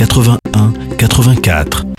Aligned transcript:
81 0.00 0.38
84. 0.96 1.89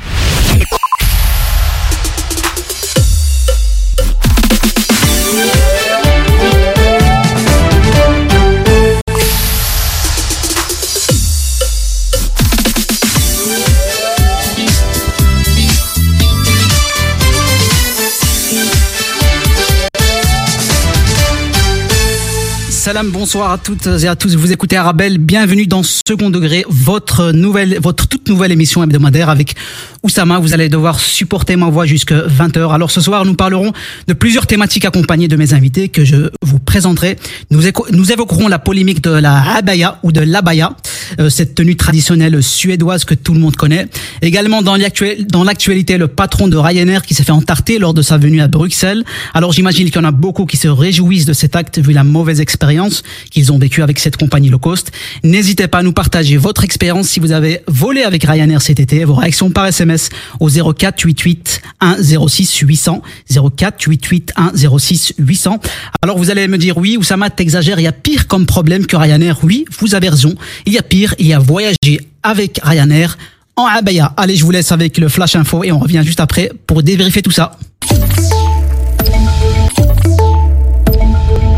Bonsoir 23.05 23.51
à 23.51 23.57
toutes 23.57 23.87
et 23.87 24.07
à 24.07 24.15
tous. 24.15 24.35
Vous 24.35 24.51
écoutez 24.51 24.77
Arabelle. 24.77 25.17
Bienvenue 25.17 25.65
dans 25.65 25.81
Second 25.81 26.29
Degré, 26.29 26.63
votre 26.69 27.31
nouvelle, 27.31 27.79
votre 27.81 28.07
toute 28.07 28.27
nouvelle 28.27 28.51
émission 28.51 28.83
hebdomadaire 28.83 29.29
avec 29.29 29.55
Oussama. 30.03 30.37
Vous 30.39 30.53
allez 30.53 30.69
devoir 30.69 30.99
supporter 30.99 31.55
ma 31.55 31.69
voix 31.69 31.87
jusqu'à 31.87 32.21
20h. 32.27 32.71
Alors 32.71 32.91
ce 32.91 33.01
soir, 33.01 33.25
nous 33.25 33.33
parlerons 33.33 33.71
de 34.07 34.13
plusieurs 34.13 34.45
thématiques 34.45 34.85
accompagnées 34.85 35.27
de 35.27 35.35
mes 35.35 35.53
invités 35.53 35.89
que 35.89 36.05
je 36.05 36.29
vous 36.43 36.59
présenterai. 36.59 37.17
Nous, 37.49 37.61
nous 37.91 38.11
évoquerons 38.11 38.47
la 38.47 38.59
polémique 38.59 39.03
de 39.03 39.11
la 39.11 39.55
abaya 39.55 39.97
ou 40.03 40.11
de 40.11 40.21
l'abaya, 40.21 40.75
euh, 41.19 41.29
cette 41.29 41.55
tenue 41.55 41.75
traditionnelle 41.75 42.43
suédoise 42.43 43.03
que 43.05 43.15
tout 43.15 43.33
le 43.33 43.39
monde 43.39 43.55
connaît. 43.55 43.87
Également 44.21 44.61
dans 44.61 44.75
l'actualité, 44.75 45.97
le 45.97 46.07
patron 46.07 46.47
de 46.47 46.57
Ryanair 46.57 47.01
qui 47.01 47.15
s'est 47.15 47.23
fait 47.23 47.31
entarter 47.31 47.79
lors 47.79 47.95
de 47.95 48.03
sa 48.03 48.17
venue 48.17 48.41
à 48.41 48.47
Bruxelles. 48.47 49.03
Alors 49.33 49.53
j'imagine 49.53 49.85
qu'il 49.85 49.95
y 49.95 49.99
en 49.99 50.07
a 50.07 50.11
beaucoup 50.11 50.45
qui 50.45 50.57
se 50.57 50.67
réjouissent 50.67 51.25
de 51.25 51.33
cet 51.33 51.55
acte 51.55 51.79
vu 51.79 51.93
la 51.93 52.03
mauvaise 52.03 52.41
expérience 52.41 52.90
qu'ils 53.29 53.51
ont 53.51 53.57
vécu 53.57 53.81
avec 53.81 53.99
cette 53.99 54.17
compagnie 54.17 54.49
low 54.49 54.59
cost. 54.59 54.91
N'hésitez 55.23 55.67
pas 55.67 55.79
à 55.79 55.83
nous 55.83 55.93
partager 55.93 56.37
votre 56.37 56.63
expérience 56.63 57.07
si 57.07 57.19
vous 57.19 57.31
avez 57.31 57.61
volé 57.67 58.03
avec 58.03 58.23
Ryanair 58.23 58.61
cet 58.61 58.79
été, 58.79 59.03
vos 59.05 59.15
réactions 59.15 59.49
par 59.49 59.65
SMS 59.67 60.09
au 60.39 60.49
04 60.49 60.75
88 60.75 61.61
106 62.01 62.57
800 62.59 63.01
04 63.29 63.77
88 63.77 64.33
106 64.55 65.13
800. 65.17 65.59
Alors 66.01 66.17
vous 66.17 66.29
allez 66.29 66.47
me 66.47 66.57
dire 66.57 66.77
oui, 66.77 66.97
Oussama, 66.97 67.29
t'exagères, 67.29 67.79
il 67.79 67.83
y 67.83 67.87
a 67.87 67.91
pire 67.91 68.27
comme 68.27 68.45
problème 68.45 68.85
que 68.85 68.95
Ryanair. 68.95 69.39
Oui, 69.43 69.65
vous 69.79 69.95
avez 69.95 70.09
raison. 70.09 70.35
Il 70.65 70.73
y 70.73 70.77
a 70.77 70.83
pire, 70.83 71.15
il 71.19 71.27
y 71.27 71.33
a 71.33 71.39
voyager 71.39 72.01
avec 72.23 72.59
Ryanair 72.63 73.17
en 73.55 73.65
abaya. 73.65 74.13
Allez, 74.17 74.35
je 74.35 74.43
vous 74.43 74.51
laisse 74.51 74.71
avec 74.71 74.97
le 74.97 75.09
flash 75.09 75.35
info 75.35 75.63
et 75.63 75.71
on 75.71 75.79
revient 75.79 76.01
juste 76.03 76.19
après 76.19 76.51
pour 76.67 76.83
dévérifier 76.83 77.21
tout 77.21 77.31
ça. 77.31 77.57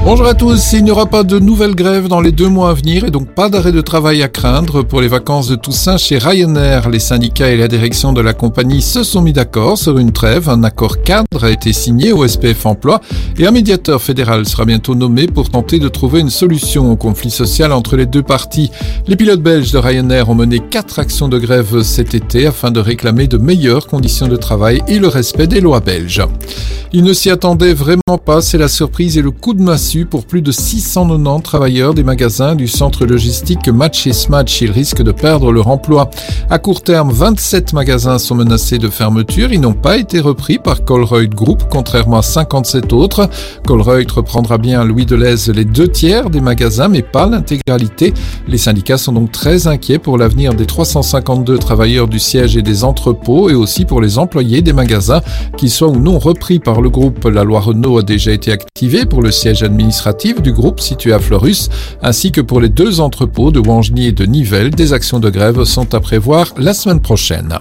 Bonjour 0.06 0.28
à 0.28 0.34
tous, 0.34 0.74
il 0.74 0.84
n'y 0.84 0.92
aura 0.92 1.06
pas 1.06 1.24
de 1.24 1.40
nouvelles 1.40 1.76
grèves 1.76 2.10
dans 2.10 2.20
les 2.20 2.34
deux 2.34 2.50
mois 2.50 2.72
à 2.72 2.74
venir 2.74 3.06
et 3.06 3.10
donc 3.10 3.30
pas 3.30 3.48
d'arrêt 3.48 3.72
de 3.72 3.80
travail 3.80 4.22
à 4.22 4.28
craindre 4.28 4.84
pour 4.84 5.00
les 5.00 5.08
vacances 5.08 5.48
de 5.48 5.56
Toussaint 5.56 5.96
chez 5.96 6.18
Ryanair. 6.18 6.90
Les 6.90 7.00
syndicats 7.00 7.50
et 7.50 7.56
la 7.56 7.70
direction 7.70 8.12
de 8.12 8.20
la 8.20 8.34
compagnie 8.34 8.82
se 8.82 9.04
sont 9.04 9.22
mis 9.22 9.32
d'accord 9.32 9.78
sur 9.78 9.98
une 9.98 10.12
trêve. 10.12 10.50
Un 10.50 10.66
accord 10.66 11.04
cadre 11.04 11.46
a 11.46 11.50
été 11.50 11.72
signé 11.72 12.12
au 12.12 12.28
SPF 12.28 12.66
Emploi 12.66 13.00
et 13.40 13.48
un 13.48 13.52
médiateur 13.52 14.02
fédéral 14.02 14.46
sera 14.46 14.66
bientôt 14.66 14.94
nommé 14.94 15.26
pour 15.26 15.50
tenter 15.50 15.80
de 15.80 15.88
trouver 15.88 16.20
une 16.20 16.30
solution 16.30 16.92
au 16.92 16.98
conflit 16.98 17.32
social 17.32 17.72
entre 17.72 17.96
les 17.96 18.06
deux 18.06 18.24
parties. 18.24 18.72
Les 19.08 19.16
pilotes 19.16 19.42
belges 19.42 19.72
de 19.72 19.78
Ryanair 19.78 20.30
ont 20.30 20.36
mené 20.36 20.60
quatre 20.60 21.00
actions 21.00 21.30
de 21.30 21.40
grève 21.40 21.82
cet 21.82 22.14
été 22.14 22.46
afin 22.46 22.72
de 22.72 22.82
réclamer 22.82 23.28
de 23.28 23.38
meilleures 23.38 23.88
conditions 23.88 24.28
de 24.28 24.36
travail 24.36 24.82
et 24.90 25.00
le 25.00 25.08
respect 25.08 25.48
des 25.48 25.62
lois 25.62 25.80
belges. 25.80 26.24
Ils 26.96 27.04
ne 27.04 27.14
s'y 27.14 27.32
attendaient 27.32 27.74
vraiment 27.74 28.20
pas, 28.24 28.42
c'est 28.42 28.60
la 28.60 28.68
surprise 28.68 29.18
et 29.18 29.24
le 29.24 29.32
coup 29.32 29.56
de 29.56 29.64
massue 29.64 29.93
pour 30.02 30.26
plus 30.26 30.42
de 30.42 30.52
690 30.52 31.44
travailleurs 31.44 31.94
des 31.94 32.04
magasins 32.04 32.56
du 32.56 32.68
centre 32.68 33.06
logistique 33.06 33.68
Match 33.70 34.08
et 34.08 34.14
Smatch. 34.14 34.62
Ils 34.62 34.72
risquent 34.72 35.04
de 35.04 35.12
perdre 35.12 35.52
leur 35.52 35.68
emploi. 35.68 36.10
À 36.50 36.58
court 36.58 36.82
terme, 36.82 37.12
27 37.12 37.74
magasins 37.74 38.18
sont 38.18 38.34
menacés 38.34 38.80
de 38.80 38.90
fermeture. 38.90 39.54
Ils 39.54 39.62
n'ont 39.62 39.74
pas 39.74 39.98
été 39.98 40.20
repris 40.20 40.58
par 40.58 40.84
Colruyt 40.84 41.30
Group, 41.30 41.64
contrairement 41.70 42.18
à 42.18 42.22
57 42.24 42.92
autres. 42.92 43.30
Colruyt 43.68 44.08
reprendra 44.12 44.58
bien 44.58 44.82
à 44.82 44.84
Louis 44.84 45.06
Deleuze 45.06 45.50
les 45.50 45.66
deux 45.66 45.88
tiers 45.88 46.32
des 46.32 46.42
magasins, 46.42 46.88
mais 46.88 47.04
pas 47.04 47.28
l'intégralité. 47.28 48.16
Les 48.48 48.58
syndicats 48.58 48.98
sont 48.98 49.14
donc 49.14 49.32
très 49.32 49.68
inquiets 49.68 50.00
pour 50.00 50.18
l'avenir 50.18 50.56
des 50.56 50.66
352 50.66 51.60
travailleurs 51.60 52.08
du 52.08 52.18
siège 52.18 52.58
et 52.58 52.64
des 52.64 52.84
entrepôts 52.84 53.52
et 53.52 53.54
aussi 53.54 53.86
pour 53.86 54.02
les 54.02 54.18
employés 54.18 54.64
des 54.64 54.74
magasins, 54.74 55.22
qu'ils 55.56 55.70
soient 55.70 55.90
ou 55.90 56.00
non 56.00 56.18
repris 56.18 56.58
par 56.58 56.82
le 56.82 56.90
groupe. 56.90 57.26
La 57.26 57.44
loi 57.44 57.60
Renault 57.60 58.00
a 58.00 58.04
déjà 58.04 58.32
été 58.32 58.52
activée 58.52 59.06
pour 59.06 59.22
le 59.22 59.30
siège 59.30 59.62
administratif 59.62 59.83
administrative 59.84 60.42
du 60.42 60.54
groupe 60.54 60.80
situé 60.80 61.12
à 61.12 61.20
Fleurus, 61.20 61.70
ainsi 62.02 62.32
que 62.32 62.40
pour 62.40 62.62
les 62.62 62.70
deux 62.70 63.02
entrepôts 63.02 63.52
de 63.52 63.60
Wangeny 63.60 64.08
et 64.08 64.12
de 64.14 64.26
Nivelles. 64.26 64.70
Des 64.70 64.94
actions 64.94 65.20
de 65.20 65.30
grève 65.30 65.66
sont 65.66 65.94
à 65.94 66.00
prévoir 66.00 66.54
la 66.58 66.74
semaine 66.74 67.02
prochaine. 67.02 67.60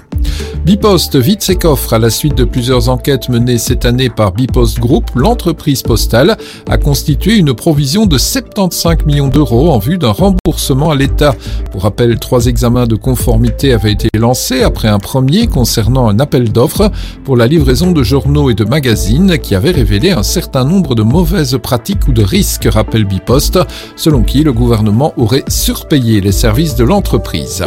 Bipost 0.64 1.16
vide 1.16 1.42
ses 1.42 1.56
coffres 1.56 1.92
à 1.92 1.98
la 1.98 2.08
suite 2.08 2.36
de 2.36 2.44
plusieurs 2.44 2.88
enquêtes 2.88 3.28
menées 3.28 3.58
cette 3.58 3.84
année 3.84 4.08
par 4.08 4.30
Bipost 4.30 4.78
Group. 4.78 5.10
L'entreprise 5.16 5.82
postale 5.82 6.36
a 6.70 6.78
constitué 6.78 7.36
une 7.36 7.52
provision 7.52 8.06
de 8.06 8.16
75 8.16 8.98
millions 9.04 9.26
d'euros 9.26 9.72
en 9.72 9.80
vue 9.80 9.98
d'un 9.98 10.12
remboursement 10.12 10.92
à 10.92 10.94
l'État. 10.94 11.34
Pour 11.72 11.82
rappel, 11.82 12.16
trois 12.20 12.46
examens 12.46 12.86
de 12.86 12.94
conformité 12.94 13.72
avaient 13.72 13.90
été 13.90 14.08
lancés 14.16 14.62
après 14.62 14.86
un 14.86 15.00
premier 15.00 15.48
concernant 15.48 16.08
un 16.08 16.20
appel 16.20 16.52
d'offres 16.52 16.92
pour 17.24 17.36
la 17.36 17.48
livraison 17.48 17.90
de 17.90 18.04
journaux 18.04 18.48
et 18.48 18.54
de 18.54 18.64
magazines 18.64 19.38
qui 19.38 19.56
avait 19.56 19.72
révélé 19.72 20.12
un 20.12 20.22
certain 20.22 20.64
nombre 20.64 20.94
de 20.94 21.02
mauvaises 21.02 21.58
pratiques 21.60 22.06
de 22.12 22.22
risques, 22.22 22.68
rappelle 22.70 23.04
Bipost, 23.04 23.58
selon 23.96 24.22
qui 24.22 24.42
le 24.42 24.52
gouvernement 24.52 25.12
aurait 25.16 25.44
surpayé 25.48 26.20
les 26.20 26.32
services 26.32 26.74
de 26.74 26.84
l'entreprise. 26.84 27.64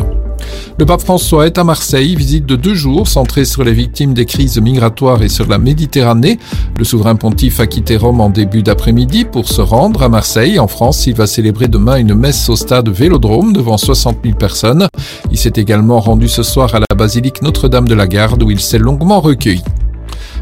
Le 0.77 0.85
pape 0.85 1.01
François 1.01 1.47
est 1.47 1.57
à 1.57 1.63
Marseille, 1.63 2.15
visite 2.15 2.45
de 2.45 2.55
deux 2.55 2.73
jours 2.73 3.07
centrée 3.07 3.45
sur 3.45 3.63
les 3.63 3.73
victimes 3.73 4.13
des 4.13 4.25
crises 4.25 4.59
migratoires 4.59 5.23
et 5.23 5.29
sur 5.29 5.47
la 5.47 5.57
Méditerranée. 5.57 6.37
Le 6.77 6.83
souverain 6.83 7.15
pontife 7.15 7.59
a 7.59 7.67
quitté 7.67 7.97
Rome 7.97 8.21
en 8.21 8.29
début 8.29 8.61
d'après-midi 8.61 9.25
pour 9.25 9.47
se 9.47 9.61
rendre 9.61 10.03
à 10.03 10.09
Marseille. 10.09 10.59
En 10.59 10.67
France, 10.67 11.07
il 11.07 11.15
va 11.15 11.27
célébrer 11.27 11.67
demain 11.67 11.95
une 11.95 12.13
messe 12.13 12.49
au 12.49 12.55
stade 12.55 12.89
Vélodrome 12.89 13.53
devant 13.53 13.77
60 13.77 14.17
000 14.23 14.35
personnes. 14.35 14.87
Il 15.31 15.37
s'est 15.37 15.53
également 15.55 15.99
rendu 15.99 16.27
ce 16.27 16.43
soir 16.43 16.75
à 16.75 16.79
la 16.79 16.95
basilique 16.95 17.41
Notre-Dame 17.41 17.87
de 17.87 17.95
la 17.95 18.07
Garde 18.07 18.43
où 18.43 18.51
il 18.51 18.59
s'est 18.59 18.77
longuement 18.79 19.21
recueilli. 19.21 19.63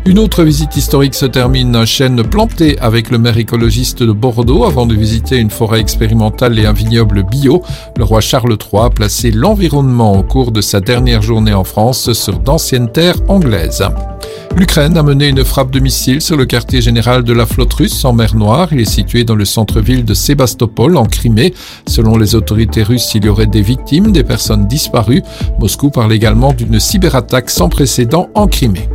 Une 0.06 0.20
autre 0.20 0.44
visite 0.44 0.76
historique 0.76 1.16
se 1.16 1.26
termine 1.26 1.86
chêne 1.86 2.24
planté 2.24 2.78
avec 2.80 3.10
le 3.10 3.18
maire 3.18 3.38
écologiste 3.38 4.04
de 4.04 4.12
Bordeaux 4.12 4.66
avant 4.66 4.86
de 4.86 4.94
visiter 4.94 5.38
une 5.38 5.50
forêt 5.50 5.80
expérimentale 5.80 6.60
et 6.60 6.66
un 6.66 6.74
vignoble 6.74 7.24
bio. 7.24 7.64
Le 7.96 8.04
roi 8.04 8.20
Charles 8.20 8.58
III 8.60 8.84
a 8.84 8.90
placé 8.90 9.32
l'environnement 9.32 10.12
au 10.18 10.24
cours 10.24 10.52
de 10.52 10.60
sa 10.60 10.82
dernière 10.82 11.22
journée 11.22 11.54
en 11.54 11.64
France 11.64 12.12
sur 12.12 12.40
d'anciennes 12.40 12.92
terres 12.92 13.22
anglaises. 13.30 13.86
L'Ukraine 14.58 14.98
a 14.98 15.04
mené 15.04 15.30
une 15.30 15.46
frappe 15.46 15.72
de 15.72 15.80
missiles 15.80 16.22
sur 16.22 16.36
le 16.36 16.46
quartier 16.46 16.82
général 16.82 17.24
de 17.24 17.34
la 17.34 17.46
flotte 17.46 17.74
russe 17.74 18.04
en 18.04 18.12
mer 18.12 18.36
Noire. 18.36 18.68
Il 18.74 18.82
est 18.82 18.86
situé 18.86 19.24
dans 19.24 19.36
le 19.36 19.46
centre-ville 19.46 20.04
de 20.04 20.14
Sébastopol, 20.14 20.98
en 20.98 21.06
Crimée. 21.06 21.54
Selon 21.88 22.18
les 22.18 22.36
autorités 22.36 22.84
russes, 22.84 23.16
il 23.16 23.24
y 23.24 23.30
aurait 23.30 23.48
des 23.48 23.62
victimes, 23.62 24.12
des 24.12 24.24
personnes 24.26 24.68
disparues. 24.68 25.24
Moscou 25.60 25.90
parle 25.90 26.12
également 26.12 26.52
d'une 26.52 26.80
cyberattaque 26.80 27.50
sans 27.50 27.70
précédent 27.70 28.28
en 28.36 28.48
Crimée. 28.48 28.90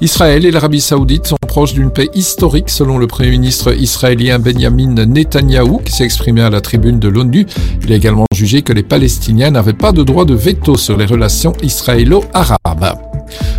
Israël 0.00 0.46
et 0.46 0.50
l'Arabie 0.50 0.80
saoudite 0.80 1.26
sont 1.26 1.36
proches 1.46 1.74
d'une 1.74 1.90
paix 1.90 2.08
historique 2.14 2.70
selon 2.70 2.98
le 2.98 3.06
Premier 3.06 3.30
ministre 3.30 3.74
israélien 3.74 4.38
Benjamin 4.38 4.94
Netanyahou 5.04 5.78
qui 5.78 5.92
s'est 5.92 6.04
exprimé 6.04 6.40
à 6.42 6.50
la 6.50 6.60
tribune 6.60 6.98
de 6.98 7.08
l'ONU. 7.08 7.46
Il 7.82 7.92
a 7.92 7.96
également 7.96 8.26
jugé 8.34 8.62
que 8.62 8.72
les 8.72 8.82
Palestiniens 8.82 9.50
n'avaient 9.50 9.72
pas 9.72 9.92
de 9.92 10.02
droit 10.02 10.24
de 10.24 10.34
veto 10.34 10.76
sur 10.76 10.96
les 10.96 11.06
relations 11.06 11.52
israélo-arabes. 11.62 12.98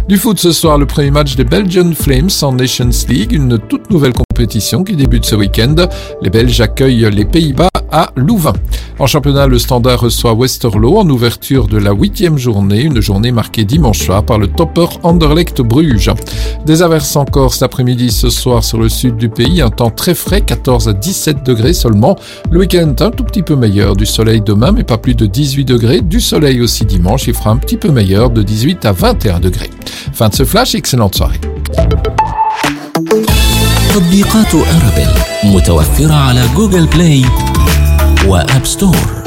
Du 0.08 0.18
foot 0.18 0.40
ce 0.40 0.52
soir, 0.52 0.78
le 0.78 0.86
premier 0.86 1.12
match 1.12 1.36
des 1.36 1.44
Belgian 1.44 1.92
Flames 1.94 2.30
en 2.42 2.54
Nations 2.54 2.90
League, 3.08 3.34
une 3.34 3.60
toute 3.60 3.90
nouvelle 3.92 4.14
compétition 4.14 4.29
qui 4.48 4.96
débute 4.96 5.26
ce 5.26 5.36
week-end. 5.36 5.76
Les 6.22 6.30
Belges 6.30 6.62
accueillent 6.62 7.10
les 7.12 7.26
Pays-Bas 7.26 7.70
à 7.92 8.10
Louvain. 8.16 8.54
En 9.00 9.08
championnat, 9.08 9.48
le 9.48 9.60
Standard 9.60 10.00
reçoit 10.02 10.34
Westerlo 10.34 10.98
en 10.98 11.10
ouverture 11.10 11.68
de 11.68 11.78
la 11.78 11.92
huitième 11.92 12.38
journée, 12.38 12.82
une 12.82 13.02
journée 13.02 13.32
marquée 13.32 13.66
dimanche 13.66 14.00
soir 14.00 14.24
par 14.24 14.38
le 14.38 14.48
topper 14.48 14.88
Anderlecht 15.04 15.62
Bruges. 15.62 16.12
Des 16.66 16.82
averses 16.82 17.16
encore 17.16 17.54
cet 17.54 17.64
après-midi 17.64 18.12
ce 18.12 18.30
soir 18.30 18.64
sur 18.64 18.78
le 18.78 18.88
sud 18.88 19.18
du 19.18 19.30
pays, 19.30 19.62
un 19.62 19.70
temps 19.70 19.90
très 19.90 20.16
frais, 20.16 20.42
14 20.42 20.88
à 20.90 20.94
17 20.94 21.46
degrés 21.46 21.74
seulement. 21.74 22.18
Le 22.52 22.60
week-end 22.60 22.94
un 23.00 23.12
tout 23.12 23.24
petit 23.24 23.44
peu 23.44 23.56
meilleur, 23.56 23.96
du 23.96 24.06
soleil 24.06 24.42
demain 24.42 24.72
mais 24.72 24.84
pas 24.84 24.98
plus 24.98 25.16
de 25.16 25.26
18 25.26 25.66
degrés, 25.66 26.02
du 26.02 26.22
soleil 26.22 26.62
aussi 26.62 26.86
dimanche, 26.86 27.28
il 27.28 27.34
fera 27.34 27.52
un 27.52 27.58
petit 27.58 27.78
peu 27.78 27.92
meilleur 27.92 28.30
de 28.30 28.44
18 28.44 28.86
à 28.86 28.92
21 28.92 29.40
degrés. 29.40 29.70
Fin 30.14 30.30
de 30.30 30.34
ce 30.34 30.44
flash, 30.44 30.76
excellente 30.76 31.16
soirée. 31.16 31.40
تطبيقات 33.90 34.56
أرابيل 34.56 35.10
متوفرة 35.44 36.14
على 36.14 36.44
جوجل 36.56 36.86
بلاي 36.88 37.26
وآب 38.28 38.66
ستور. 38.66 39.19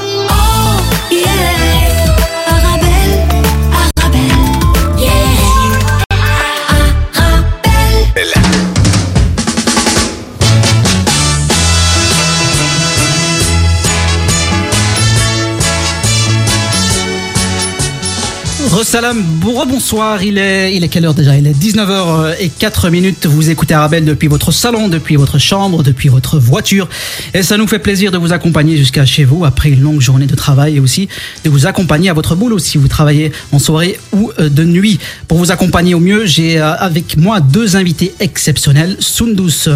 Salam, 18.92 19.22
bonsoir, 19.22 20.22
il 20.22 20.36
est, 20.36 20.76
il 20.76 20.84
est 20.84 20.88
quelle 20.88 21.06
heure 21.06 21.14
déjà? 21.14 21.34
Il 21.34 21.46
est 21.46 21.58
19h04 21.58 22.90
minutes, 22.90 23.24
vous 23.24 23.48
écoutez 23.48 23.72
Arabelle 23.72 24.04
depuis 24.04 24.28
votre 24.28 24.52
salon, 24.52 24.88
depuis 24.88 25.16
votre 25.16 25.38
chambre, 25.38 25.82
depuis 25.82 26.10
votre 26.10 26.38
voiture. 26.38 26.90
Et 27.32 27.42
ça 27.42 27.56
nous 27.56 27.66
fait 27.66 27.78
plaisir 27.78 28.10
de 28.10 28.18
vous 28.18 28.34
accompagner 28.34 28.76
jusqu'à 28.76 29.06
chez 29.06 29.24
vous 29.24 29.46
après 29.46 29.70
une 29.70 29.80
longue 29.80 30.02
journée 30.02 30.26
de 30.26 30.34
travail 30.34 30.76
et 30.76 30.80
aussi 30.80 31.08
de 31.42 31.48
vous 31.48 31.64
accompagner 31.66 32.10
à 32.10 32.12
votre 32.12 32.36
boulot 32.36 32.58
si 32.58 32.76
vous 32.76 32.86
travaillez 32.86 33.32
en 33.50 33.58
soirée 33.58 33.98
ou 34.12 34.30
euh, 34.38 34.50
de 34.50 34.62
nuit. 34.62 34.98
Pour 35.26 35.38
vous 35.38 35.50
accompagner 35.50 35.94
au 35.94 36.00
mieux, 36.00 36.26
j'ai 36.26 36.60
euh, 36.60 36.74
avec 36.74 37.16
moi 37.16 37.40
deux 37.40 37.76
invités 37.76 38.14
exceptionnels, 38.20 38.98
Sundus 39.00 39.70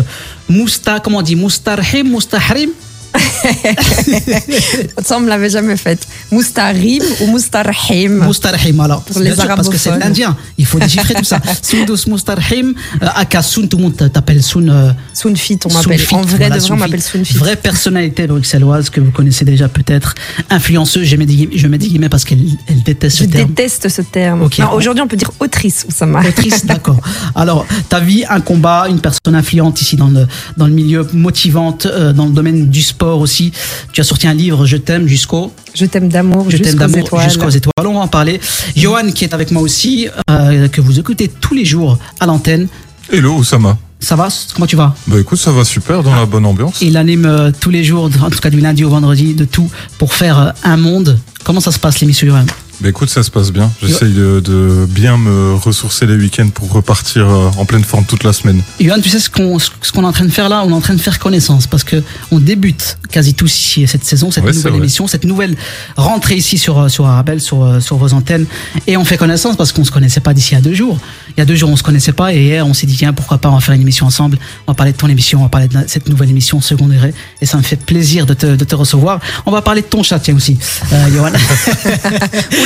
Mousta, 0.51 1.01
comment 1.01 1.21
on 1.21 1.23
dit? 1.23 1.37
Moustarhim, 1.37 2.05
Moustahrim 2.11 2.69
Ça, 5.03 5.17
on 5.17 5.21
me 5.21 5.29
l'avait 5.29 5.51
jamais 5.51 5.77
fait. 5.77 6.07
Moustarib 6.31 7.03
ou 7.21 7.27
Moustarhim? 7.27 8.19
Moustarhim, 8.25 8.81
alors. 8.81 9.03
Pour 9.03 9.21
les 9.21 9.33
Parce 9.35 9.69
que 9.69 9.77
c'est 9.77 9.97
l'indien. 9.99 10.37
Il 10.59 10.67
faut 10.67 10.79
déchiffrer 10.79 11.15
tout 11.15 11.25
ça. 11.25 11.41
Sundus 11.63 12.09
Moustarhim, 12.09 12.75
euh, 13.03 13.07
Aka 13.15 13.43
Sun, 13.43 13.69
tout 13.69 13.77
le 13.77 13.85
monde 13.85 13.97
t'appelle 14.13 14.43
Sun. 14.43 14.69
euh, 14.69 14.93
Sounfit, 15.13 15.59
on 15.65 15.73
m'appelle. 15.73 16.01
En 16.13 16.23
vrai, 16.23 16.51
de 16.51 16.59
vrai, 16.59 16.71
on 16.71 16.77
m'appelle 16.77 17.03
Sounfit. 17.03 17.35
Vraie 17.35 17.57
personnalité 17.57 18.27
bruxelloise 18.27 18.91
que 18.91 19.01
vous 19.01 19.11
connaissez 19.11 19.45
déjà 19.45 19.69
peut-être. 19.69 20.15
Influenceuse, 20.51 21.07
je 21.07 21.17
mets 21.17 21.27
des 21.27 21.35
guillemets, 21.35 21.57
je 21.57 22.09
parce 22.09 22.25
qu'elle 22.25 22.41
elle 22.69 22.83
déteste 22.83 23.19
Je 23.19 23.25
ce 23.25 23.29
terme. 23.31 23.49
déteste 23.49 23.89
ce 23.89 24.03
terme. 24.03 24.49
Aujourd'hui, 24.73 25.03
on 25.03 25.09
peut 25.09 25.17
dire 25.17 25.31
autrice, 25.41 25.87
Oussama. 25.89 26.21
Autrice, 26.27 26.65
d'accord. 26.67 27.01
Alors, 27.35 27.67
ta 27.89 28.01
vie, 28.01 28.25
un 28.29 28.41
combat, 28.41 28.87
une 28.89 29.01
personne 29.01 29.35
influente 29.35 29.81
ici 29.81 29.97
dans 29.97 30.09
le, 30.09 30.27
dans 30.57 30.67
le 30.67 30.73
milieu, 30.73 31.07
motivante, 31.13 31.87
euh, 31.87 32.13
dans 32.13 32.27
le 32.27 32.33
domaine 32.33 32.69
du 32.69 32.83
sport 32.83 33.06
aussi. 33.15 33.53
Tu 33.93 34.01
as 34.01 34.05
sorti 34.05 34.27
un 34.27 34.35
livre, 34.35 34.67
Je 34.67 34.77
t'aime, 34.77 35.07
jusqu'au 35.07 35.53
Je 35.75 35.87
t'aime 35.87 36.09
d'amour, 36.09 36.47
Je 36.51 36.57
t'aime 36.57 36.67
jusqu'aux 36.67 36.79
d'amour 36.81 36.99
étoiles. 37.07 37.25
jusqu'aux 37.29 37.49
étoiles. 37.51 37.87
On 37.87 37.95
va 37.95 38.01
en 38.01 38.09
parler. 38.09 38.41
Johan 38.77 39.11
qui 39.15 39.25
est 39.25 39.33
avec 39.35 39.51
moi 39.51 39.63
aussi, 39.63 40.09
euh, 40.31 40.69
que 40.69 40.81
vous 40.81 40.99
écoutez 40.99 41.29
tous 41.29 41.55
les 41.55 41.65
jours 41.65 41.99
à 42.21 42.27
l'antenne. 42.27 42.69
Hello 43.13 43.35
Oussama. 43.37 43.79
Ça 44.01 44.15
va? 44.15 44.29
Comment 44.55 44.67
tu 44.67 44.77
vas? 44.77 44.95
Bah 45.07 45.19
écoute, 45.19 45.39
ça 45.39 45.53
va 45.53 45.65
super 45.65 46.03
dans 46.03 46.15
la 46.15 46.27
bonne 46.27 46.45
ambiance. 46.45 46.83
Il 46.83 46.97
anime 46.99 47.25
euh, 47.25 47.51
tous 47.59 47.71
les 47.71 47.83
jours, 47.83 48.11
en 48.23 48.31
tout 48.31 48.39
cas 48.41 48.51
du 48.51 48.61
lundi 48.61 48.85
au 48.85 48.91
vendredi, 48.91 49.33
de 49.35 49.45
tout 49.47 49.71
pour 49.99 50.13
faire 50.13 50.39
euh, 50.39 50.51
un 50.65 50.77
monde. 50.77 51.19
Comment 51.45 51.61
ça 51.61 51.73
se 51.73 51.79
passe 51.79 52.01
l'émission 52.01 52.27
Johan? 52.27 52.45
Bah 52.81 52.91
écoute, 52.91 53.09
ça 53.09 53.23
se 53.23 53.31
passe 53.31 53.53
bien. 53.53 53.71
J'essaye 53.83 54.13
de, 54.13 54.41
de 54.41 54.87
bien 54.89 55.17
me 55.17 55.55
ressourcer 55.55 56.05
les 56.05 56.15
week-ends 56.15 56.49
pour 56.53 56.71
repartir 56.73 57.27
euh, 57.29 57.49
en 57.57 57.65
pleine 57.65 57.85
forme 57.85 58.05
toute 58.05 58.23
la 58.23 58.35
semaine. 58.35 58.61
Johan, 58.81 59.01
tu 59.01 59.09
sais 59.09 59.19
ce 59.19 59.31
qu'on 59.31 59.59
ce 59.59 59.71
qu'on 59.93 60.03
est 60.03 60.07
en 60.07 60.13
train 60.13 60.27
de 60.27 60.31
faire 60.31 60.49
là? 60.51 60.63
On 60.67 60.71
est 60.71 60.75
en 60.75 60.81
train 60.83 60.95
de 60.95 61.01
faire 61.01 61.19
connaissance 61.19 61.67
parce 61.67 61.85
que 61.85 62.03
on 62.31 62.39
débute 62.39 62.99
quasi 63.11 63.33
tous 63.33 63.53
ici 63.59 63.87
cette 63.87 64.05
saison, 64.05 64.31
cette 64.31 64.45
Ouais, 64.45 64.53
nouvelle 64.53 64.75
émission, 64.77 65.07
cette 65.07 65.25
nouvelle 65.25 65.57
rentrée 65.97 66.35
ici 66.37 66.59
sur 66.59 66.79
euh, 66.79 66.89
sur 66.89 67.07
Arabelle, 67.07 67.41
sur 67.41 67.65
euh, 67.65 67.81
sur 67.81 67.97
vos 67.97 68.13
antennes, 68.13 68.45
et 68.87 68.97
on 68.99 69.05
fait 69.07 69.17
connaissance 69.17 69.57
parce 69.57 69.73
qu'on 69.73 69.85
se 69.85 69.91
connaissait 69.91 70.21
pas 70.21 70.35
d'ici 70.35 70.55
à 70.55 70.61
deux 70.61 70.75
jours. 70.75 70.99
Il 71.31 71.41
y 71.41 71.43
a 71.43 71.47
deux 71.47 71.55
jours, 71.57 71.71
on 71.71 71.77
se 71.77 71.83
connaissait 71.83 72.13
pas, 72.13 72.35
et 72.35 72.43
hier, 72.43 72.67
on 72.67 72.75
s'est 72.75 72.87
dit 72.87 72.97
tiens, 72.97 73.13
pourquoi 73.15 73.39
pas, 73.39 73.49
on 73.51 73.55
va 73.55 73.61
faire 73.61 73.75
une 73.75 73.81
émission 73.83 74.07
ensemble. 74.07 74.39
On 74.67 74.73
va 74.73 74.75
parler 74.75 74.93
de 74.93 74.99
ton 74.99 75.09
émission, 75.09 75.41
on 75.41 75.45
va 75.45 75.49
parler 75.49 75.69
de 75.69 75.79
cette 75.87 76.09
nouvelle 76.09 76.31
émission 76.31 76.61
second 76.61 76.89
degré, 76.89 77.15
et 77.41 77.47
ça 77.47 77.57
me 77.57 77.63
fait 77.63 77.77
plaisir 77.77 78.27
de 78.27 78.35
te 78.35 78.47
de 78.55 78.65
te 78.65 78.75
recevoir. 78.75 79.21
On 79.47 79.51
va 79.51 79.63
parler 79.63 79.81
de 79.81 79.87
ton 79.87 80.03
chat, 80.03 80.19
tiens 80.19 80.37
aussi, 80.37 80.59
euh, 80.93 81.09
Johan. 81.15 81.33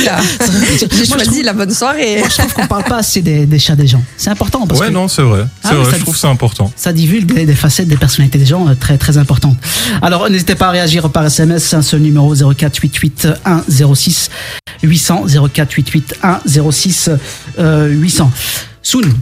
Oula, 0.01 0.19
j'ai 0.79 1.05
choisi 1.05 1.25
trouve- 1.29 1.43
la 1.43 1.53
bonne 1.53 1.71
soirée. 1.73 2.17
Moi, 2.19 2.27
je 2.29 2.37
trouve 2.37 2.53
qu'on 2.53 2.67
parle 2.67 2.83
pas 2.85 2.97
assez 2.97 3.21
des, 3.21 3.45
des 3.45 3.59
chats 3.59 3.75
des 3.75 3.87
gens. 3.87 4.03
C'est 4.17 4.29
important 4.29 4.65
parce 4.67 4.79
ouais, 4.79 4.87
que 4.87 4.91
non, 4.93 5.07
c'est 5.07 5.21
vrai. 5.21 5.45
C'est 5.63 5.69
Ah 5.71 5.75
vrai, 5.75 5.91
ça- 5.91 5.97
je 5.97 6.01
trouve 6.01 6.13
que 6.13 6.19
c'est 6.19 6.27
important. 6.27 6.71
ça 6.75 6.93
divulgue 6.93 7.33
des, 7.33 7.45
des 7.45 7.55
facettes 7.55 7.87
des 7.87 7.97
personnalités 7.97 8.37
des 8.39 8.45
gens 8.45 8.67
euh, 8.67 8.75
très 8.79 8.97
très 8.97 9.17
importantes. 9.17 9.57
Alors 10.01 10.29
n'hésitez 10.29 10.55
pas 10.55 10.67
à 10.67 10.71
réagir 10.71 11.09
par 11.09 11.25
SMS, 11.25 11.73
un 11.73 11.81
seul 11.81 12.01
numéro 12.01 12.33
0488 12.35 13.27
106 13.69 14.29
800 14.83 15.25
0488 15.53 16.15
106 16.45 17.09
euh, 17.59 17.87
800. 17.89 18.31
Soun. 18.81 19.13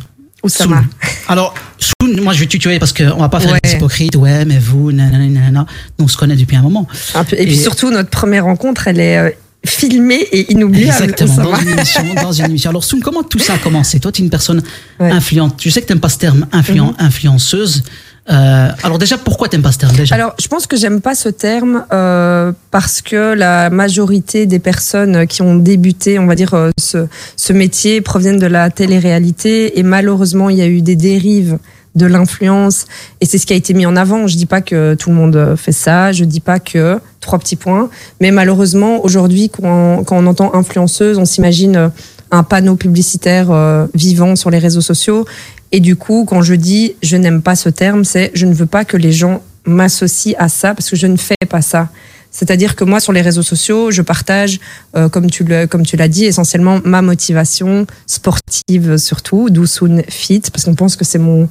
Oussama. 0.42 0.84
Alors 1.28 1.54
Soun, 1.78 2.22
moi 2.22 2.32
je 2.34 2.40
vais 2.40 2.46
te 2.46 2.52
tutoyer 2.52 2.80
parce 2.80 2.94
qu'on 2.94 3.18
va 3.18 3.28
pas 3.28 3.42
faire 3.42 3.52
Ouais. 3.52 3.60
les 3.64 3.74
hypocrites. 3.74 4.16
Ouais, 4.16 4.46
mais 4.46 4.58
vous, 4.58 4.92
nanana, 4.94 5.26
nanana. 5.28 5.66
Nous, 5.98 6.06
on 6.06 6.08
se 6.08 6.16
connaît 6.16 6.38
depuis 6.38 6.56
un 6.56 6.62
moment. 6.62 6.88
Un 7.14 7.24
peu- 7.26 7.36
Et, 7.38 7.46
puis 7.46 7.58
surtout, 7.58 7.92
notre 7.92 8.10
première 8.10 8.46
rencontre, 8.46 8.88
elle 8.88 9.02
est 9.02 9.38
filmée 9.66 10.22
et 10.32 10.52
inoubliable. 10.52 11.04
Exactement, 11.04 11.44
dans 11.52 11.56
une 11.60 11.70
émission. 11.70 12.04
Dans 12.22 12.32
une 12.32 12.46
émission. 12.46 12.70
Alors 12.70 12.84
Soun, 12.84 13.02
comment 13.02 13.24
tout 13.24 13.40
ça 13.40 13.54
a 13.54 13.58
commencé 13.58 14.00
Toi, 14.00 14.12
tu 14.12 14.22
es 14.22 14.24
une 14.24 14.30
personne 14.30 14.62
Ouais. 15.00 15.12
influente. 15.12 15.56
Je 15.62 15.70
sais 15.70 15.82
que 15.82 15.88
tu 15.88 15.94
n'aimes 15.94 16.00
pas 16.02 16.10
ce 16.10 16.18
terme 16.18 16.46
influent, 16.52 16.94
influenceuse. 17.00 17.84
Euh, 18.30 18.70
alors 18.84 19.00
déjà, 19.00 19.18
pourquoi 19.18 19.48
t'aimes 19.50 19.64
pas 19.64 19.72
ce 19.72 19.80
terme 19.80 19.96
déjà 19.96 20.14
Alors, 20.16 20.36
je 20.40 20.48
pense 20.48 20.68
que 20.68 20.78
j'aime 20.78 21.02
pas 21.02 21.16
ce 21.16 21.30
terme 21.30 21.84
euh, 21.92 22.52
parce 22.70 23.02
que 23.02 23.34
la 23.34 23.70
majorité 23.72 24.46
des 24.46 24.60
personnes 24.60 25.26
qui 25.26 25.42
ont 25.42 25.56
débuté, 25.56 26.20
on 26.20 26.28
va 26.28 26.36
dire, 26.36 26.54
euh, 26.54 26.70
ce, 26.80 27.08
ce 27.36 27.54
métier 27.54 28.02
proviennent 28.02 28.38
de 28.40 28.46
la 28.46 28.70
télé-réalité 28.70 29.80
et 29.80 29.84
malheureusement, 29.84 30.50
il 30.50 30.58
y 30.58 30.62
a 30.62 30.68
eu 30.68 30.82
des 30.82 30.96
dérives 30.96 31.58
de 31.96 32.06
l'influence 32.06 32.86
et 33.22 33.26
c'est 33.26 33.38
ce 33.38 33.46
qui 33.46 33.54
a 33.54 33.56
été 33.56 33.74
mis 33.74 33.86
en 33.86 33.96
avant. 33.96 34.28
Je 34.28 34.36
dis 34.38 34.46
pas 34.46 34.62
que 34.62 34.96
tout 34.96 35.10
le 35.10 35.16
monde 35.16 35.56
fait 35.58 35.72
ça, 35.72 36.12
je 36.12 36.24
dis 36.24 36.40
pas 36.40 36.60
que 36.60 37.00
trois 37.20 37.40
petits 37.40 37.56
points, 37.56 37.90
mais 38.22 38.32
malheureusement 38.32 39.04
aujourd'hui, 39.04 39.50
quand, 39.50 40.04
on- 40.12 40.28
entend 40.28 40.54
influenceuse, 40.54 41.18
on 41.18 41.26
s'imagine 41.26 41.76
euh, 41.76 41.90
un 42.32 42.44
panneau 42.44 42.76
publicitaire 42.76 43.48
euh, 43.52 43.88
vivant 43.96 44.36
sur 44.36 44.50
les 44.52 44.60
réseaux 44.60 44.82
sociaux 44.82 45.26
et 45.72 45.80
du 45.80 45.96
coup, 45.96 46.26
quand 46.28 46.42
je 46.42 46.54
dis 46.56 46.96
je 47.02 47.18
n'aime 47.18 47.42
pas 47.42 47.56
ce 47.56 47.70
terme, 47.70 48.04
c'est 48.06 48.32
je 48.34 48.46
ne 48.46 48.54
veux 48.54 48.66
pas 48.68 48.86
que 48.86 48.98
les 48.98 49.12
gens 49.12 49.42
m'associent 49.66 50.36
à 50.40 50.48
ça 50.50 50.74
parce 50.76 50.90
que 50.90 50.96
je 50.96 51.08
ne 51.08 51.18
fais 51.18 51.36
pas 51.50 51.62
ça. 51.62 51.90
C'est-à-dire 52.32 52.76
que 52.76 52.84
moi, 52.84 53.00
sur 53.00 53.12
les 53.12 53.22
réseaux 53.22 53.42
sociaux, 53.42 53.90
je 53.90 54.04
partage, 54.04 54.60
euh, 54.96 55.10
comme 55.10 55.26
tu 55.32 55.44
l'as 55.44 56.08
dit, 56.08 56.26
essentiellement 56.26 56.80
ma 56.86 57.02
motivation 57.02 57.88
sportive 58.06 58.98
surtout, 58.98 59.50
d'où 59.50 59.66
Fit, 60.10 60.42
parce 60.54 60.66
qu'on 60.66 60.76
pense 60.76 60.96
que 60.96 61.04
c'est 61.04 61.18
mon. 61.18 61.50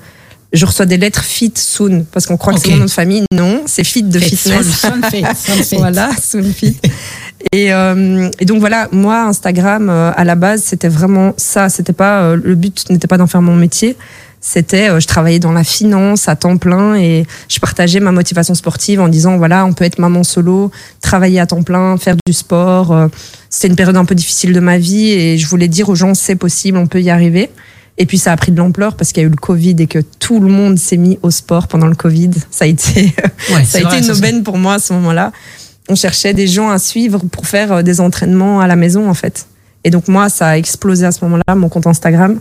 Je 0.53 0.65
reçois 0.65 0.87
des 0.87 0.97
lettres 0.97 1.23
Fit 1.23 1.53
Soon, 1.57 2.05
parce 2.11 2.27
qu'on 2.27 2.39
croit 2.39 2.55
que 2.55 2.61
c'est 2.61 2.71
mon 2.71 2.77
nom 2.79 2.85
de 2.87 2.91
famille. 2.91 3.25
Non, 3.33 3.63
c'est 3.67 3.85
Fit 3.85 4.03
de 4.03 4.19
fitness. 4.19 4.67
Fait, 4.67 4.89
Soun, 5.35 5.63
fait. 5.65 5.77
Voilà, 5.77 6.11
Soonfit. 6.21 6.77
Et, 7.53 7.73
euh, 7.73 8.29
et 8.41 8.45
donc 8.47 8.59
voilà, 8.59 8.89
moi 8.91 9.23
Instagram 9.23 9.89
euh, 9.89 10.11
à 10.17 10.25
la 10.25 10.35
base 10.35 10.61
c'était 10.65 10.89
vraiment 10.89 11.35
ça. 11.37 11.69
C'était 11.69 11.93
pas 11.93 12.23
euh, 12.23 12.37
le 12.43 12.57
but 12.57 12.91
n'était 12.91 13.07
pas 13.07 13.17
d'en 13.17 13.29
faire 13.29 13.43
mon 13.43 13.55
métier. 13.55 13.97
C'était 14.41 14.91
euh, 14.91 14.99
je 14.99 15.07
travaillais 15.07 15.39
dans 15.39 15.53
la 15.53 15.63
finance 15.63 16.29
à 16.29 16.35
temps 16.35 16.57
plein 16.57 16.97
et 16.97 17.27
je 17.49 17.61
partageais 17.61 18.01
ma 18.01 18.11
motivation 18.11 18.55
sportive 18.55 19.01
en 19.01 19.07
disant 19.07 19.39
voilà 19.39 19.65
on 19.67 19.73
peut 19.73 19.85
être 19.85 20.01
maman 20.01 20.25
solo, 20.25 20.73
travailler 21.01 21.39
à 21.39 21.47
temps 21.47 21.63
plein, 21.63 21.97
faire 21.97 22.17
du 22.27 22.33
sport. 22.33 22.91
euh, 22.91 23.07
C'était 23.51 23.69
une 23.69 23.77
période 23.77 23.97
un 23.97 24.05
peu 24.05 24.17
difficile 24.17 24.53
de 24.53 24.61
ma 24.61 24.77
vie 24.77 25.11
et 25.13 25.39
je 25.39 25.47
voulais 25.47 25.69
dire 25.69 25.89
aux 25.89 25.95
gens 25.95 26.15
c'est 26.15 26.37
possible, 26.37 26.77
on 26.77 26.89
peut 26.89 27.01
y 27.01 27.09
arriver. 27.09 27.51
Et 27.99 28.07
puis 28.07 28.17
ça 28.17 28.33
a 28.33 28.37
pris 28.37 28.53
de 28.53 28.59
l'ampleur 28.59 28.97
parce 28.97 29.13
qu'il 29.13 29.23
y 29.23 29.27
a 29.27 29.27
eu 29.27 29.31
le 29.31 29.37
Covid 29.37 29.75
et 29.81 29.89
que 29.89 29.99
tout 30.21 30.39
le 30.41 30.49
monde 30.49 30.79
s'est 30.79 30.97
mis 30.97 31.19
au 31.23 31.31
sport 31.31 31.67
pendant 31.67 31.89
le 31.89 31.97
Covid. 31.97 32.31
Ça 32.51 32.65
a 32.65 32.69
été 32.69 33.13
Ouais, 33.53 33.65
ça 33.65 33.79
a 33.79 33.81
été 33.81 34.07
une 34.07 34.11
aubaine 34.13 34.43
pour 34.45 34.57
moi 34.57 34.75
à 34.75 34.79
ce 34.79 34.93
moment-là. 34.93 35.33
On 35.89 35.97
cherchait 35.97 36.33
des 36.33 36.47
gens 36.47 36.71
à 36.71 36.79
suivre 36.79 37.19
pour 37.31 37.47
faire 37.47 37.73
euh, 37.73 37.83
des 37.83 38.01
entraînements 38.01 38.61
à 38.61 38.67
la 38.67 38.77
maison, 38.77 39.09
en 39.09 39.15
fait. 39.15 39.47
Et 39.85 39.91
donc, 39.91 40.07
moi, 40.07 40.29
ça 40.29 40.49
a 40.49 40.57
explosé 40.57 41.07
à 41.07 41.13
ce 41.13 41.25
moment-là, 41.25 41.55
mon 41.55 41.69
compte 41.69 41.87
Instagram. 41.87 42.39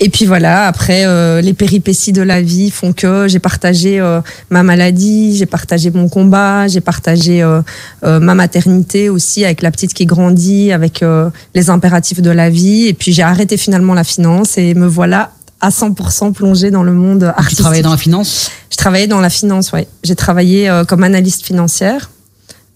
Et 0.00 0.08
puis 0.10 0.26
voilà, 0.26 0.66
après, 0.66 1.06
euh, 1.06 1.40
les 1.40 1.54
péripéties 1.54 2.12
de 2.12 2.20
la 2.20 2.42
vie 2.42 2.70
font 2.70 2.92
que 2.92 3.28
j'ai 3.28 3.38
partagé 3.38 4.00
euh, 4.00 4.20
ma 4.50 4.64
maladie, 4.64 5.36
j'ai 5.36 5.46
partagé 5.46 5.90
mon 5.92 6.08
combat, 6.08 6.66
j'ai 6.66 6.80
partagé 6.80 7.42
euh, 7.42 7.62
euh, 8.04 8.18
ma 8.18 8.34
maternité 8.34 9.08
aussi 9.08 9.44
avec 9.44 9.62
la 9.62 9.70
petite 9.70 9.94
qui 9.94 10.04
grandit, 10.04 10.72
avec 10.72 11.02
euh, 11.02 11.30
les 11.54 11.70
impératifs 11.70 12.20
de 12.20 12.30
la 12.30 12.50
vie. 12.50 12.86
Et 12.88 12.94
puis 12.94 13.12
j'ai 13.12 13.22
arrêté 13.22 13.56
finalement 13.56 13.94
la 13.94 14.02
finance 14.04 14.58
et 14.58 14.74
me 14.74 14.86
voilà 14.86 15.30
à 15.60 15.70
100% 15.70 16.32
plongée 16.32 16.72
dans 16.72 16.82
le 16.82 16.92
monde 16.92 17.20
Tu 17.20 17.26
artistique. 17.26 17.60
travaillais 17.60 17.82
dans 17.82 17.92
la 17.92 17.96
finance? 17.96 18.50
Je 18.70 18.76
travaillais 18.76 19.06
dans 19.06 19.20
la 19.20 19.30
finance, 19.30 19.72
ouais. 19.72 19.86
J'ai 20.02 20.16
travaillé 20.16 20.68
euh, 20.68 20.84
comme 20.84 21.04
analyste 21.04 21.46
financière 21.46 22.10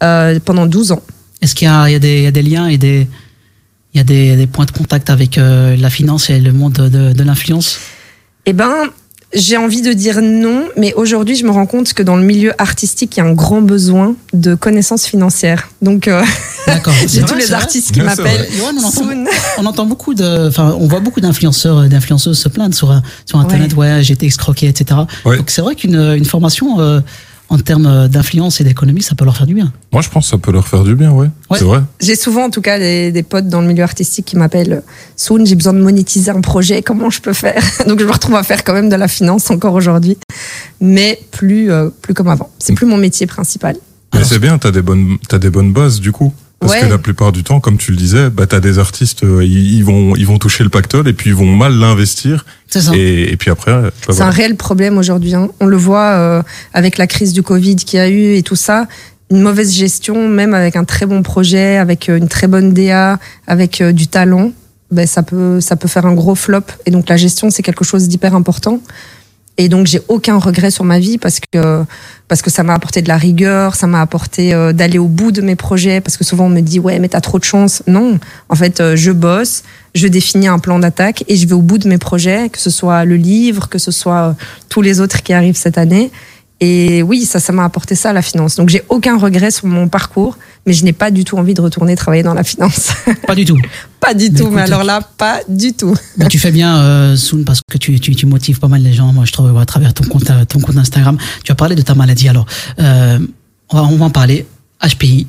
euh, 0.05 0.39
pendant 0.45 0.67
12 0.67 0.93
ans. 0.93 1.03
Est-ce 1.43 1.55
qu'il 1.57 1.69
y 1.69 1.91
y 1.91 1.93
y 1.93 2.27
a 2.27 2.31
des 2.31 2.43
liens 2.43 2.69
et 2.69 2.79
des, 2.79 3.09
il 3.99 4.03
y 4.03 4.03
a 4.03 4.05
des, 4.05 4.37
des 4.37 4.47
points 4.47 4.65
de 4.65 4.71
contact 4.71 5.11
avec 5.11 5.39
euh, 5.39 5.77
la 5.77 5.91
finance 5.91 6.31
et 6.31 6.39
le 6.39 6.53
monde 6.53 6.75
de, 6.75 7.13
de 7.13 7.23
l'influence? 7.25 7.81
Eh 8.47 8.53
ben, 8.53 8.73
j'ai 9.35 9.57
envie 9.57 9.83
de 9.83 9.93
dire 9.93 10.23
non, 10.23 10.69
mais 10.77 10.95
aujourd'hui, 10.95 11.35
je 11.35 11.45
me 11.45 11.51
rends 11.51 11.67
compte 11.67 11.93
que 11.93 12.05
dans 12.05 12.15
le 12.15 12.23
milieu 12.23 12.53
artistique, 12.63 13.17
il 13.17 13.19
y 13.19 13.23
a 13.23 13.27
un 13.27 13.33
grand 13.33 13.61
besoin 13.61 14.15
de 14.33 14.55
connaissances 14.55 15.05
financières. 15.05 15.69
Donc, 15.83 16.07
euh, 16.07 16.23
D'accord. 16.69 16.95
j'ai 17.01 17.09
C'est 17.09 17.25
tous 17.25 17.35
les 17.35 17.53
artistes 17.53 17.91
qui 17.91 18.01
m'appellent. 18.01 18.47
On 18.63 18.79
entend, 18.79 18.91
Soon. 18.91 19.25
on 19.59 19.67
entend 19.67 19.87
beaucoup 19.87 20.15
de, 20.15 20.47
enfin, 20.47 20.77
on 20.79 20.87
voit 20.87 21.01
beaucoup 21.01 21.21
d'influenceurs, 21.21 21.89
d'influenceuses 21.89 22.39
se 22.39 22.49
plaindre 22.49 22.77
sur, 22.77 23.03
sur 23.27 23.41
Internet. 23.41 23.75
Ouais, 23.75 23.99
j'ai 24.03 24.15
été 24.15 24.27
escroqué, 24.27 24.69
etc. 24.69 25.01
Ouais. 25.25 25.37
Donc 25.39 25.51
c'est 25.51 25.61
vrai 25.61 25.75
qu'une 25.75 25.97
une 25.97 26.25
formation 26.25 26.81
euh, 26.81 27.01
en 27.51 27.59
termes 27.59 28.09
d'influence 28.09 28.61
et 28.61 28.65
d'économie, 28.65 29.03
ça 29.03 29.15
peut 29.15 29.25
leur 29.25 29.37
faire 29.37 29.47
du 29.47 29.55
bien. 29.55 29.73
Moi, 29.93 30.03
je 30.03 30.09
pense 30.11 30.27
que 30.27 30.31
ça 30.31 30.39
peut 30.39 30.53
leur 30.53 30.69
faire 30.69 30.85
du 30.85 30.95
bien, 30.95 31.11
ouais. 31.13 31.29
Ouais. 31.51 31.59
C'est 31.59 31.65
vrai. 31.65 31.81
J'ai 32.01 32.15
souvent, 32.15 32.45
en 32.45 32.51
tout 32.51 32.61
cas, 32.61 32.79
des, 32.79 33.11
des 33.11 33.23
potes 33.23 33.49
dans 33.49 33.61
le 33.61 33.67
milieu 33.67 33.83
artistique 33.83 34.27
qui 34.27 34.37
m'appellent 34.37 34.83
Soon, 35.17 35.47
j'ai 35.47 35.55
besoin 35.55 35.73
de 35.73 35.81
monétiser 35.81 36.31
un 36.31 36.41
projet, 36.41 36.83
comment 36.83 37.09
je 37.09 37.21
peux 37.21 37.33
faire? 37.33 37.63
Donc, 37.87 38.01
je 38.01 38.05
me 38.05 38.13
retrouve 38.13 38.37
à 38.37 38.43
faire 38.43 38.65
quand 38.65 38.75
même 38.75 38.91
de 38.91 38.97
la 38.97 39.09
finance 39.09 39.51
encore 39.51 39.75
aujourd'hui, 39.75 40.19
mais 40.81 41.19
plus, 41.31 41.71
euh, 41.71 41.89
plus 42.03 42.15
comme 42.15 42.29
avant. 42.29 42.51
C'est 42.59 42.75
plus 42.75 42.87
mon 42.87 42.99
métier 42.99 43.27
principal. 43.27 43.77
Mais 44.15 44.25
c'est 44.25 44.39
bien, 44.39 44.59
t'as 44.59 44.71
des 44.71 44.83
bonnes, 44.83 45.17
t'as 45.29 45.39
des 45.39 45.51
bonnes 45.51 45.73
bases, 45.73 46.01
du 46.01 46.13
coup. 46.13 46.33
Parce 46.61 46.73
Ouais. 46.73 46.81
que 46.81 46.87
la 46.87 46.99
plupart 46.99 47.31
du 47.31 47.45
temps, 47.45 47.61
comme 47.61 47.79
tu 47.79 47.93
le 47.93 47.97
disais, 47.97 48.31
bah, 48.31 48.47
t'as 48.49 48.59
des 48.59 48.81
artistes, 48.81 49.23
euh, 49.23 49.45
ils, 49.45 49.75
ils 49.77 49.85
vont, 49.85 50.17
ils 50.17 50.27
vont 50.27 50.39
toucher 50.39 50.65
le 50.65 50.71
pactole 50.71 51.07
et 51.07 51.13
puis 51.13 51.31
ils 51.31 51.37
vont 51.37 51.47
mal 51.55 51.73
l'investir. 51.75 52.45
C'est 52.67 52.81
ça. 52.81 52.93
Et, 52.97 53.31
et 53.33 53.37
puis 53.37 53.51
après, 53.51 53.71
bah, 53.81 53.91
C'est 54.01 54.13
voilà. 54.13 54.27
un 54.27 54.31
réel 54.31 54.57
problème 54.57 54.99
aujourd'hui. 54.99 55.35
hein. 55.35 55.49
On 55.61 55.67
le 55.67 55.77
voit 55.77 56.11
euh, 56.17 56.43
avec 56.75 56.99
la 56.99 57.07
crise 57.07 57.33
du 57.33 57.43
Covid 57.43 57.77
qu'il 57.77 57.99
y 57.99 58.01
a 58.01 58.09
eu 58.09 58.35
et 58.35 58.43
tout 58.43 58.57
ça. 58.57 58.89
Une 59.31 59.41
mauvaise 59.43 59.73
gestion, 59.73 60.29
même 60.29 60.53
avec 60.53 60.75
un 60.75 60.85
très 60.85 61.07
bon 61.07 61.23
projet, 61.23 61.77
avec 61.77 62.09
euh, 62.09 62.17
une 62.17 62.29
très 62.29 62.49
bonne 62.49 62.73
DA, 62.73 63.21
avec 63.47 63.81
euh, 63.81 63.93
du 63.93 64.09
talent, 64.09 64.51
ben, 64.91 65.07
ça, 65.07 65.23
peut, 65.23 65.61
ça 65.61 65.77
peut 65.77 65.87
faire 65.87 66.07
un 66.07 66.15
gros 66.15 66.35
flop. 66.35 66.63
Et 66.87 66.91
donc 66.91 67.09
la 67.09 67.17
gestion, 67.19 67.51
c'est 67.51 67.63
quelque 67.63 67.85
chose 67.85 68.09
d'hyper 68.09 68.35
important. 68.35 68.81
Et 69.61 69.69
donc 69.69 69.89
j'ai 69.89 70.01
aucun 70.07 70.39
regret 70.39 70.71
sur 70.71 70.85
ma 70.85 71.01
vie 71.01 71.19
parce 71.19 71.41
que 71.41 71.85
parce 72.29 72.43
que 72.43 72.51
ça 72.51 72.63
m'a 72.63 72.75
apporté 72.75 73.03
de 73.03 73.09
la 73.09 73.17
rigueur, 73.17 73.75
ça 73.75 73.89
m'a 73.89 74.01
apporté 74.01 74.55
euh, 74.55 74.73
d'aller 74.73 74.99
au 74.99 75.09
bout 75.09 75.33
de 75.33 75.43
mes 75.43 75.57
projets 75.57 76.01
parce 76.01 76.17
que 76.17 76.25
souvent 76.25 76.47
on 76.47 76.51
me 76.51 76.61
dit 76.61 76.79
ouais 76.79 77.01
mais 77.01 77.09
t'as 77.09 77.21
trop 77.21 77.41
de 77.41 77.45
chance. 77.45 77.83
Non, 77.89 78.21
en 78.49 78.55
fait 78.55 78.81
euh, 78.81 78.95
je 78.95 79.11
bosse, 79.11 79.65
je 79.97 80.07
définis 80.07 80.47
un 80.47 80.61
plan 80.61 80.79
d'attaque 80.79 81.25
et 81.27 81.37
je 81.37 81.49
vais 81.49 81.55
au 81.55 81.63
bout 81.63 81.79
de 81.79 81.89
mes 81.89 81.99
projets, 81.99 82.49
que 82.51 82.59
ce 82.59 82.71
soit 82.71 83.05
le 83.05 83.17
livre, 83.17 83.69
que 83.69 83.79
ce 83.79 83.91
soit 83.91 84.29
euh, 84.29 84.33
tous 84.69 84.81
les 84.81 85.01
autres 85.01 85.23
qui 85.25 85.33
arrivent 85.33 85.57
cette 85.57 85.77
année. 85.77 86.13
Et 86.61 87.03
oui, 87.05 87.25
ça, 87.25 87.39
ça 87.39 87.53
m'a 87.53 87.65
apporté 87.65 87.95
ça, 87.95 88.13
la 88.13 88.23
finance. 88.23 88.57
Donc, 88.57 88.69
j'ai 88.69 88.83
aucun 88.89 89.17
regret 89.17 89.51
sur 89.51 89.67
mon 89.67 89.89
parcours, 89.89 90.37
mais 90.67 90.73
je 90.73 90.85
n'ai 90.85 90.93
pas 90.93 91.11
du 91.13 91.25
tout 91.25 91.39
envie 91.39 91.55
de 91.55 91.61
retourner 91.61 91.95
travailler 91.95 92.25
dans 92.25 92.35
la 92.35 92.43
finance. 92.43 92.91
Pas 93.27 93.35
du 93.37 93.45
tout. 93.45 93.59
pas 94.01 94.15
du 94.15 94.31
tout, 94.31 94.45
écoute, 94.45 94.53
mais 94.55 94.63
alors 94.63 94.85
là, 94.85 95.01
pas 95.01 95.41
du 95.49 95.73
tout. 95.73 95.95
Bah, 96.17 96.27
tu 96.27 96.39
fais 96.39 96.51
bien, 96.51 96.79
euh, 96.79 97.17
Soun, 97.17 97.45
parce 97.45 97.61
que 97.71 97.79
tu, 97.79 98.01
tu, 98.01 98.15
tu 98.17 98.27
motives 98.27 98.59
pas 98.59 98.69
mal 98.69 98.83
les 98.83 98.93
gens. 98.93 99.13
Moi, 99.13 99.25
je 99.25 99.33
trouve 99.33 99.57
à 99.59 99.67
travers 99.67 99.93
ton 99.93 100.05
compte, 100.05 100.31
euh, 100.31 100.45
ton 100.45 100.61
compte 100.61 100.77
Instagram. 100.77 101.19
Tu 101.45 101.53
as 101.53 101.55
parlé 101.55 101.75
de 101.75 101.83
ta 101.83 101.95
maladie. 101.95 102.29
Alors, 102.29 102.47
euh, 102.81 103.19
on, 103.71 103.77
va, 103.77 103.83
on 103.85 103.97
va 103.97 104.07
en 104.07 104.11
parler. 104.11 104.47
HPI. 104.83 105.27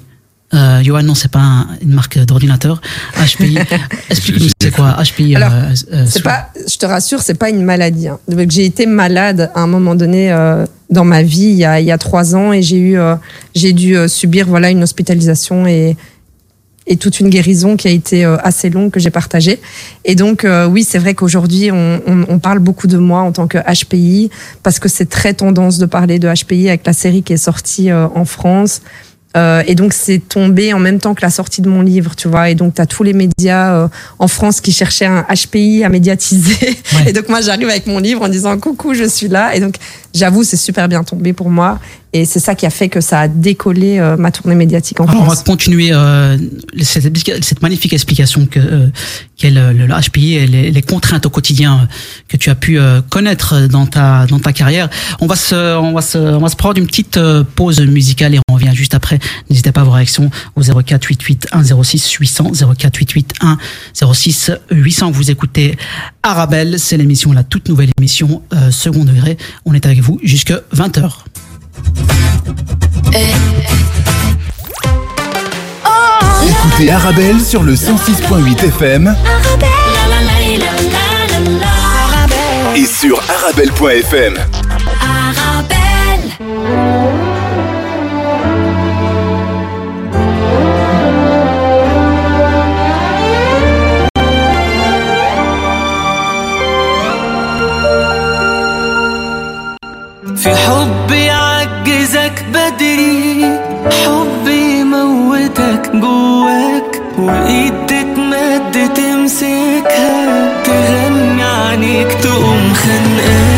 Euh, 0.54 0.82
Johan, 0.82 1.04
non, 1.04 1.14
c'est 1.14 1.32
pas 1.32 1.40
un- 1.40 1.68
une 1.82 1.94
marque 1.94 2.18
d'ordinateur. 2.26 2.82
HPI. 3.16 3.58
Explique-nous, 4.10 4.50
c'est 4.60 4.72
quoi 4.74 4.98
HPI 5.04 5.36
Alors, 5.36 5.52
euh, 5.54 5.74
euh, 5.94 6.06
C'est 6.10 6.24
pas, 6.24 6.50
je 6.68 6.76
te 6.78 6.86
rassure, 6.88 7.22
c'est 7.22 7.36
pas 7.38 7.50
une 7.50 7.64
maladie. 7.64 8.08
hein. 8.08 8.20
J'ai 8.50 8.66
été 8.66 8.86
malade 8.88 9.52
à 9.54 9.62
un 9.62 9.68
moment 9.68 9.94
donné 9.94 10.32
euh, 10.32 10.66
dans 10.90 11.06
ma 11.06 11.22
vie 11.22 11.44
il 11.50 11.56
y 11.56 11.66
a, 11.66 11.80
il 11.80 11.86
y 11.86 11.92
a 11.92 12.00
trois 12.00 12.36
ans 12.36 12.52
et 12.52 12.64
j'ai 12.64 12.78
eu, 12.80 12.98
euh, 12.98 13.16
j'ai 13.54 13.74
dû 13.74 13.96
subir 14.08 14.48
voilà 14.48 14.70
une 14.72 14.82
hospitalisation 14.84 15.68
et 15.68 15.96
et 16.92 16.98
toute 16.98 17.20
une 17.20 17.30
guérison 17.30 17.78
qui 17.78 17.88
a 17.88 17.92
été 17.92 18.26
assez 18.26 18.72
longue 18.72 18.90
que 18.90 19.00
j'ai 19.00 19.12
partagée. 19.12 19.60
Et 20.06 20.16
donc 20.16 20.44
euh, 20.44 20.66
oui, 20.66 20.84
c'est 20.84 20.98
vrai 20.98 21.14
qu'aujourd'hui 21.14 21.70
on, 21.72 22.02
on, 22.08 22.26
on 22.28 22.40
parle 22.40 22.58
beaucoup 22.58 22.88
de 22.88 22.98
moi 22.98 23.22
en 23.22 23.32
tant 23.32 23.46
que 23.48 23.60
HPI 23.60 24.32
parce 24.64 24.80
que 24.80 24.90
c'est 24.90 25.08
très 25.08 25.36
tendance 25.36 25.78
de 25.78 25.86
parler 25.86 26.18
de 26.18 26.28
HPI 26.28 26.68
avec 26.70 26.88
la 26.88 26.94
série 26.94 27.22
qui 27.22 27.34
est 27.34 27.38
sortie 27.38 27.92
euh, 27.92 28.08
en 28.16 28.26
France. 28.26 28.82
Euh, 29.38 29.62
et 29.68 29.76
donc 29.76 29.94
c'est 29.94 30.18
tombé 30.18 30.74
en 30.74 30.80
même 30.80 31.00
temps 31.00 31.14
que 31.14 31.22
la 31.22 31.30
sortie 31.30 31.62
de 31.62 31.70
mon 31.70 31.82
livre, 31.82 32.16
tu 32.16 32.28
vois. 32.28 32.50
Et 32.50 32.56
donc 32.56 32.76
tu 32.76 32.82
as 32.82 32.86
tous 32.88 33.04
les 33.04 33.14
médias 33.14 33.76
euh, 33.76 33.88
en 34.18 34.28
France 34.28 34.60
qui 34.60 34.72
cherchaient 34.72 35.06
un 35.06 35.26
HPI 35.30 35.84
à 35.84 35.90
médiatiser. 35.90 36.78
Ouais. 36.94 37.04
Et 37.10 37.14
donc 37.14 37.30
moi 37.30 37.42
j'arrive 37.42 37.70
avec 37.70 37.86
mon 37.86 38.00
livre 38.00 38.24
en 38.24 38.28
disant 38.28 38.58
coucou, 38.58 38.94
je 38.94 39.04
suis 39.04 39.28
là. 39.28 39.56
Et 39.56 39.60
donc 39.60 39.76
j'avoue 40.14 40.44
c'est 40.44 40.58
super 40.58 40.88
bien 40.88 41.04
tombé 41.04 41.34
pour 41.34 41.50
moi. 41.50 41.80
Et 42.14 42.26
c'est 42.26 42.40
ça 42.40 42.56
qui 42.56 42.66
a 42.66 42.72
fait 42.72 42.90
que 42.90 43.02
ça 43.02 43.20
a 43.22 43.28
décollé 43.28 44.00
euh, 44.00 44.18
ma 44.18 44.32
tournée 44.32 44.56
médiatique 44.56 45.00
en 45.00 45.06
Alors, 45.06 45.22
on 45.22 45.26
va 45.26 45.34
France. 45.36 45.44
continuer 45.44 45.90
euh, 45.92 46.38
cette, 46.82 47.16
cette 47.44 47.62
magnifique 47.62 47.94
explication 47.94 48.48
que 48.48 48.60
euh, 48.60 48.88
qu'est 49.38 49.52
le, 49.52 49.74
le 49.74 49.88
HPI 49.88 50.34
et 50.34 50.48
les, 50.48 50.72
les 50.72 50.82
contraintes 50.82 51.28
au 51.28 51.30
quotidien 51.30 51.82
euh, 51.84 51.86
que 52.28 52.36
tu 52.38 52.50
as 52.50 52.56
pu 52.56 52.80
euh, 52.80 53.02
connaître 53.02 53.68
dans 53.68 53.86
ta 53.86 54.26
dans 54.26 54.40
ta 54.40 54.54
carrière. 54.54 54.90
On 55.20 55.28
va 55.28 55.36
se 55.36 55.78
on 55.78 55.94
va 55.94 56.02
se 56.02 56.18
on 56.18 56.40
va 56.40 56.50
se 56.50 56.56
prendre 56.56 56.80
une 56.80 56.88
petite 56.88 57.18
euh, 57.18 57.44
pause 57.44 57.80
musicale 57.82 58.34
et 58.34 58.40
on 58.50 58.56
revient 58.56 58.72
juste 58.74 58.96
après. 58.96 59.20
N'hésitez 59.50 59.72
pas 59.72 59.82
à 59.82 59.84
vos 59.84 59.92
réactions 59.92 60.32
au 60.56 60.62
04 60.62 60.84
88 60.84 61.48
106 61.64 62.12
800 62.12 62.52
04 62.54 62.76
88 62.78 63.34
106 63.94 64.52
800. 64.72 65.12
Vous 65.12 65.30
écoutez 65.30 65.78
Arabelle, 66.24 66.80
c'est 66.80 66.98
l'émission 66.98 67.32
la 67.34 67.44
toute 67.44 67.70
nouvelle 67.70 67.92
émission 68.00 68.42
euh, 68.54 68.72
second 68.72 69.06
degré. 69.06 69.38
On 69.66 69.74
est 69.76 69.86
avec 69.86 70.00
vous 70.00 70.20
jusque 70.24 70.54
20h. 70.76 71.12
Écoutez 76.49 76.91
Arabelle 76.91 77.41
sur 77.41 77.63
le 77.63 77.75
106.8 77.75 78.67
FM 78.69 79.15
et 82.75 82.87
sur 82.87 83.21
arabelle.fm. 83.29 84.35
في 100.37 100.55
حبي 100.55 101.28
يعجزك 102.16 102.46
بدري 102.50 103.60
حبي 103.86 104.80
يموتك 104.80 105.92
جواك 105.94 107.02
وايد 107.18 107.74
تتمد 107.88 108.94
تمسكها 108.96 110.64
تغني 110.64 111.44
عنيك 111.44 112.12
تقوم 112.14 112.74
خانقاك. 112.74 113.49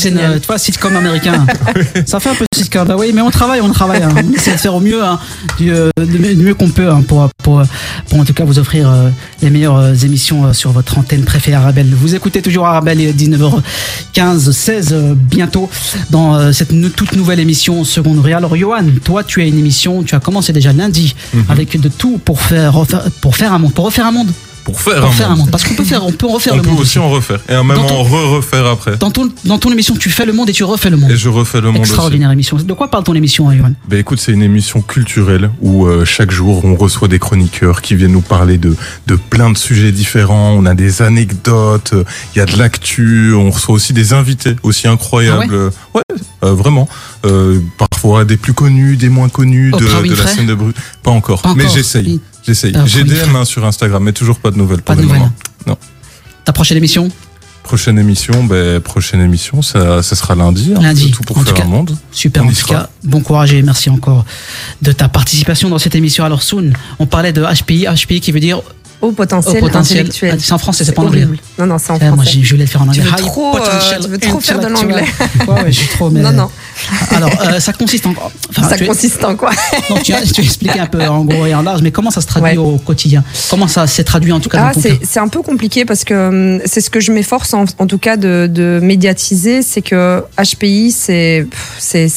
C'est 0.00 0.08
une, 0.10 0.40
tu 0.40 0.46
vois, 0.46 0.58
sitcom 0.58 0.94
américain. 0.96 1.46
Ça 2.06 2.18
fait 2.20 2.30
un 2.30 2.34
peu 2.34 2.44
sitcom. 2.54 2.86
Bah 2.88 2.96
oui, 2.98 3.12
mais 3.14 3.20
on 3.20 3.30
travaille, 3.30 3.60
on 3.60 3.70
travaille. 3.70 4.02
hein. 4.02 4.08
On 4.16 4.32
essaie 4.32 4.52
de 4.52 4.56
faire 4.58 4.74
au 4.74 4.80
mieux, 4.80 5.02
hein, 5.04 5.18
du, 5.58 5.72
euh, 5.72 5.90
du 5.98 6.18
mieux 6.18 6.34
du 6.34 6.42
mieux 6.44 6.54
qu'on 6.54 6.68
peut 6.70 6.88
hein, 6.90 7.02
pour, 7.06 7.28
pour, 7.42 7.62
pour 8.08 8.18
en 8.20 8.24
tout 8.24 8.32
cas 8.32 8.44
vous 8.44 8.58
offrir 8.58 8.88
euh, 8.90 9.08
les 9.42 9.50
meilleures 9.50 9.76
euh, 9.76 9.94
émissions 9.94 10.46
euh, 10.46 10.52
sur 10.52 10.72
votre 10.72 10.98
antenne 10.98 11.24
préférée 11.24 11.56
Arabelle. 11.56 11.88
Vous 11.92 12.14
écoutez 12.14 12.42
toujours 12.42 12.66
Arabelle, 12.66 13.00
il 13.00 13.08
est 13.08 13.12
19h15, 13.12 14.52
16 14.52 14.88
euh, 14.92 15.14
bientôt 15.14 15.68
dans 16.10 16.34
euh, 16.36 16.52
cette 16.52 16.70
toute 16.96 17.14
nouvelle 17.16 17.40
émission 17.40 17.84
Seconde 17.84 18.20
Ré. 18.20 18.32
Alors 18.32 18.56
Johan, 18.56 18.84
toi 19.04 19.24
tu 19.24 19.40
as 19.42 19.44
une 19.44 19.58
émission, 19.58 20.02
tu 20.02 20.14
as 20.14 20.20
commencé 20.20 20.52
déjà 20.52 20.72
lundi 20.72 21.14
avec 21.48 21.78
de 21.80 21.88
tout 21.88 22.18
pour 22.24 22.40
faire, 22.40 22.72
refaire- 22.74 23.04
pour 23.20 23.36
faire 23.36 23.52
un 23.52 23.58
monde, 23.58 23.72
pour 23.74 23.84
refaire 23.86 24.06
un 24.06 24.12
monde. 24.12 24.30
Pour 24.70 24.80
faire 24.80 25.00
Pour 25.00 25.10
un 25.10 25.12
faire 25.12 25.30
un 25.30 25.36
monde. 25.36 25.50
Parce 25.50 25.64
qu'on 25.64 25.74
peut 25.74 25.84
faire, 25.84 26.04
on 26.06 26.12
peut 26.12 26.26
refaire 26.26 26.54
On 26.54 26.56
le 26.56 26.62
peut 26.62 26.70
monde. 26.70 26.80
aussi 26.80 26.98
en 26.98 27.10
refaire. 27.10 27.40
Et 27.48 27.56
en 27.56 27.64
même 27.64 27.78
en 27.78 28.02
re-refaire 28.02 28.66
après. 28.66 28.96
Dans 28.96 29.10
ton, 29.10 29.30
dans 29.44 29.58
ton 29.58 29.70
émission, 29.70 29.94
tu 29.96 30.10
fais 30.10 30.26
le 30.26 30.32
monde 30.32 30.48
et 30.48 30.52
tu 30.52 30.64
refais 30.64 30.90
le 30.90 30.96
monde. 30.96 31.10
Et 31.10 31.16
je 31.16 31.28
refais 31.28 31.60
le 31.60 31.68
monde 31.68 31.82
aussi. 31.82 31.90
Extraordinaire 31.90 32.30
émission. 32.30 32.56
De 32.56 32.72
quoi 32.72 32.88
parle 32.88 33.04
ton 33.04 33.14
émission, 33.14 33.48
hein, 33.48 33.56
Johan 33.56 33.72
Ben 33.88 33.98
écoute, 33.98 34.20
c'est 34.20 34.32
une 34.32 34.42
émission 34.42 34.80
culturelle 34.82 35.50
où 35.60 35.86
euh, 35.86 36.04
chaque 36.04 36.30
jour 36.30 36.64
on 36.64 36.74
reçoit 36.74 37.08
des 37.08 37.18
chroniqueurs 37.18 37.82
qui 37.82 37.94
viennent 37.94 38.12
nous 38.12 38.20
parler 38.20 38.58
de, 38.58 38.76
de 39.06 39.16
plein 39.16 39.50
de 39.50 39.58
sujets 39.58 39.92
différents. 39.92 40.52
On 40.56 40.66
a 40.66 40.74
des 40.74 41.02
anecdotes, 41.02 41.92
euh, 41.92 42.04
il 42.34 42.38
y 42.38 42.42
a 42.42 42.46
de 42.46 42.56
l'actu, 42.56 43.32
on 43.34 43.50
reçoit 43.50 43.74
aussi 43.74 43.92
des 43.92 44.12
invités 44.12 44.56
aussi 44.62 44.88
incroyables. 44.88 45.52
Euh, 45.52 45.70
ouais, 45.94 46.02
euh, 46.44 46.54
vraiment. 46.54 46.88
Euh, 47.26 47.60
parfois 47.78 48.24
des 48.24 48.36
plus 48.36 48.54
connus, 48.54 48.96
des 48.96 49.08
moins 49.08 49.28
connus 49.28 49.70
de, 49.72 49.84
Oprah 49.84 50.02
de 50.02 50.14
la 50.14 50.26
scène 50.26 50.46
de 50.46 50.54
Bruxelles. 50.54 50.82
Pas 51.02 51.10
encore, 51.10 51.42
Pas 51.42 51.54
mais 51.54 51.68
j'essaye. 51.68 52.20
J'essaye. 52.46 52.74
J'ai 52.86 53.04
DM 53.04 53.36
hein, 53.36 53.44
sur 53.44 53.64
Instagram, 53.64 54.02
mais 54.02 54.12
toujours 54.12 54.38
pas 54.38 54.50
de 54.50 54.56
nouvelles 54.56 54.82
Pas 54.82 54.94
pour 54.94 54.96
de 54.96 55.00
le 55.02 55.06
nouvelles. 55.06 55.20
moment. 55.20 55.32
Non. 55.66 55.76
Ta 56.44 56.52
prochaine 56.52 56.78
émission? 56.78 57.08
Prochaine 57.62 57.98
émission, 58.00 58.42
ben 58.44 58.80
prochaine 58.80 59.20
émission, 59.20 59.62
ça, 59.62 60.02
ça 60.02 60.16
sera 60.16 60.34
lundi. 60.34 60.72
hein, 60.74 60.80
Lundi. 60.82 61.10
Tout 61.12 61.22
pour 61.22 61.38
En 61.38 61.42
faire 61.44 61.54
tout 61.54 61.60
cas, 61.60 61.66
un 61.66 61.70
monde. 61.70 61.96
Super, 62.10 62.42
On 62.42 62.46
en 62.46 62.48
tout 62.48 62.54
sera. 62.56 62.74
cas, 62.74 62.90
bon 63.04 63.20
courage 63.20 63.52
et 63.52 63.62
merci 63.62 63.90
encore 63.90 64.24
de 64.82 64.90
ta 64.90 65.08
participation 65.08 65.68
dans 65.68 65.78
cette 65.78 65.94
émission. 65.94 66.24
Alors, 66.24 66.42
Soon, 66.42 66.72
on 66.98 67.06
parlait 67.06 67.32
de 67.32 67.42
HPI, 67.44 67.86
HPI 67.94 68.20
qui 68.20 68.32
veut 68.32 68.40
dire 68.40 68.60
Au 69.02 69.12
potentiel, 69.12 69.56
au 69.62 69.66
potentiel. 69.66 70.00
intellectuel. 70.00 70.36
C'est 70.40 70.52
en 70.52 70.58
français, 70.58 70.84
c'est 70.84 70.92
pas 70.92 71.02
en 71.02 71.06
anglais. 71.06 71.26
Non, 71.58 71.66
non, 71.66 71.78
c'est 71.78 71.90
en 71.92 71.98
moi, 71.98 72.12
français. 72.16 72.30
j'ai- 72.34 72.42
je 72.42 72.50
voulais 72.54 72.64
le 72.64 72.70
faire 72.70 72.82
en 72.82 72.88
anglais. 72.88 73.00
Tu 73.02 73.08
veux 73.08 73.08
High 73.10 73.16
trop, 73.26 73.56
euh, 73.56 73.60
tu 74.02 74.08
veux 74.08 74.18
trop 74.18 74.40
faire 74.40 74.60
de. 74.60 74.66
Ouais, 74.66 74.92
ouais, 75.62 75.62
je 75.68 75.70
suis 75.72 75.88
trop. 75.88 76.10
Mais... 76.10 76.20
Non, 76.20 76.32
non, 76.32 76.50
Alors, 77.10 77.30
euh, 77.46 77.60
ça 77.60 77.72
consiste 77.72 78.04
en. 78.06 78.12
enfin, 78.50 78.68
ça 78.68 78.78
consiste 78.84 79.24
en 79.24 79.36
quoi? 79.36 79.50
Non, 79.88 79.96
tu, 80.04 80.12
as, 80.12 80.20
tu 80.22 80.40
as 80.40 80.44
expliqué 80.44 80.78
un 80.80 80.86
peu 80.86 81.02
en 81.06 81.24
gros 81.24 81.46
et 81.46 81.54
en 81.54 81.62
large, 81.62 81.80
mais 81.82 81.90
comment 81.92 82.10
ça 82.10 82.20
se 82.20 82.26
traduit 82.26 82.50
Ouais. 82.50 82.56
au 82.58 82.76
quotidien? 82.78 83.24
Comment 83.48 83.68
ça 83.68 83.86
s'est 83.86 84.04
traduit 84.04 84.32
en 84.32 84.40
tout 84.40 84.48
cas 84.50 84.72
Ah, 84.74 84.80
c'est 85.02 85.20
un 85.20 85.28
peu 85.28 85.40
compliqué 85.42 85.84
parce 85.84 86.04
que 86.04 86.28
hum, 86.58 86.60
c'est 86.66 86.80
ce 86.80 86.90
que 86.90 87.00
je 87.00 87.12
m'efforce 87.12 87.54
en, 87.54 87.64
en 87.78 87.86
tout 87.86 87.98
cas 87.98 88.16
de, 88.16 88.48
de 88.52 88.80
médiatiser, 88.82 89.62
c'est 89.62 89.82
que 89.82 90.22
HPI 90.38 90.90
c'est 90.92 91.46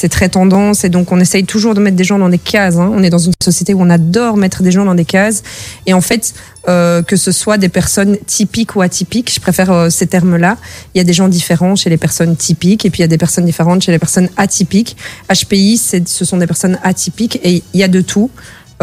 très 0.09 0.29
tendance 0.29 0.83
et 0.83 0.89
donc 0.89 1.11
on 1.11 1.19
essaye 1.19 1.45
toujours 1.45 1.73
de 1.73 1.79
mettre 1.79 1.95
des 1.97 2.03
gens 2.03 2.19
dans 2.19 2.29
des 2.29 2.37
cases. 2.37 2.75
hein. 2.77 2.91
On 2.93 3.03
est 3.03 3.09
dans 3.09 3.17
une 3.19 3.33
société 3.43 3.73
où 3.73 3.81
on 3.81 3.89
adore 3.89 4.37
mettre 4.37 4.63
des 4.63 4.71
gens 4.71 4.85
dans 4.85 4.95
des 4.95 5.05
cases 5.05 5.43
et 5.85 5.93
en 5.93 6.01
fait 6.01 6.33
euh, 6.69 7.01
que 7.01 7.15
ce 7.17 7.31
soit 7.31 7.57
des 7.57 7.69
personnes 7.69 8.17
typiques 8.25 8.75
ou 8.75 8.81
atypiques, 8.81 9.33
je 9.33 9.39
préfère 9.39 9.71
euh, 9.71 9.89
ces 9.89 10.07
termes-là. 10.07 10.57
Il 10.93 10.97
y 10.97 11.01
a 11.01 11.03
des 11.03 11.13
gens 11.13 11.27
différents 11.27 11.75
chez 11.75 11.89
les 11.89 11.97
personnes 11.97 12.35
typiques 12.35 12.85
et 12.85 12.89
puis 12.89 12.99
il 12.99 13.01
y 13.01 13.05
a 13.05 13.07
des 13.07 13.17
personnes 13.17 13.45
différentes 13.45 13.81
chez 13.83 13.91
les 13.91 13.99
personnes 13.99 14.29
atypiques. 14.37 14.95
HPI, 15.29 15.77
ce 15.77 16.25
sont 16.25 16.37
des 16.37 16.47
personnes 16.47 16.79
atypiques 16.83 17.39
et 17.43 17.63
il 17.73 17.79
y 17.79 17.83
a 17.83 17.87
de 17.87 18.01
tout, 18.01 18.31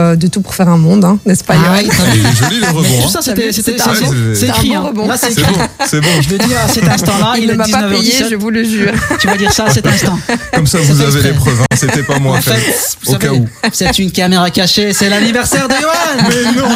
euh, 0.00 0.16
de 0.16 0.26
tout 0.26 0.40
pour 0.40 0.54
faire 0.54 0.68
un 0.68 0.78
monde, 0.78 1.04
hein, 1.04 1.18
n'est-ce 1.26 1.44
pas 1.44 1.54
Ah, 1.56 1.80
Il 1.82 1.88
est 1.88 2.36
joli 2.36 2.60
le 2.60 2.66
rebond. 2.76 3.06
hein. 3.06 3.20
C'est 4.34 4.48
écrit. 4.48 4.70
bon 4.94 5.10
hein. 5.10 5.16
c'est 5.86 6.00
bon. 6.00 6.08
Je 6.22 6.30
le 6.30 6.38
dis 6.38 6.54
à 6.54 6.68
cet 6.68 6.88
instant-là, 6.88 7.34
il, 7.36 7.44
Il 7.44 7.50
ne 7.50 7.54
m'a 7.54 7.68
pas 7.68 7.82
payé, 7.88 8.12
19h17. 8.22 8.30
je 8.30 8.34
vous 8.36 8.50
le 8.50 8.64
jure. 8.64 8.92
Tu 9.18 9.26
vas 9.26 9.36
dire 9.36 9.52
ça 9.52 9.64
à 9.66 9.70
cet 9.70 9.86
instant. 9.94 10.18
Comme 10.54 10.66
ça, 10.66 10.78
vous 10.78 11.00
avez 11.00 11.22
les 11.22 11.32
preuves. 11.32 11.60
hein. 11.62 11.76
C'était 11.76 12.02
pas 12.02 12.18
moi. 12.18 12.36
En 12.38 12.40
fait, 12.40 12.96
au 13.06 13.14
cas 13.16 13.32
où. 13.32 13.46
c'est 13.72 13.98
une 13.98 14.10
caméra 14.10 14.50
cachée, 14.50 14.92
c'est 14.92 15.08
l'anniversaire 15.08 15.68
de 15.68 15.74
Johan 15.74 16.28
Mais 16.28 16.60
non 16.60 16.68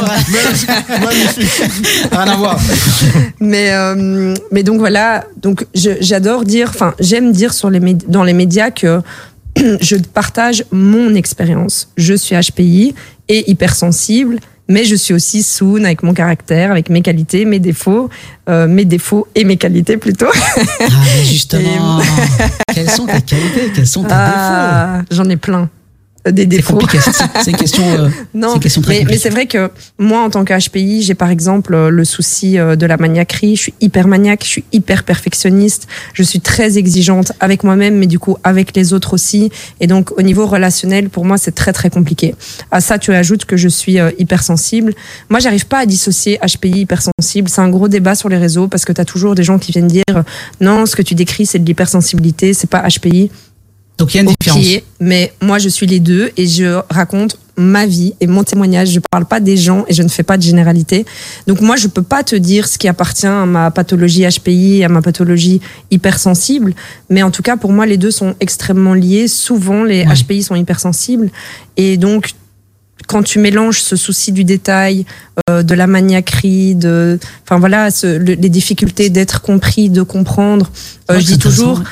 Magnifique. 1.04 1.62
Rien 2.12 2.20
à 2.20 2.36
voir. 2.36 2.58
Mais, 3.40 3.72
euh, 3.72 4.34
mais 4.50 4.62
donc 4.62 4.78
voilà, 4.78 5.24
donc 5.40 5.66
j'adore 5.74 6.44
dire, 6.44 6.70
enfin 6.70 6.94
j'aime 7.00 7.32
dire 7.32 7.52
sur 7.52 7.70
les 7.70 7.80
dans 8.08 8.22
les 8.24 8.32
médias 8.32 8.70
que 8.70 9.00
je 9.80 9.96
partage 9.96 10.64
mon 10.72 11.14
expérience. 11.14 11.88
Je 11.96 12.14
suis 12.14 12.34
HPI 12.36 12.94
et 13.28 13.50
hypersensible, 13.50 14.38
mais 14.68 14.84
je 14.84 14.94
suis 14.94 15.14
aussi 15.14 15.42
Soon 15.42 15.84
avec 15.84 16.02
mon 16.02 16.14
caractère, 16.14 16.70
avec 16.70 16.88
mes 16.88 17.02
qualités, 17.02 17.44
mes 17.44 17.58
défauts, 17.58 18.08
euh, 18.48 18.66
mes 18.66 18.84
défauts 18.84 19.26
et 19.34 19.44
mes 19.44 19.56
qualités 19.56 19.96
plutôt. 19.96 20.26
Ah, 20.34 20.60
mais 21.16 21.24
justement, 21.24 22.00
quelles 22.74 22.90
sont 22.90 23.06
tes 23.06 23.22
qualités? 23.22 23.72
Quels 23.74 23.86
sont 23.86 24.02
tes 24.02 24.08
défauts? 24.08 24.14
Ah, 24.16 25.02
J'en 25.10 25.28
ai 25.28 25.36
plein. 25.36 25.68
Des 26.30 26.46
défauts. 26.46 26.78
c'est 27.42 27.50
une 27.50 27.56
question... 27.56 27.82
euh, 27.86 28.08
Non, 28.34 28.54
une 28.54 28.60
question 28.60 28.80
très 28.80 29.00
mais, 29.00 29.04
mais 29.10 29.18
c'est 29.18 29.28
vrai 29.28 29.46
que 29.46 29.70
moi, 29.98 30.22
en 30.22 30.30
tant 30.30 30.44
que 30.44 30.54
HPI, 30.54 31.02
j'ai 31.02 31.14
par 31.14 31.30
exemple 31.30 31.74
euh, 31.74 31.90
le 31.90 32.04
souci 32.04 32.58
euh, 32.58 32.76
de 32.76 32.86
la 32.86 32.96
maniaquerie. 32.96 33.56
Je 33.56 33.60
suis 33.62 33.74
hyper 33.80 34.08
maniaque, 34.08 34.42
je 34.42 34.48
suis 34.48 34.64
hyper 34.72 35.04
perfectionniste, 35.04 35.86
je 36.14 36.22
suis 36.22 36.40
très 36.40 36.78
exigeante 36.78 37.32
avec 37.40 37.62
moi-même, 37.62 37.98
mais 37.98 38.06
du 38.06 38.18
coup 38.18 38.38
avec 38.42 38.74
les 38.74 38.94
autres 38.94 39.12
aussi. 39.12 39.50
Et 39.80 39.86
donc, 39.86 40.12
au 40.18 40.22
niveau 40.22 40.46
relationnel, 40.46 41.10
pour 41.10 41.26
moi, 41.26 41.36
c'est 41.36 41.54
très 41.54 41.74
très 41.74 41.90
compliqué. 41.90 42.34
À 42.70 42.80
ça, 42.80 42.98
tu 42.98 43.12
ajoutes 43.12 43.44
que 43.44 43.58
je 43.58 43.68
suis 43.68 44.00
euh, 44.00 44.10
hypersensible. 44.18 44.94
Moi, 45.28 45.40
j'arrive 45.40 45.66
pas 45.66 45.80
à 45.80 45.86
dissocier 45.86 46.38
HPI 46.38 46.80
hypersensible. 46.80 47.50
C'est 47.50 47.60
un 47.60 47.68
gros 47.68 47.88
débat 47.88 48.14
sur 48.14 48.30
les 48.30 48.38
réseaux 48.38 48.68
parce 48.68 48.86
que 48.86 48.92
tu 48.92 49.00
as 49.00 49.04
toujours 49.04 49.34
des 49.34 49.42
gens 49.42 49.58
qui 49.58 49.72
viennent 49.72 49.88
dire 49.88 50.04
non, 50.60 50.86
ce 50.86 50.96
que 50.96 51.02
tu 51.02 51.14
décris, 51.14 51.44
c'est 51.46 51.58
de 51.58 51.66
l'hypersensibilité, 51.66 52.54
c'est 52.54 52.70
pas 52.70 52.82
HPI. 52.88 53.30
Donc 53.98 54.12
il 54.12 54.16
y 54.16 54.20
a 54.20 54.22
une 54.24 54.34
différence. 54.38 54.64
mais 55.00 55.32
moi 55.40 55.58
je 55.58 55.68
suis 55.68 55.86
les 55.86 56.00
deux 56.00 56.30
et 56.36 56.46
je 56.48 56.80
raconte 56.90 57.38
ma 57.56 57.86
vie 57.86 58.14
et 58.20 58.26
mon 58.26 58.42
témoignage. 58.42 58.90
Je 58.90 58.98
parle 59.10 59.24
pas 59.24 59.38
des 59.38 59.56
gens 59.56 59.84
et 59.88 59.94
je 59.94 60.02
ne 60.02 60.08
fais 60.08 60.24
pas 60.24 60.36
de 60.36 60.42
généralité. 60.42 61.06
Donc 61.46 61.60
moi 61.60 61.76
je 61.76 61.86
peux 61.86 62.02
pas 62.02 62.24
te 62.24 62.34
dire 62.34 62.66
ce 62.66 62.76
qui 62.78 62.88
appartient 62.88 63.28
à 63.28 63.46
ma 63.46 63.70
pathologie 63.70 64.24
HPI, 64.28 64.82
à 64.82 64.88
ma 64.88 65.00
pathologie 65.02 65.60
hypersensible. 65.92 66.74
Mais 67.08 67.22
en 67.22 67.30
tout 67.30 67.42
cas 67.42 67.56
pour 67.56 67.70
moi 67.72 67.86
les 67.86 67.96
deux 67.96 68.10
sont 68.10 68.34
extrêmement 68.40 68.94
liés. 68.94 69.28
Souvent 69.28 69.84
les 69.84 70.04
Ouais. 70.04 70.14
HPI 70.14 70.42
sont 70.42 70.56
hypersensibles 70.56 71.30
et 71.76 71.96
donc 71.96 72.32
quand 73.06 73.22
tu 73.22 73.38
mélanges 73.38 73.80
ce 73.82 73.96
souci 73.96 74.32
du 74.32 74.44
détail, 74.44 75.04
euh, 75.50 75.62
de 75.62 75.74
la 75.74 75.86
maniaquerie, 75.86 76.74
de, 76.74 77.18
enfin 77.44 77.58
voilà, 77.58 77.90
ce- 77.90 78.16
le- 78.16 78.32
les 78.34 78.48
difficultés 78.48 79.10
d'être 79.10 79.42
compris, 79.42 79.90
de 79.90 80.02
comprendre. 80.02 80.70
Euh, 81.10 81.14
Ouais, 81.14 81.20
je 81.20 81.26
dis 81.26 81.38
toujours. 81.38 81.82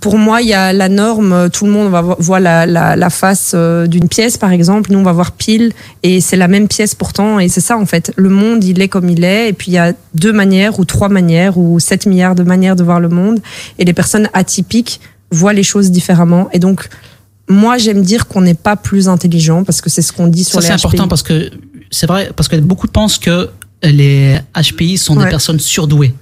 Pour 0.00 0.18
moi, 0.18 0.42
il 0.42 0.48
y 0.48 0.54
a 0.54 0.72
la 0.72 0.88
norme, 0.88 1.50
tout 1.50 1.64
le 1.64 1.70
monde 1.70 1.90
va 1.90 2.02
vo- 2.02 2.16
voir 2.18 2.40
la, 2.40 2.66
la, 2.66 2.96
la 2.96 3.10
face 3.10 3.52
euh, 3.54 3.86
d'une 3.86 4.08
pièce, 4.08 4.36
par 4.36 4.50
exemple. 4.50 4.90
Nous, 4.90 4.98
on 4.98 5.04
va 5.04 5.12
voir 5.12 5.32
pile, 5.32 5.72
et 6.02 6.20
c'est 6.20 6.36
la 6.36 6.48
même 6.48 6.66
pièce 6.66 6.96
pourtant, 6.96 7.38
et 7.38 7.48
c'est 7.48 7.60
ça, 7.60 7.78
en 7.78 7.86
fait. 7.86 8.12
Le 8.16 8.28
monde, 8.28 8.64
il 8.64 8.80
est 8.80 8.88
comme 8.88 9.08
il 9.08 9.22
est, 9.22 9.48
et 9.50 9.52
puis 9.52 9.70
il 9.70 9.74
y 9.74 9.78
a 9.78 9.92
deux 10.14 10.32
manières, 10.32 10.80
ou 10.80 10.84
trois 10.84 11.08
manières, 11.08 11.58
ou 11.58 11.78
sept 11.78 12.06
milliards 12.06 12.34
de 12.34 12.42
manières 12.42 12.74
de 12.74 12.82
voir 12.82 12.98
le 12.98 13.08
monde, 13.08 13.38
et 13.78 13.84
les 13.84 13.92
personnes 13.92 14.28
atypiques 14.32 15.00
voient 15.30 15.52
les 15.52 15.62
choses 15.62 15.92
différemment. 15.92 16.48
Et 16.52 16.58
donc, 16.58 16.88
moi, 17.48 17.78
j'aime 17.78 18.02
dire 18.02 18.26
qu'on 18.26 18.40
n'est 18.40 18.54
pas 18.54 18.74
plus 18.74 19.08
intelligent, 19.08 19.62
parce 19.62 19.80
que 19.80 19.88
c'est 19.90 20.02
ce 20.02 20.12
qu'on 20.12 20.26
dit 20.26 20.42
sur 20.44 20.54
Ça, 20.54 20.60
les 20.60 20.66
c'est 20.66 20.72
important 20.86 21.06
parce 21.08 21.22
que 21.22 21.50
c'est 21.90 22.06
vrai, 22.06 22.30
parce 22.34 22.48
que 22.48 22.56
beaucoup 22.56 22.88
pensent 22.88 23.18
que 23.18 23.48
les 23.84 24.36
HPI 24.60 24.98
sont 24.98 25.14
des 25.14 25.30
personnes 25.30 25.60
surdouées. 25.60 26.14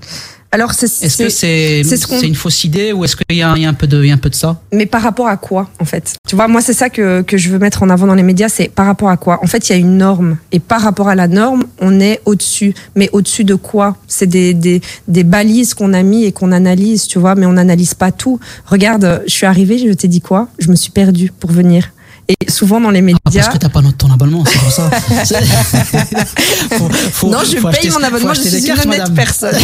Alors, 0.53 0.73
c'est, 0.73 0.87
Est-ce 0.87 1.19
que 1.19 1.29
c'est 1.29 1.83
ce 1.85 2.25
une 2.25 2.35
fausse 2.35 2.65
idée 2.65 2.93
ou 2.93 3.05
est-ce 3.05 3.17
qu'il 3.17 3.37
y, 3.37 3.43
a 3.43 3.53
il 3.57 3.63
y 3.63 3.67
a 3.67 3.69
un 3.69 3.75
peu 3.75 3.87
de 3.87 4.03
il 4.03 4.09
y 4.09 4.11
a 4.11 4.15
un 4.15 4.19
peu 4.19 4.31
de 4.31 4.35
ça 4.35 4.61
Mais 4.73 4.87
par 4.87 5.03
rapport 5.03 5.27
à 5.29 5.37
quoi, 5.37 5.69
en 5.81 5.85
fait? 5.85 6.15
Tu 6.27 6.35
vois, 6.37 6.49
moi, 6.49 6.61
c'est 6.63 6.73
ça 6.73 6.89
que, 6.89 7.23
que 7.23 7.37
je 7.37 7.51
veux 7.51 7.59
mettre 7.59 7.83
en 7.83 7.91
avant 7.91 8.07
dans 8.07 8.15
les 8.15 8.23
médias, 8.23 8.49
c'est 8.49 8.69
par 8.69 8.87
rapport 8.87 9.11
à 9.11 9.17
quoi? 9.17 9.41
En 9.43 9.47
fait, 9.47 9.69
il 9.69 9.73
y 9.73 9.75
a 9.75 9.79
une 9.79 9.99
norme. 9.99 10.39
Et 10.53 10.61
par 10.61 10.81
rapport 10.81 11.09
à 11.09 11.15
la 11.15 11.29
norme, 11.29 11.65
on 11.81 12.01
est 12.01 12.21
au-dessus. 12.25 12.75
Mais 12.95 13.11
au-dessus 13.13 13.45
de 13.45 13.55
quoi? 13.57 13.97
C'est 14.07 14.27
des, 14.27 14.55
des, 14.55 14.81
des 15.09 15.25
balises 15.25 15.75
qu'on 15.75 15.93
a 15.93 16.03
mis 16.03 16.25
et 16.25 16.33
qu'on 16.33 16.53
analyse, 16.53 17.07
tu 17.07 17.19
vois, 17.19 17.35
mais 17.35 17.45
on 17.47 17.53
n'analyse 17.55 17.95
pas 17.95 18.13
tout. 18.13 18.39
Regarde, 18.67 19.23
je 19.27 19.33
suis 19.33 19.47
arrivée, 19.47 19.79
je 19.79 19.93
t'ai 19.93 20.09
dit 20.09 20.21
quoi? 20.21 20.49
Je 20.59 20.69
me 20.71 20.77
suis 20.77 20.91
perdue 20.91 21.33
pour 21.39 21.51
venir. 21.51 21.91
Et 22.29 22.51
souvent 22.51 22.81
dans 22.81 22.91
les 22.91 22.99
Ah, 22.99 23.03
médias. 23.03 23.21
parce 23.35 23.49
que 23.51 23.59
t'as 23.59 23.69
pas 23.69 23.83
notre- 23.83 23.99
ton 23.99 24.11
abonnement, 24.13 24.43
c'est 24.45 24.59
pour 24.59 24.73
ça. 24.73 24.91
Faut- 26.77 26.89
faut- 27.17 27.29
non, 27.31 27.39
je 27.45 27.57
faut 27.57 27.69
paye 27.69 27.79
acheter- 27.89 27.91
mon 27.91 28.03
abonnement, 28.03 28.35
je 28.35 28.43
suis 28.43 28.67
une 28.67 28.73
honnête 28.73 28.87
madame. 28.87 29.15
personne. 29.15 29.57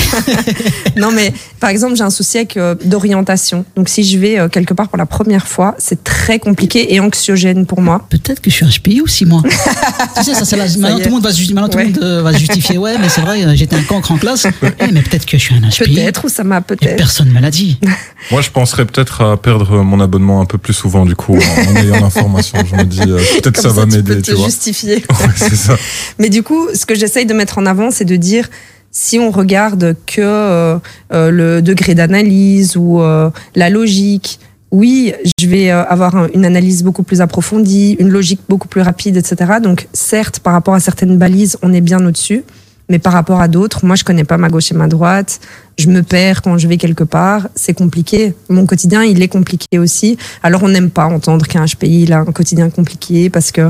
non, 0.97 1.11
mais 1.12 1.33
par 1.61 1.71
exemple, 1.71 1.97
j'ai 1.97 2.03
un 2.03 2.11
souci 2.11 2.38
avec 2.38 2.57
euh, 2.57 2.75
d'orientation. 2.85 3.65
Donc, 3.77 3.88
si 3.88 4.05
je 4.05 4.19
vais 4.19 4.38
euh, 4.38 4.49
quelque 4.49 4.75
part 4.75 4.88
pour 4.88 4.99
la 4.99 5.07
première 5.07 5.47
fois, 5.47 5.75
c'est 5.79 6.03
très 6.05 6.38
compliqué 6.38 6.95
et 6.95 7.01
anxiogène 7.01 7.67
pour 7.67 7.81
moi. 7.81 8.07
Peut-être 8.11 8.41
que 8.41 8.51
je 8.51 8.57
suis 8.57 8.67
HPI 8.67 9.01
aussi, 9.01 9.25
moi. 9.27 9.43
tu 10.17 10.25
sais, 10.25 10.35
ça, 10.35 10.45
c'est 10.45 10.57
la... 10.57 10.65
maintenant, 10.65 10.99
tout 10.99 11.05
le 11.05 11.11
monde 11.11 11.23
va, 11.25 11.33
se 11.33 11.41
ju- 11.41 11.53
maintenant, 11.55 11.69
tout 11.69 11.79
le 11.79 11.85
Ouais. 11.85 11.91
monde 11.91 12.03
euh, 12.03 12.23
va 12.23 12.33
se 12.33 12.38
justifier. 12.38 12.79
Ouais, 12.79 12.97
mais 12.99 13.09
c'est 13.09 13.21
vrai, 13.21 13.57
j'étais 13.57 13.77
un 13.77 13.83
cancre 13.83 14.11
en 14.12 14.17
classe. 14.19 14.47
Eh, 14.81 14.87
mais 14.93 15.03
peut-être 15.03 15.27
que 15.27 15.37
je 15.38 15.43
suis 15.43 15.55
un 15.55 15.61
HPI. 15.69 15.95
Peut-être, 15.95 16.25
ou 16.25 16.29
ça 16.29 16.45
m'a 16.45 16.61
peut-être. 16.61 16.97
personne 16.97 17.29
ne 17.29 17.33
me 17.35 17.41
l'a 17.41 17.51
dit. 17.51 17.79
Moi, 18.31 18.41
je 18.41 18.51
penserais 18.51 18.85
peut-être 18.85 19.21
à 19.23 19.37
perdre 19.37 19.83
mon 19.83 20.01
abonnement 20.01 20.41
un 20.41 20.45
peu 20.45 20.57
plus 20.59 20.73
souvent, 20.73 21.05
du 21.05 21.17
coup, 21.17 21.37
en, 21.37 21.71
en 21.73 21.77
ayant 21.77 22.01
l'information. 22.01 22.59
Je 22.71 22.77
me 22.77 22.85
dis, 22.85 23.01
euh, 23.03 23.19
peut-être 23.41 23.53
Comme 23.61 23.62
ça 23.62 23.69
va 23.71 23.83
tu 23.85 23.97
m'aider, 23.97 24.15
peux 24.17 24.23
tu 24.23 24.31
te 24.33 24.37
vois. 24.37 24.47
justifier. 24.47 24.97
Ouais, 24.97 25.29
c'est 25.37 25.57
ça. 25.57 25.77
Mais 26.19 26.29
du 26.29 26.43
coup, 26.43 26.69
ce 26.75 26.87
que 26.87 26.95
j'essaye 26.95 27.27
de 27.27 27.35
mettre 27.42 27.59
en 27.59 27.66
avant, 27.66 27.90
c'est 27.90 28.05
de 28.05 28.16
dire 28.16 28.48
si 28.92 29.18
on 29.18 29.31
regarde 29.31 29.96
que 30.07 30.20
euh, 30.20 30.76
euh, 31.12 31.31
le 31.31 31.61
degré 31.62 31.94
d'analyse 31.94 32.76
ou 32.76 33.00
euh, 33.00 33.31
la 33.57 33.68
logique, 33.70 34.38
oui, 34.70 35.12
je 35.40 35.46
vais 35.48 35.70
avoir 35.70 36.14
un- 36.16 36.28
une 36.35 36.44
analyse 36.44 36.83
beaucoup 36.83 37.02
plus 37.02 37.20
approfondie, 37.20 37.96
une 37.98 38.09
logique 38.11 38.40
beaucoup 38.48 38.68
plus 38.68 38.81
rapide, 38.81 39.16
etc. 39.16 39.55
Donc, 39.62 39.88
certes, 39.92 40.38
par 40.40 40.52
rapport 40.55 40.74
à 40.74 40.81
certaines 40.81 41.18
balises, 41.18 41.57
on 41.62 41.72
est 41.72 41.81
bien 41.81 42.00
au-dessus. 42.07 42.42
Mais 42.88 42.98
par 42.98 43.12
rapport 43.12 43.40
à 43.40 43.48
d'autres, 43.48 43.85
moi, 43.87 43.96
je 43.96 44.05
connais 44.05 44.24
pas 44.24 44.37
ma 44.38 44.48
gauche 44.48 44.70
et 44.72 44.74
ma 44.74 44.88
droite. 44.88 45.40
Je 45.78 45.88
me 45.88 46.02
perds 46.02 46.42
quand 46.42 46.59
je 46.59 46.68
vais 46.68 46.76
quelque 46.78 47.05
part. 47.05 47.48
C'est 47.55 47.74
compliqué. 47.74 48.35
Mon 48.50 48.66
quotidien, 48.66 49.02
il 49.05 49.22
est 49.22 49.28
compliqué 49.28 49.78
aussi. 49.78 50.16
Alors, 50.42 50.62
on 50.62 50.68
n'aime 50.68 50.90
pas 50.90 51.07
entendre 51.07 51.46
qu'un 51.46 51.64
HPI, 51.64 52.02
il 52.02 52.12
a 52.12 52.18
un 52.20 52.33
quotidien 52.38 52.68
compliqué 52.70 53.31
parce 53.31 53.50
que 53.52 53.62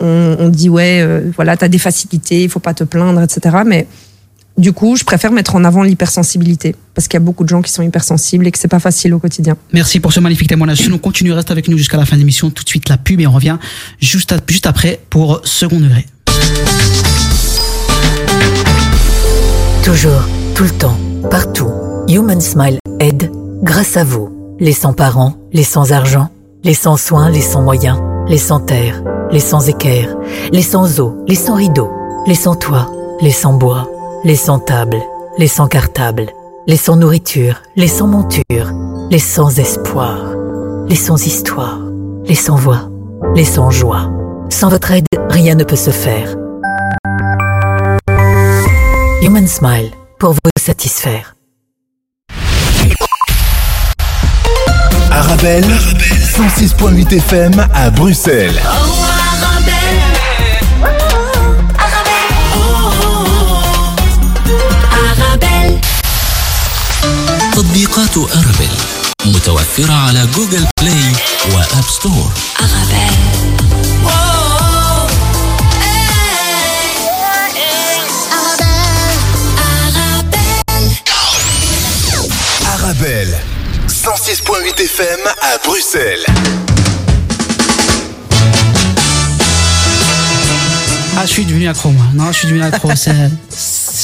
on, 0.00 0.36
on 0.38 0.48
dit 0.48 0.68
ouais, 0.68 1.00
euh, 1.02 1.30
voilà, 1.36 1.56
t'as 1.56 1.68
des 1.68 1.78
facilités, 1.78 2.42
il 2.42 2.48
faut 2.48 2.60
pas 2.60 2.74
te 2.74 2.84
plaindre, 2.84 3.20
etc. 3.22 3.56
Mais 3.66 3.86
du 4.56 4.72
coup, 4.72 4.94
je 4.96 5.04
préfère 5.04 5.32
mettre 5.32 5.56
en 5.56 5.64
avant 5.64 5.82
l'hypersensibilité 5.82 6.76
parce 6.94 7.08
qu'il 7.08 7.14
y 7.18 7.22
a 7.22 7.24
beaucoup 7.24 7.42
de 7.44 7.48
gens 7.48 7.60
qui 7.62 7.72
sont 7.72 7.82
hypersensibles 7.82 8.46
et 8.46 8.50
que 8.52 8.58
c'est 8.58 8.68
pas 8.68 8.78
facile 8.80 9.12
au 9.14 9.18
quotidien. 9.18 9.56
Merci 9.72 9.98
pour 10.00 10.12
ce 10.12 10.20
magnifique 10.20 10.48
témoignage. 10.48 10.78
Sinon, 10.78 10.98
continue, 10.98 11.32
reste 11.32 11.50
avec 11.50 11.66
nous 11.68 11.76
jusqu'à 11.78 11.96
la 11.96 12.04
fin 12.06 12.14
de 12.16 12.20
l'émission. 12.20 12.50
Tout 12.50 12.62
de 12.64 12.68
suite, 12.68 12.88
la 12.88 12.96
pub 12.96 13.20
et 13.20 13.26
on 13.26 13.32
revient 13.32 13.58
juste, 14.00 14.32
à- 14.32 14.38
juste 14.48 14.66
après 14.66 15.00
pour 15.10 15.40
second 15.44 15.80
degré. 15.80 16.06
Toujours, 19.82 20.22
tout 20.54 20.64
le 20.64 20.70
temps, 20.70 20.96
partout. 21.30 21.68
Human 22.08 22.40
Smile 22.40 22.78
aide 23.00 23.30
grâce 23.62 23.96
à 23.96 24.04
vous. 24.04 24.30
Les 24.60 24.72
sans-parents, 24.72 25.34
les 25.52 25.64
sans-argent, 25.64 26.30
les 26.62 26.74
sans-soins, 26.74 27.28
les 27.30 27.40
sans-moyens, 27.42 27.98
les 28.28 28.38
sans-terre, 28.38 29.02
les 29.30 29.40
sans-équerre, 29.40 30.16
les 30.52 30.62
sans-eau, 30.62 31.16
les 31.26 31.34
sans-rideaux, 31.34 31.90
les 32.26 32.34
sans-toit, 32.34 32.90
les 33.20 33.30
sans-bois, 33.30 33.88
les 34.24 34.36
sans-table, 34.36 35.02
les 35.38 35.48
sans-cartable, 35.48 36.26
les 36.66 36.76
sans-nourriture, 36.76 37.62
les 37.76 37.88
sans-monture, 37.88 38.72
les 39.10 39.18
sans-espoir, 39.18 40.34
les 40.88 40.96
sans-histoire, 40.96 41.80
les 42.24 42.34
sans-voix, 42.34 42.88
les 43.34 43.44
sans-joie. 43.44 44.10
Sans 44.48 44.68
votre 44.68 44.92
aide, 44.92 45.06
rien 45.28 45.54
ne 45.54 45.64
peut 45.64 45.76
se 45.76 45.90
faire. 45.90 46.36
Human 49.22 49.46
Smile, 49.46 49.90
pour 50.18 50.32
vous 50.32 50.38
satisfaire. 50.58 51.33
Arabelle, 55.13 55.65
106.8 56.35 57.17
FM 57.17 57.67
à 57.73 57.89
Bruxelles. 57.89 58.59
تطبيقات 67.53 68.17
أرابيل 68.17 68.69
متوفرة 69.25 69.93
على 69.93 70.27
جوجل 70.35 70.67
بلاي 70.81 71.13
وآب 71.53 71.83
ستور 71.99 72.31
Arabelle, 72.59 74.42
106.8 84.34 84.82
FM 84.82 85.20
à 85.42 85.58
Bruxelles. 85.64 86.24
Ah, 91.16 91.20
je 91.24 91.30
suis 91.30 91.44
devenu 91.44 91.68
accro, 91.68 91.90
moi. 91.90 92.04
Non, 92.14 92.32
je 92.32 92.38
suis 92.38 92.48
devenu 92.48 92.62
accro. 92.64 92.90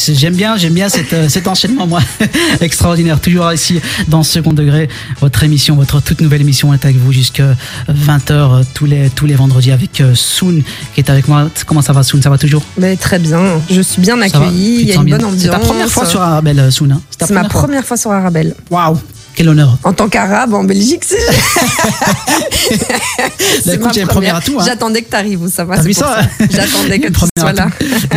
J'aime 0.07 0.35
bien, 0.37 0.57
j'aime 0.57 0.73
bien 0.73 0.89
cet, 0.89 1.13
euh, 1.15 1.29
cet 1.29 1.49
enchaînement, 1.49 1.89
moi. 1.89 1.99
Extraordinaire. 2.61 3.19
Toujours 3.19 3.53
ici, 3.53 3.81
dans 4.07 4.23
Second 4.23 4.53
Degré, 4.53 4.89
votre 5.21 5.43
émission, 5.43 5.75
votre 5.75 6.01
toute 6.01 6.21
nouvelle 6.21 6.43
émission 6.43 6.73
est 6.73 6.85
avec 6.85 6.97
vous 6.97 7.11
jusqu'à 7.13 7.57
20h 7.89 8.63
tous 8.73 8.87
les, 8.87 9.11
tous 9.11 9.27
les 9.27 9.35
vendredis 9.35 9.73
avec 9.73 10.01
euh, 10.01 10.15
Soon 10.15 10.63
qui 10.95 11.01
est 11.01 11.11
avec 11.11 11.27
moi. 11.27 11.51
Comment 11.67 11.83
ça 11.83 11.93
va, 11.93 12.05
Soon 12.05 12.23
Ça 12.23 12.31
va 12.31 12.39
toujours? 12.39 12.63
Mais 12.79 12.95
très 12.95 13.19
bien, 13.19 13.61
je 13.69 13.81
suis 13.81 14.01
bien 14.01 14.21
accueillie, 14.23 14.77
Tu 14.77 14.83
il 14.83 14.89
y 14.91 14.93
a 14.93 14.95
une 14.95 15.03
bien? 15.05 15.17
bonne 15.17 15.27
ambiance. 15.27 15.43
C'est 15.43 15.49
ta 15.51 15.59
première 15.59 15.91
fois 15.91 16.07
sur 16.07 16.23
Arabelle, 16.23 16.61
euh, 16.61 16.71
Soon 16.71 16.93
hein? 16.93 17.01
C'est 17.19 17.31
ma 17.31 17.41
fois? 17.41 17.49
première 17.63 17.85
fois 17.85 17.97
sur 17.97 18.13
Arabelle. 18.13 18.55
Waouh 18.71 18.97
Quel 19.35 19.49
honneur 19.49 19.79
En 19.85 19.93
tant 19.93 20.09
qu'arabe 20.09 20.55
en 20.55 20.65
Belgique, 20.65 21.05
c'est. 21.05 21.19
C'est 23.63 23.75
écoute, 23.75 23.87
ma 23.87 23.91
il 23.93 23.97
y 23.97 23.99
a 24.01 24.03
une 24.03 24.09
première 24.09 24.37
à 24.37 24.41
tout, 24.41 24.59
hein. 24.59 24.65
J'attendais 24.65 25.03
que 25.03 25.11
tu 25.11 25.17
arrives, 25.17 25.49
ça 25.49 25.65
va. 25.65 25.83
C'est 25.83 25.89
pour 25.89 25.97
ça 25.97 26.21
J'attendais 26.51 26.99
que 26.99 27.07
tu 27.07 27.13
première 27.13 27.31
sois 27.39 27.53
là. 27.53 27.69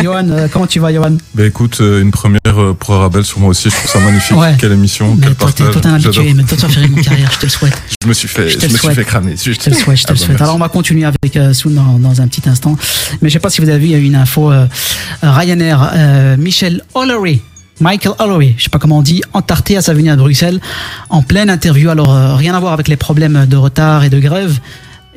Johan, 0.02 0.28
euh, 0.30 0.48
comment 0.52 0.66
tu 0.66 0.80
vas, 0.80 0.92
Johan? 0.92 1.16
Bah 1.34 1.46
écoute, 1.46 1.78
euh, 1.80 2.02
une 2.02 2.10
première 2.10 2.40
euh, 2.46 2.74
pour 2.78 2.94
Arabelle 2.94 3.24
sur 3.24 3.40
moi 3.40 3.50
aussi, 3.50 3.70
je 3.70 3.74
trouve 3.76 3.90
ça 3.90 3.98
magnifique. 4.00 4.36
Ouais. 4.36 4.54
Quelle 4.58 4.72
émission, 4.72 5.14
Mais 5.14 5.26
quel 5.26 5.34
toi, 5.34 5.52
t'es 5.52 5.64
partage. 5.64 5.72
toi, 5.72 5.82
t'es 5.82 5.88
un 5.88 5.94
habitué, 5.94 6.34
mais 6.34 6.44
toi, 6.44 6.56
tu 6.56 6.66
vas 6.66 6.72
faire 6.72 6.82
une 6.84 7.02
carrière, 7.02 7.30
je 7.32 7.38
te 7.38 7.46
le 7.46 7.50
souhaite. 7.50 7.82
Je 8.02 8.08
me 8.08 8.14
suis 8.14 8.28
fait, 8.28 8.48
Je 8.48 8.66
me 8.66 8.76
suis 8.76 8.94
fait 8.94 9.04
cramer. 9.04 9.34
Je 9.36 9.52
te 9.52 9.70
le 9.70 9.76
souhaite, 9.76 9.98
je 9.98 10.04
te 10.04 10.12
le 10.12 10.18
Ah 10.18 10.20
bah, 10.20 10.26
souhaite. 10.26 10.40
Alors 10.42 10.56
on 10.56 10.58
va 10.58 10.68
continuer 10.68 11.04
avec 11.04 11.36
euh, 11.36 11.52
Soun 11.52 11.74
dans, 11.74 11.98
dans 11.98 12.20
un 12.20 12.28
petit 12.28 12.48
instant. 12.48 12.76
Mais 13.22 13.28
je 13.28 13.34
sais 13.34 13.40
pas 13.40 13.50
si 13.50 13.60
vous 13.60 13.68
avez 13.68 13.78
vu, 13.78 13.86
il 13.86 13.92
y 13.92 13.94
a 13.94 13.98
eu 13.98 14.04
une 14.04 14.16
info 14.16 14.52
Ryanair, 15.22 16.36
Michel 16.38 16.82
Hollery. 16.94 17.42
Michael 17.80 18.14
Holloway, 18.18 18.54
je 18.56 18.64
sais 18.64 18.70
pas 18.70 18.78
comment 18.78 18.98
on 18.98 19.02
dit, 19.02 19.22
entarté 19.32 19.76
à 19.76 19.82
sa 19.82 19.94
venue 19.94 20.10
à 20.10 20.16
Bruxelles, 20.16 20.60
en 21.08 21.22
pleine 21.22 21.50
interview. 21.50 21.90
Alors 21.90 22.14
euh, 22.14 22.36
rien 22.36 22.54
à 22.54 22.60
voir 22.60 22.72
avec 22.72 22.88
les 22.88 22.96
problèmes 22.96 23.46
de 23.46 23.56
retard 23.56 24.04
et 24.04 24.10
de 24.10 24.18
grève. 24.20 24.58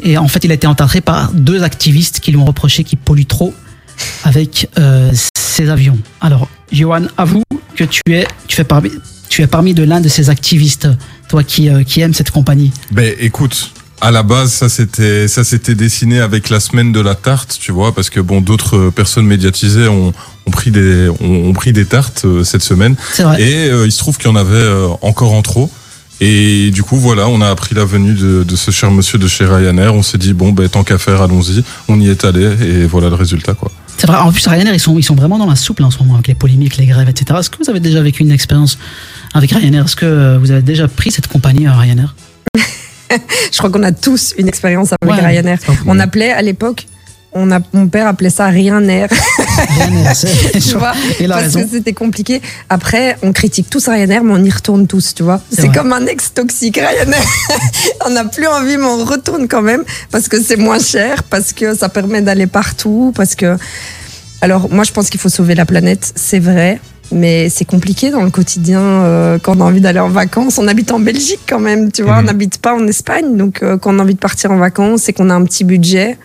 Et 0.04 0.18
en 0.18 0.28
fait, 0.28 0.44
il 0.44 0.52
a 0.52 0.54
été 0.54 0.68
entarté 0.68 1.02
par 1.02 1.32
deux 1.34 1.64
activistes 1.64 2.20
qui 2.20 2.32
lui 2.32 2.38
ont 2.38 2.46
reproché 2.46 2.84
qu'il 2.84 3.00
pollue 3.00 3.26
trop 3.28 3.54
avec 4.24 4.70
euh, 4.78 5.12
ses 5.36 5.70
avions. 5.70 5.98
Alors, 6.22 6.48
Johan, 6.72 7.04
avoue 7.18 7.44
que 7.76 7.84
tu 7.84 8.02
es, 8.10 8.28
tu 8.48 8.64
parmi, 8.64 8.92
tu 9.30 9.42
es 9.42 9.48
parmi 9.48 9.74
de 9.74 9.84
l'un 9.84 10.02
de 10.02 10.10
ces 10.10 10.30
activistes, 10.30 10.88
toi 11.30 11.44
qui, 11.44 11.70
euh, 11.70 11.84
qui 11.84 12.02
aime 12.02 12.14
cette 12.14 12.32
compagnie. 12.32 12.72
Ben 12.92 13.16
écoute, 13.20 13.72
à 14.02 14.12
la 14.12 14.24
base, 14.24 14.52
ça 14.52 14.70
c'était 14.70 15.28
ça 15.28 15.44
s'était 15.44 15.76
dessiné 15.76 16.20
avec 16.20 16.50
la 16.50 16.60
semaine 16.60 16.92
de 16.92 17.00
la 17.00 17.16
tarte, 17.16 17.58
tu 17.60 17.72
vois, 17.72 17.94
parce 17.94 18.10
que 18.10 18.20
bon, 18.20 18.42
d'autres 18.42 18.78
euh, 18.78 18.92
personnes 18.92 19.26
médiatisées 19.26 19.88
ont, 19.88 20.14
ont 20.46 20.52
pris 20.52 20.72
des 20.72 21.10
ont, 21.10 21.50
ont 21.50 21.54
pris 21.54 21.74
des 21.74 21.86
tartes 21.86 22.24
euh, 22.26 22.44
cette 22.44 22.64
semaine, 22.64 22.96
vrai. 23.18 23.42
et 23.42 23.70
euh, 23.70 23.86
il 23.86 23.92
se 23.92 24.00
trouve 24.00 24.18
qu'il 24.18 24.28
y 24.28 24.32
en 24.32 24.36
avait 24.36 24.56
euh, 24.56 24.88
encore 25.02 25.34
en 25.34 25.42
trop. 25.42 25.72
Et 26.20 26.72
du 26.72 26.82
coup, 26.82 26.98
voilà, 26.98 27.28
on 27.28 27.42
a 27.42 27.50
appris 27.50 27.76
la 27.76 27.86
venue 27.86 28.14
de, 28.14 28.44
de 28.44 28.56
ce 28.56 28.72
cher 28.72 28.90
monsieur 28.90 29.20
de 29.20 29.28
chez 29.28 29.46
Ryanair. 29.46 29.94
On 29.94 30.02
s'est 30.02 30.18
dit 30.18 30.34
bon, 30.34 30.52
ben 30.52 30.68
tant 30.68 30.84
qu'à 30.84 30.98
faire, 30.98 31.22
allons-y. 31.22 31.64
On 31.90 32.00
y 32.00 32.10
est 32.10 32.26
allé, 32.26 32.44
et 32.44 32.88
voilà 32.88 33.10
le 33.10 33.16
résultat, 33.16 33.54
quoi. 33.54 33.72
C'est 33.98 34.08
vrai. 34.08 34.18
En 34.18 34.32
plus, 34.32 34.46
Ryanair, 34.48 34.74
ils 34.74 34.80
sont, 34.80 34.98
ils 34.98 35.04
sont 35.04 35.16
vraiment 35.16 35.40
dans 35.40 35.48
la 35.48 35.56
soupe 35.56 35.80
là, 35.80 35.88
en 35.88 35.92
ce 35.92 35.98
moment 36.00 36.16
avec 36.16 36.28
les 36.28 36.36
polémiques, 36.36 36.78
les 36.78 36.86
grèves, 36.86 37.10
etc. 37.10 37.40
Est-ce 37.40 37.50
que 37.50 37.58
vous 37.64 37.70
avez 37.70 37.80
déjà 37.80 38.02
vécu 38.02 38.22
une 38.22 38.32
expérience 38.32 38.78
avec 39.34 39.52
Ryanair? 39.52 39.86
Est-ce 39.86 39.96
que 39.96 40.06
euh, 40.06 40.38
vous 40.40 40.52
avez 40.52 40.62
déjà 40.62 40.88
pris 40.88 41.12
cette 41.12 41.28
compagnie 41.28 41.68
euh, 41.68 41.74
Ryanair? 41.74 42.16
Je 43.52 43.58
crois 43.58 43.70
qu'on 43.70 43.84
a 43.84 43.92
tous 43.92 44.34
une 44.38 44.48
expérience 44.48 44.90
avec 45.02 45.16
Ouais. 45.16 45.26
Ryanair. 45.26 45.60
On 45.86 46.00
appelait 46.00 46.32
à 46.32 46.42
l'époque, 46.42 46.88
on 47.34 47.52
a, 47.52 47.60
mon 47.74 47.88
père 47.88 48.08
appelait 48.08 48.30
ça 48.30 48.48
Ryanair. 48.48 49.10
Ryanair, 49.70 50.16
c'est- 50.16 50.60
tu 50.60 50.76
vois, 50.78 50.94
parce 51.30 51.44
raison. 51.44 51.62
que 51.64 51.70
c'était 51.72 51.94
compliqué. 51.94 52.42
Après, 52.70 53.18
on 53.22 53.32
critique 53.34 53.70
tous 53.70 53.88
Ryanair, 53.88 54.24
mais 54.24 54.34
on 54.34 54.44
y 54.44 54.50
retourne 54.50 54.88
tous, 54.88 55.14
tu 55.14 55.24
vois. 55.24 55.40
C'est 55.52 55.72
comme 55.72 55.94
un 55.94 56.06
ex 56.08 56.34
toxique 56.34 56.78
Ryanair. 56.78 57.22
on 58.06 58.10
n'a 58.12 58.26
plus 58.26 58.48
envie, 58.48 58.78
mais 58.78 58.86
on 58.86 59.04
retourne 59.06 59.48
quand 59.48 59.62
même 59.62 59.84
parce 60.12 60.28
que 60.28 60.42
c'est 60.42 60.58
moins 60.58 60.80
cher, 60.80 61.24
parce 61.24 61.54
que 61.54 61.76
ça 61.76 61.90
permet 61.90 62.22
d'aller 62.22 62.48
partout, 62.48 63.12
parce 63.16 63.36
que. 63.36 63.58
Alors, 64.42 64.72
moi, 64.72 64.84
je 64.84 64.92
pense 64.92 65.10
qu'il 65.10 65.20
faut 65.20 65.30
sauver 65.30 65.56
la 65.56 65.66
planète, 65.66 66.12
c'est 66.16 66.38
vrai. 66.40 66.80
Mais 67.12 67.50
c'est 67.50 67.66
compliqué 67.66 68.12
dans 68.12 68.22
le 68.24 68.30
quotidien 68.30 68.82
euh, 68.82 69.38
quand 69.42 69.58
on 69.58 69.62
a 69.62 69.64
envie 69.64 69.80
d'aller 69.82 70.00
en 70.00 70.10
vacances. 70.10 70.58
On 70.58 70.68
habite 70.68 70.92
en 70.92 71.00
Belgique 71.00 71.40
quand 71.48 71.60
même, 71.60 71.92
tu 71.92 72.04
vois. 72.04 72.16
Mhm. 72.16 72.20
On 72.20 72.24
n'habite 72.24 72.58
pas 72.60 72.76
en 72.76 72.86
Espagne. 72.88 73.38
Donc, 73.38 73.64
euh, 73.64 73.78
quand 73.78 73.96
on 73.96 74.00
a 74.00 74.04
envie 74.04 74.14
de 74.16 74.20
partir 74.20 74.52
en 74.52 74.58
vacances 74.58 75.08
et 75.08 75.14
qu'on 75.14 75.30
a 75.30 75.34
un 75.34 75.44
petit 75.46 75.64
budget, 75.64 76.18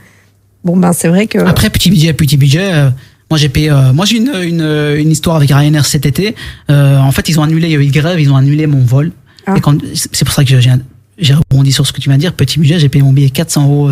bon, 0.65 0.77
ben, 0.77 0.93
c'est 0.93 1.09
vrai 1.09 1.27
que. 1.29 1.39
Après, 1.39 1.71
petit 1.71 1.89
budget, 1.91 2.13
petit 2.13 2.37
budget. 2.37 2.73
euh, 2.73 2.91
moi, 3.31 3.39
j'ai 3.39 3.49
payé. 3.49 3.71
euh, 3.71 3.93
moi, 3.93 4.05
j'ai 4.07 4.17
une, 4.17 4.33
une, 4.43 4.95
une 4.99 5.11
histoire 5.11 5.37
avec 5.37 5.51
Ryanair 5.51 5.87
cet 5.87 6.05
été. 6.05 6.35
Euh, 6.71 6.99
en 6.99 7.13
fait, 7.13 7.29
ils 7.29 7.39
ont 7.39 7.43
annulé. 7.45 7.69
Il 7.69 7.73
y 7.73 7.77
a 7.77 7.79
eu 7.79 7.85
une 7.85 7.91
grève. 7.93 8.19
Ils 8.21 8.31
ont 8.31 8.37
annulé 8.37 8.67
mon 8.67 8.81
vol. 8.85 9.13
Ah. 9.47 9.55
Et 9.57 9.61
quand- 9.61 9.79
c'est 9.95 10.25
pour 10.25 10.35
ça 10.35 10.45
que 10.45 10.51
j'ai 11.19 11.35
rebondi 11.35 11.73
sur 11.73 11.87
ce 11.87 11.93
que 11.93 12.01
tu 12.01 12.09
viens 12.09 12.17
de 12.17 12.23
dire. 12.23 12.33
Petit 12.33 12.59
budget, 12.59 12.79
j'ai 12.81 12.89
payé 12.89 13.05
mon 13.05 13.13
billet 13.13 13.31
400 13.31 13.63
euros 13.65 13.91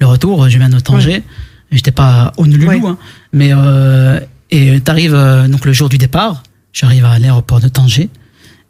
le 0.00 0.06
retour. 0.06 0.48
Je 0.48 0.58
viens 0.58 0.68
de 0.68 0.80
Tanger. 0.80 1.22
J'étais 1.70 1.90
pas 1.92 2.32
au 2.36 2.44
Ouais. 2.44 2.80
hein, 2.84 2.98
mais 3.32 3.50
euh, 3.52 4.20
et 4.50 4.80
t'arrives 4.80 5.14
euh, 5.14 5.48
donc 5.48 5.64
le 5.64 5.72
jour 5.72 5.88
du 5.88 5.98
départ. 5.98 6.42
J'arrive 6.72 7.04
à 7.04 7.18
l'aéroport 7.18 7.60
de 7.60 7.68
Tanger 7.68 8.02
et 8.02 8.10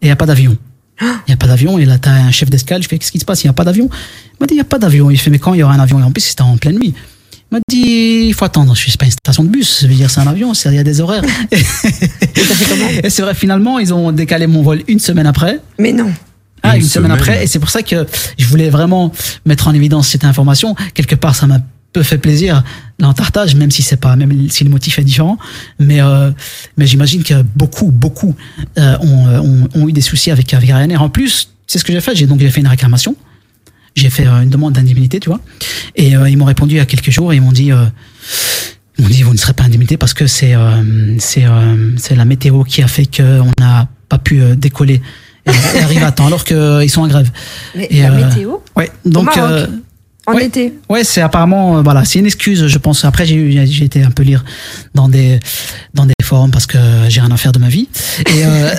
il 0.03 0.09
y 0.09 0.11
a 0.11 0.17
pas 0.17 0.27
d'avion. 0.27 0.57
Il 1.01 1.31
y 1.31 1.33
a 1.33 1.37
pas 1.37 1.47
d'avion 1.49 1.79
et 1.79 1.85
là 1.85 1.99
t'as 1.99 2.13
un 2.13 2.31
chef 2.31 2.51
d'escale. 2.51 2.83
Je 2.83 2.89
fais 2.89 2.99
qu'est-ce 2.99 3.11
qui 3.13 3.19
se 3.19 3.25
passe? 3.25 3.43
Il 3.43 3.47
y 3.47 3.51
a 3.51 3.53
pas 3.53 3.65
d'avion. 3.65 3.89
Il 3.93 4.37
m'a 4.41 4.47
dit 4.47 4.55
il 4.55 4.59
y 4.59 4.61
a 4.61 4.65
pas 4.65 4.79
d'avion. 4.79 5.11
Il 5.11 5.19
fait 5.19 5.31
mais 5.31 5.39
quand 5.39 5.55
il 5.55 5.61
y 5.61 5.63
aura 5.63 5.75
un 5.75 5.81
avion? 5.81 5.99
Et 5.99 6.03
en 6.03 6.11
plus 6.13 6.21
c'était 6.23 6.43
en 6.43 6.57
pleine 6.57 6.77
nuit. 6.79 6.95
Il 7.51 7.55
m'a 7.57 7.59
dit 7.69 8.27
il 8.29 8.35
faut 8.35 8.45
attendre. 8.45 8.75
Je 8.75 8.81
suis 8.81 8.91
c'est 8.93 8.99
pas 9.01 9.07
une 9.07 9.11
station 9.13 9.43
de 9.45 9.49
bus. 9.49 9.81
Je 9.83 9.87
veux 9.89 9.95
dire 9.95 10.11
c'est 10.11 10.21
un 10.21 10.27
avion. 10.27 10.55
c'est- 10.55 10.69
Il 10.71 10.77
y 10.77 10.79
a 10.79 10.85
des 10.85 11.01
horaires. 11.01 11.23
et 13.03 13.11
c'est 13.11 13.23
vrai 13.23 13.35
finalement 13.35 13.79
ils 13.79 13.93
ont 13.93 14.13
décalé 14.13 14.47
mon 14.47 14.63
vol 14.63 14.83
une 14.89 14.99
semaine 15.01 15.27
après. 15.27 15.61
Mais 15.79 15.93
non. 15.93 16.11
Ah, 16.63 16.77
Une 16.77 16.83
une, 16.83 16.89
semaine, 16.89 17.11
semaine. 17.11 17.19
après. 17.21 17.45
Et 17.45 17.47
c'est 17.47 17.59
pour 17.59 17.69
ça 17.69 17.83
que 17.83 18.07
je 18.39 18.47
voulais 18.47 18.71
vraiment 18.71 19.13
mettre 19.45 19.69
en 19.69 19.75
évidence 19.75 20.09
cette 20.09 20.25
information. 20.25 20.75
Quelque 20.95 21.15
part, 21.15 21.35
ça 21.35 21.47
m'a 21.47 21.59
peu 21.95 22.03
fait 22.03 22.19
plaisir 22.19 22.63
l'entartage, 22.99 23.55
même 23.55 23.71
si 23.71 23.83
c'est 23.83 23.97
pas, 23.97 24.15
même 24.17 24.51
si 24.51 24.65
le 24.65 24.71
motif 24.71 24.99
est 24.99 25.05
différent. 25.05 25.39
Mais, 25.79 26.03
euh, 26.03 26.31
mais 26.77 26.87
j'imagine 26.87 27.23
que 27.23 27.43
beaucoup, 27.55 27.91
beaucoup 27.91 28.35
euh, 28.79 28.99
ont, 29.01 29.27
euh, 29.29 29.39
ont, 29.41 29.69
ont 29.75 29.89
eu 29.89 29.93
des 29.93 30.03
soucis 30.03 30.31
avec, 30.31 30.53
avec 30.53 30.69
Ryanair. 30.69 31.01
En 31.01 31.09
plus, 31.09 31.51
c'est 31.67 31.79
ce 31.79 31.85
que 31.85 31.93
j'ai 31.93 32.03
fait. 32.03 32.15
J'ai 32.15 32.27
donc 32.27 32.41
j'ai 32.41 32.51
fait 32.51 32.61
une 32.61 32.69
réclamation. 32.69 33.17
J'ai 33.95 34.11
fait 34.11 34.27
une 34.27 34.51
demande 34.51 34.75
d'indemnité, 34.75 35.21
tu 35.21 35.29
vois. 35.29 35.41
Et 35.95 36.17
euh, 36.17 36.29
ils 36.29 36.37
m'ont 36.37 36.45
répondu 36.45 36.75
il 36.75 36.79
y 36.79 36.81
a 36.81 36.87
quelques 36.87 37.11
jours 37.11 37.33
et 37.33 37.37
ils 37.37 37.43
m'ont 37.43 37.53
dit. 37.53 37.71
Ils 38.99 39.03
m'ont 39.03 39.09
dit 39.09 39.23
vous 39.23 39.33
ne 39.33 39.39
serez 39.39 39.55
pas 39.55 39.65
indemnité 39.65 39.97
parce 39.97 40.15
que 40.15 40.27
c'est 40.27 40.55
c'est 41.19 41.45
c'est 41.97 42.17
la 42.17 42.25
météo 42.25 42.65
qui 42.65 42.83
a 42.83 42.89
fait 42.89 43.07
qu'on 43.07 43.51
n'a 43.59 43.89
pas 44.09 44.19
pu 44.19 44.41
décoller 44.57 45.01
et, 45.47 45.51
et 45.51 45.81
arriver 45.81 46.03
à 46.03 46.13
temps 46.13 46.27
alors 46.27 46.45
qu'ils 46.45 46.91
sont 46.91 47.03
en 47.03 47.09
grève. 47.09 47.31
Mais 47.77 47.87
Et, 47.91 48.03
la 48.03 48.11
météo? 48.11 48.57
Ouais, 48.77 48.91
donc 49.05 49.37
Maroc. 49.37 49.69
En 50.27 50.35
ouais. 50.35 50.47
été. 50.47 50.73
ouais, 50.89 51.05
c'est 51.05 51.21
apparemment 51.21 51.79
euh, 51.79 51.83
voilà, 51.83 52.05
c'est 52.05 52.19
une 52.19 52.27
excuse, 52.27 52.67
je 52.67 52.79
pense. 52.79 53.05
Après, 53.05 53.27
j'ai 53.27 53.67
j'ai 53.67 53.85
été 53.85 54.03
un 54.03 54.11
peu 54.11 54.23
lire 54.23 54.45
dans 54.95 55.09
des 55.09 55.39
dans 55.93 56.07
des 56.07 56.15
forums 56.23 56.51
parce 56.51 56.67
que 56.67 56.79
j'ai 57.09 57.21
rien 57.21 57.31
à 57.31 57.37
faire 57.37 57.53
de 57.53 57.59
ma 57.59 57.69
vie. 57.69 57.89
Et 58.27 58.45
euh, 58.45 58.75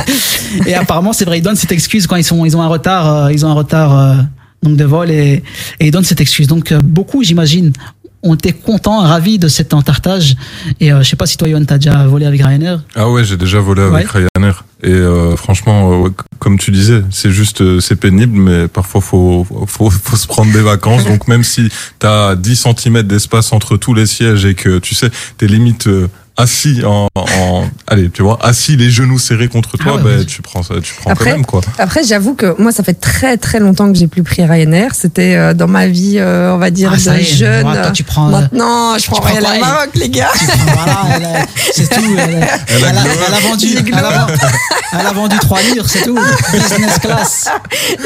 et 0.66 0.74
apparemment, 0.74 1.12
c'est 1.12 1.24
vrai, 1.24 1.38
ils 1.38 1.42
donnent 1.42 1.56
cette 1.56 1.72
excuse 1.72 2.06
quand 2.06 2.16
ils 2.16 2.24
sont 2.24 2.44
ils 2.44 2.56
ont 2.56 2.62
un 2.62 2.68
retard, 2.68 3.06
euh, 3.06 3.32
ils 3.32 3.44
ont 3.44 3.50
un 3.50 3.54
retard 3.54 3.96
euh, 3.96 4.14
donc 4.62 4.76
de 4.76 4.84
vol 4.84 5.10
et 5.10 5.42
et 5.80 5.86
ils 5.86 5.90
donnent 5.90 6.04
cette 6.04 6.20
excuse. 6.20 6.46
Donc 6.46 6.72
beaucoup, 6.72 7.22
j'imagine, 7.22 7.72
ont 8.22 8.34
été 8.34 8.52
contents, 8.52 9.00
ravis 9.00 9.38
de 9.38 9.48
cet 9.48 9.74
entartage. 9.74 10.36
Et 10.80 10.92
euh, 10.92 11.02
je 11.02 11.08
sais 11.08 11.16
pas 11.16 11.26
si 11.26 11.36
toi, 11.36 11.48
Yohan, 11.48 11.64
t'as 11.64 11.78
déjà 11.78 12.06
volé 12.06 12.26
avec 12.26 12.42
Ryanair. 12.42 12.82
Ah 12.94 13.08
ouais, 13.10 13.24
j'ai 13.24 13.36
déjà 13.36 13.60
volé 13.60 13.82
avec 13.82 14.08
Ryanair. 14.08 14.64
Et 14.82 14.90
euh, 14.90 15.34
franchement, 15.36 16.04
euh, 16.04 16.08
comme 16.38 16.58
tu 16.58 16.70
disais, 16.70 17.02
c'est 17.10 17.30
juste, 17.30 17.62
euh, 17.62 17.80
c'est 17.80 17.96
pénible, 17.96 18.38
mais 18.38 18.68
parfois 18.68 19.00
faut, 19.00 19.46
faut, 19.66 19.90
faut 19.90 20.16
se 20.16 20.26
prendre 20.26 20.52
des 20.52 20.62
vacances. 20.62 21.04
Donc 21.04 21.26
même 21.26 21.42
si 21.42 21.68
t'as 21.98 22.36
10 22.36 22.68
cm 22.76 23.02
d'espace 23.02 23.52
entre 23.52 23.76
tous 23.76 23.94
les 23.94 24.06
sièges 24.06 24.44
et 24.44 24.54
que 24.54 24.78
tu 24.78 24.94
sais, 24.94 25.10
t'es 25.36 25.46
limite 25.46 25.88
euh, 25.88 26.08
assis 26.38 26.82
en, 26.84 27.08
en, 27.16 27.64
allez, 27.88 28.08
tu 28.10 28.22
vois, 28.22 28.38
assis 28.42 28.76
les 28.76 28.90
genoux 28.90 29.18
serrés 29.18 29.48
contre 29.48 29.76
toi, 29.76 29.92
Ah 29.94 29.96
ouais, 29.96 30.02
ben 30.02 30.18
ouais. 30.20 30.24
tu 30.24 30.40
prends 30.40 30.62
ça, 30.62 30.74
tu 30.82 30.94
prends 30.94 31.10
Après- 31.10 31.30
quand 31.32 31.36
même 31.36 31.44
quoi. 31.44 31.60
Après, 31.78 32.02
j'avoue 32.04 32.34
que 32.34 32.54
moi, 32.62 32.72
ça 32.72 32.82
fait 32.84 32.94
très 32.94 33.36
très 33.36 33.58
longtemps 33.58 33.92
que 33.92 33.98
j'ai 33.98 34.06
plus 34.06 34.22
pris 34.22 34.44
Ryanair. 34.44 34.94
C'était 34.94 35.34
euh, 35.34 35.52
dans 35.52 35.66
ma 35.68 35.86
vie, 35.88 36.14
euh, 36.18 36.54
on 36.54 36.58
va 36.58 36.70
dire, 36.70 36.92
Ah, 36.94 36.96
de 36.96 37.18
est, 37.18 37.24
jeune. 37.24 37.62
toi, 37.62 37.90
tu 37.90 38.04
prends, 38.04 38.28
euh, 38.28 38.30
Maintenant, 38.30 38.96
je 38.98 39.06
prends 39.06 39.20
prends 39.20 39.30
Ryanair 39.32 39.58
quoi, 39.58 39.68
Maroc, 39.68 39.90
les 39.94 40.08
gars. 40.08 40.30
voilà, 40.74 40.96
elle 41.16 41.24
a- 41.24 41.46
c'est 41.72 41.88
tout. 41.90 42.00
Elle, 42.16 42.20
a- 42.20 42.48
elle 42.68 42.84
a, 42.84 43.02
elle 43.28 43.34
a 43.34 43.40
vendu, 43.40 43.66
elle 43.76 43.94
a, 43.94 44.26
elle 45.00 45.06
a 45.06 45.12
vendu 45.12 45.36
3 45.40 45.60
livres, 45.62 45.86
c'est 45.88 46.02
tout. 46.02 46.18
Business 46.52 46.98
class. 47.00 47.48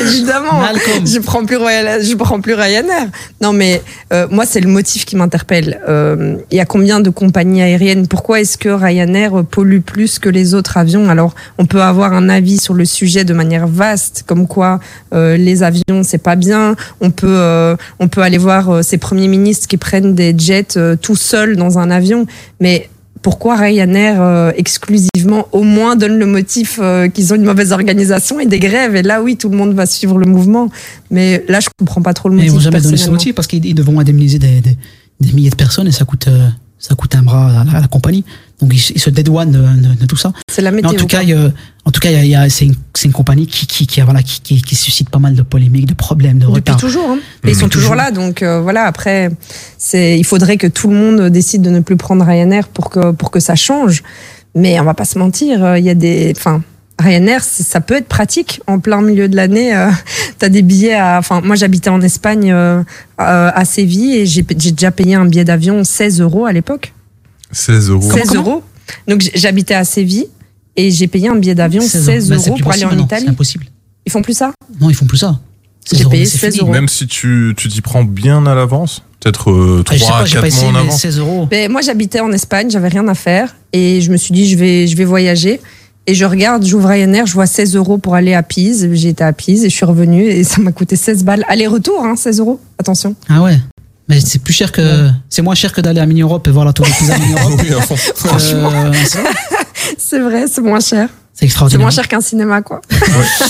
Évidemment, 0.01 0.59
Malcolm. 0.61 1.07
je 1.07 1.18
prends 1.18 1.45
plus 1.45 1.57
Ryanair. 1.57 1.99
Je 2.03 2.14
prends 2.14 2.40
plus 2.40 2.55
Ryanair. 2.55 3.09
Non, 3.40 3.53
mais 3.53 3.83
euh, 4.12 4.27
moi, 4.31 4.47
c'est 4.47 4.61
le 4.61 4.68
motif 4.68 5.05
qui 5.05 5.16
m'interpelle. 5.16 5.81
Euh, 5.88 6.37
Il 6.51 6.57
y 6.57 6.61
a 6.61 6.64
combien 6.66 7.01
de 7.01 7.11
compagnies 7.11 7.62
aériennes 7.62 8.07
Pourquoi 8.23 8.41
est-ce 8.41 8.57
que 8.57 8.69
Ryanair 8.69 9.45
pollue 9.45 9.81
plus 9.81 10.21
que 10.21 10.29
les 10.29 10.55
autres 10.55 10.77
avions? 10.77 11.11
Alors, 11.11 11.35
on 11.59 11.67
peut 11.67 11.83
avoir 11.83 12.13
un 12.13 12.29
avis 12.29 12.59
sur 12.59 12.73
le 12.73 12.85
sujet 12.85 13.25
de 13.25 13.35
manière 13.35 13.67
vaste, 13.67 14.23
comme 14.29 14.47
quoi 14.47 14.79
euh, 15.13 15.37
les 15.37 15.65
avions 15.65 16.05
c'est 16.05 16.23
pas 16.23 16.37
bien. 16.37 16.77
On 17.01 17.11
peut, 17.11 17.27
euh, 17.27 17.75
on 17.99 18.07
peut 18.07 18.23
aller 18.23 18.39
voir 18.39 18.71
euh, 18.71 18.83
ces 18.83 18.97
premiers 18.97 19.27
ministres 19.27 19.67
qui 19.67 19.77
prennent 19.77 20.15
des 20.15 20.37
jets 20.39 20.79
tout 21.03 21.17
seuls 21.17 21.57
dans 21.57 21.81
un 21.81 21.91
avion, 21.91 22.27
mais 22.61 22.89
pourquoi 23.23 23.57
Ryanair 23.57 24.23
euh, 24.23 24.53
exclusivement 24.57 25.49
au 25.51 25.65
moins 25.65 25.97
donne 25.97 26.17
le 26.17 26.27
motif 26.27 26.79
euh, 26.81 27.09
qu'ils 27.09 27.33
ont 27.33 27.37
une 27.37 27.43
mauvaise 27.43 27.73
organisation 27.73 28.39
et 28.39 28.47
des 28.47 28.61
grèves? 28.61 28.95
Et 28.95 29.03
là 29.03 29.21
oui 29.21 29.37
tout 29.37 29.49
le 29.49 29.57
monde 29.57 29.75
va 29.75 29.85
suivre 29.85 30.17
le 30.17 30.27
mouvement. 30.27 30.69
Mais 31.11 31.45
là 31.49 31.59
je 31.59 31.69
comprends 31.77 32.03
pas 32.03 32.15
trop 32.15 32.29
le 32.29 32.37
Mais 32.37 32.43
motif 32.43 32.53
ils 32.53 32.55
vont 32.55 32.61
jamais 32.61 32.81
donner 32.81 32.97
ce 32.97 33.11
motif 33.11 33.35
parce 33.35 33.49
qu'ils 33.49 33.67
ils 33.67 33.75
devront 33.75 33.99
indemniser 33.99 34.39
des, 34.39 34.61
des, 34.61 34.79
des 35.21 35.33
milliers 35.33 35.51
de 35.51 35.57
personnes 35.57 35.89
et 35.89 35.93
ça 35.93 36.05
coûte, 36.05 36.29
euh, 36.29 36.47
ça 36.83 36.95
coûte 36.97 37.14
un 37.14 37.23
bras 37.23 37.61
à 37.61 37.64
la, 37.64 37.79
à 37.79 37.81
la 37.81 37.87
compagnie. 37.88 38.25
Donc 38.61 38.71
ils, 38.75 38.92
ils 38.97 39.01
se 39.01 39.09
dédouanent 39.11 39.53
de, 39.53 39.59
de- 39.61 39.95
de 40.01 40.07
tout 40.07 40.16
ça. 40.16 40.33
c'est 40.49 40.62
la 40.62 40.71
Mais 40.71 40.83
météo 40.83 40.90
en 40.90 40.95
tout 40.95 41.07
cas, 41.07 41.23
y 41.23 41.33
a- 41.33 41.51
en 41.85 41.90
tout 41.90 42.01
cas, 42.01 42.11
y 42.11 42.35
a- 42.35 42.47
y 42.47 42.51
c'est 42.51 42.66
une, 42.66 42.75
une 43.05 43.12
compagnie 43.12 43.47
qui, 43.47 43.66
qui, 43.66 43.87
qui, 43.87 44.01
voilà, 44.03 44.23
qui, 44.23 44.40
qui, 44.40 44.61
qui 44.62 44.75
suscite 44.77 45.09
pas 45.09 45.18
mal 45.21 45.35
de 45.35 45.42
polémiques, 45.42 45.87
de 45.87 45.95
problèmes, 45.95 46.38
de 46.38 46.47
depuis 46.47 46.77
toujours 46.77 47.09
hein. 47.11 47.18
Et 47.45 47.51
ils 47.51 47.57
sont 47.57 47.68
toujours 47.68 47.95
là 47.95 48.11
donc 48.11 48.42
euh, 48.42 48.61
voilà 48.61 48.85
après 48.85 49.31
c'est 49.79 50.18
il 50.18 50.25
faudrait 50.25 50.57
que 50.59 50.66
tout 50.66 50.88
le 50.90 50.97
monde 50.97 51.29
décide 51.31 51.62
de 51.62 51.71
ne 51.71 51.81
plus 51.81 51.97
prendre 51.97 52.25
Ryanair 52.25 52.68
pour 52.68 52.90
que 52.90 53.12
pour 53.12 53.31
que 53.31 53.40
ça 53.40 53.55
change 53.57 54.03
mais 54.55 54.79
on 54.81 54.85
va 54.85 54.95
pas 54.95 55.05
se 55.07 55.18
mentir 55.18 55.64
euh, 55.64 55.79
il 55.79 55.85
y 55.85 55.90
a 55.90 55.95
des 55.95 56.33
enfin 56.37 56.62
Ryanair, 57.03 57.43
ça 57.45 57.81
peut 57.81 57.95
être 57.97 58.09
pratique 58.09 58.61
en 58.67 58.79
plein 58.79 59.03
milieu 59.03 59.29
de 59.29 59.37
l'année. 59.37 59.75
Euh, 59.77 59.91
T'as 60.38 60.49
des 60.49 60.62
billets 60.62 60.95
à. 60.95 61.19
Enfin, 61.19 61.41
moi, 61.43 61.57
j'habitais 61.57 61.91
en 61.91 62.01
Espagne 62.01 62.51
euh, 62.53 62.83
à 63.19 63.49
à 63.59 63.65
Séville 63.65 64.15
et 64.17 64.27
j'ai 64.27 64.43
déjà 64.43 64.91
payé 64.91 65.15
un 65.15 65.27
billet 65.27 65.45
d'avion 65.45 65.85
16 65.85 66.21
euros 66.21 66.47
à 66.47 66.53
l'époque. 66.53 66.93
16 67.53 67.91
euros. 67.91 68.11
16 68.11 68.35
euros. 68.35 68.62
Donc 69.07 69.23
j'habitais 69.35 69.75
à 69.75 69.85
Séville 69.85 70.27
et 70.77 70.91
j'ai 70.91 71.07
payé 71.07 71.29
un 71.29 71.37
billet 71.37 71.55
d'avion 71.55 71.81
16, 71.83 72.31
Mais 72.31 72.38
c'est 72.38 72.47
euros 72.49 72.57
plus 72.57 72.62
pour 72.62 72.73
aller 72.73 72.85
en 72.85 72.99
Italie. 72.99 73.25
C'est 73.27 73.31
impossible. 73.31 73.67
Ils 74.07 74.11
font 74.12 74.23
plus 74.23 74.37
ça? 74.37 74.53
Non, 74.81 74.91
ils 74.91 74.97
font 74.97 75.07
plus 75.07 75.19
ça. 75.19 75.38
J'ai 75.91 75.99
16 75.99 76.09
payé 76.09 76.23
mais 76.23 76.29
c'est 76.29 76.38
16 76.38 76.55
fini. 76.55 76.62
euros. 76.65 76.73
Même 76.73 76.88
si 76.88 77.07
tu 77.07 77.55
tu 77.57 77.69
t'y 77.69 77.81
prends 77.81 78.05
bien 78.05 78.47
à 78.47 78.55
l'avance, 78.55 79.03
peut-être 79.21 79.51
euh, 79.51 79.85
Ah, 79.88 79.93
je 79.95 79.99
sais 79.99 80.05
3 80.07 80.17
pas, 80.17 80.23
à 80.23 80.27
j'ai 80.27 80.35
pas 80.37 80.43
4 80.43 80.43
mois 80.43 80.49
essayé, 80.49 80.69
en 80.69 80.73
mais 80.73 80.79
avance. 80.81 81.01
16 81.01 81.19
euros. 81.19 81.47
Ben, 81.51 81.71
moi, 81.71 81.81
j'habitais 81.81 82.21
en 82.21 82.33
Espagne, 82.33 82.71
j'avais 82.71 82.88
rien 82.88 83.07
à 83.09 83.15
faire 83.15 83.55
et 83.73 84.01
je 84.01 84.11
me 84.11 84.17
suis 84.17 84.33
dit, 84.35 84.49
je 84.49 84.57
vais, 84.57 84.87
je 84.87 84.97
vais 84.97 85.05
voyager. 85.05 85.61
Et 86.07 86.15
je 86.15 86.25
regarde, 86.25 86.65
j'ouvre 86.65 86.88
Ryanair, 86.88 87.27
je 87.27 87.33
vois 87.35 87.47
16 87.47 87.77
euros 87.77 87.97
pour 87.99 88.15
aller 88.17 88.35
à 88.35 88.43
Pise. 88.43 88.88
J'ai 88.93 89.11
été 89.11 89.23
à 89.23 89.33
Pise 89.33 89.65
et 89.65 89.71
je 89.71 89.75
suis 89.75 89.85
revenue 89.85 90.25
et 90.25 90.43
ça 90.43 90.61
m'a 90.61 90.73
coûté 90.73 90.97
16 90.97 91.25
balles. 91.25 91.45
Aller-retour, 91.49 92.05
hein, 92.05 92.17
16 92.17 92.41
euros. 92.41 92.61
Attention. 92.79 93.15
Ah 93.29 93.41
ouais. 93.43 93.59
Mais 94.09 94.21
c'est 94.21 94.41
plus 94.41 94.53
cher 94.53 94.73
que, 94.73 95.09
c'est 95.31 95.43
moins 95.43 95.55
cher 95.55 95.73
que 95.73 95.81
d'aller 95.81 96.01
à 96.01 96.07
Mini 96.07 96.23
Europe 96.23 96.47
et 96.49 96.51
voir 96.51 96.65
la 96.65 96.73
tour 96.73 96.87
de 96.87 96.91
Pisa 96.91 97.15
à 97.15 97.19
Mini 97.19 97.33
Europe. 97.41 97.61
Oui, 97.62 97.73
à 97.73 97.81
fond. 97.83 97.95
Euh, 97.95 98.38
c'est 98.38 99.19
vrai. 99.19 99.31
C'est 99.99 100.21
vrai, 100.21 100.45
c'est 100.47 100.61
moins 100.61 100.81
cher. 100.81 101.09
c'est 101.33 101.41
C'est 101.41 101.45
extraordinaire. 101.47 101.83
moins 101.83 101.91
cher 101.91 102.07
qu'un 102.09 102.21
cinéma, 102.21 102.62
quoi. 102.62 102.81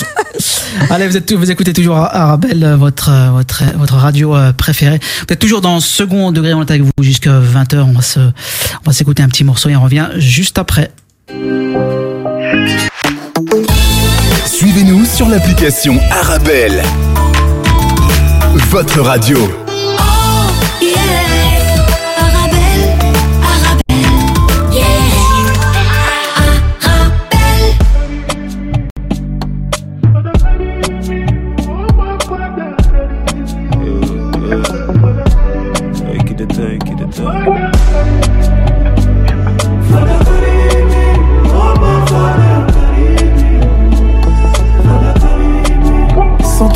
Allez, 0.89 1.07
vous 1.07 1.15
êtes 1.15 1.31
vous 1.31 1.51
écoutez 1.51 1.73
toujours 1.73 1.95
Arabelle, 1.97 2.63
euh, 2.63 2.75
votre 2.75 3.09
euh, 3.09 3.29
votre 3.31 3.63
votre 3.77 3.95
radio 3.95 4.35
euh, 4.35 4.51
préférée. 4.51 4.99
Vous 5.27 5.33
êtes 5.33 5.39
toujours 5.39 5.61
dans 5.61 5.79
second 5.79 6.31
degré, 6.31 6.53
on 6.53 6.61
est 6.61 6.71
avec 6.71 6.81
vous 6.83 6.91
jusqu'à 7.01 7.39
20h. 7.39 7.81
On 7.81 7.93
va 7.93 8.01
se 8.01 8.19
on 8.19 8.85
va 8.85 8.93
s'écouter 8.93 9.21
un 9.23 9.27
petit 9.27 9.43
morceau 9.43 9.69
et 9.69 9.75
on 9.75 9.83
revient 9.83 10.07
juste 10.17 10.57
après. 10.57 10.91
Suivez-nous 14.45 15.05
sur 15.05 15.29
l'application 15.29 15.97
Arabelle. 16.11 16.83
Votre 18.71 19.01
radio. 19.01 19.37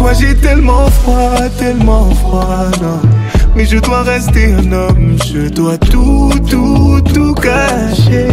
Toi 0.08 0.14
j'ai 0.22 0.36
tellement 0.36 0.90
froid, 0.90 1.50
tellement 1.60 2.10
froid, 2.12 2.72
non. 2.82 3.02
Mais 3.58 3.66
je 3.66 3.78
dois 3.78 4.04
rester 4.04 4.54
un 4.54 4.72
homme, 4.72 5.18
je 5.26 5.50
dois 5.50 5.78
tout, 5.78 6.32
tout, 6.50 7.02
tout 7.14 7.34
cacher. 7.34 8.30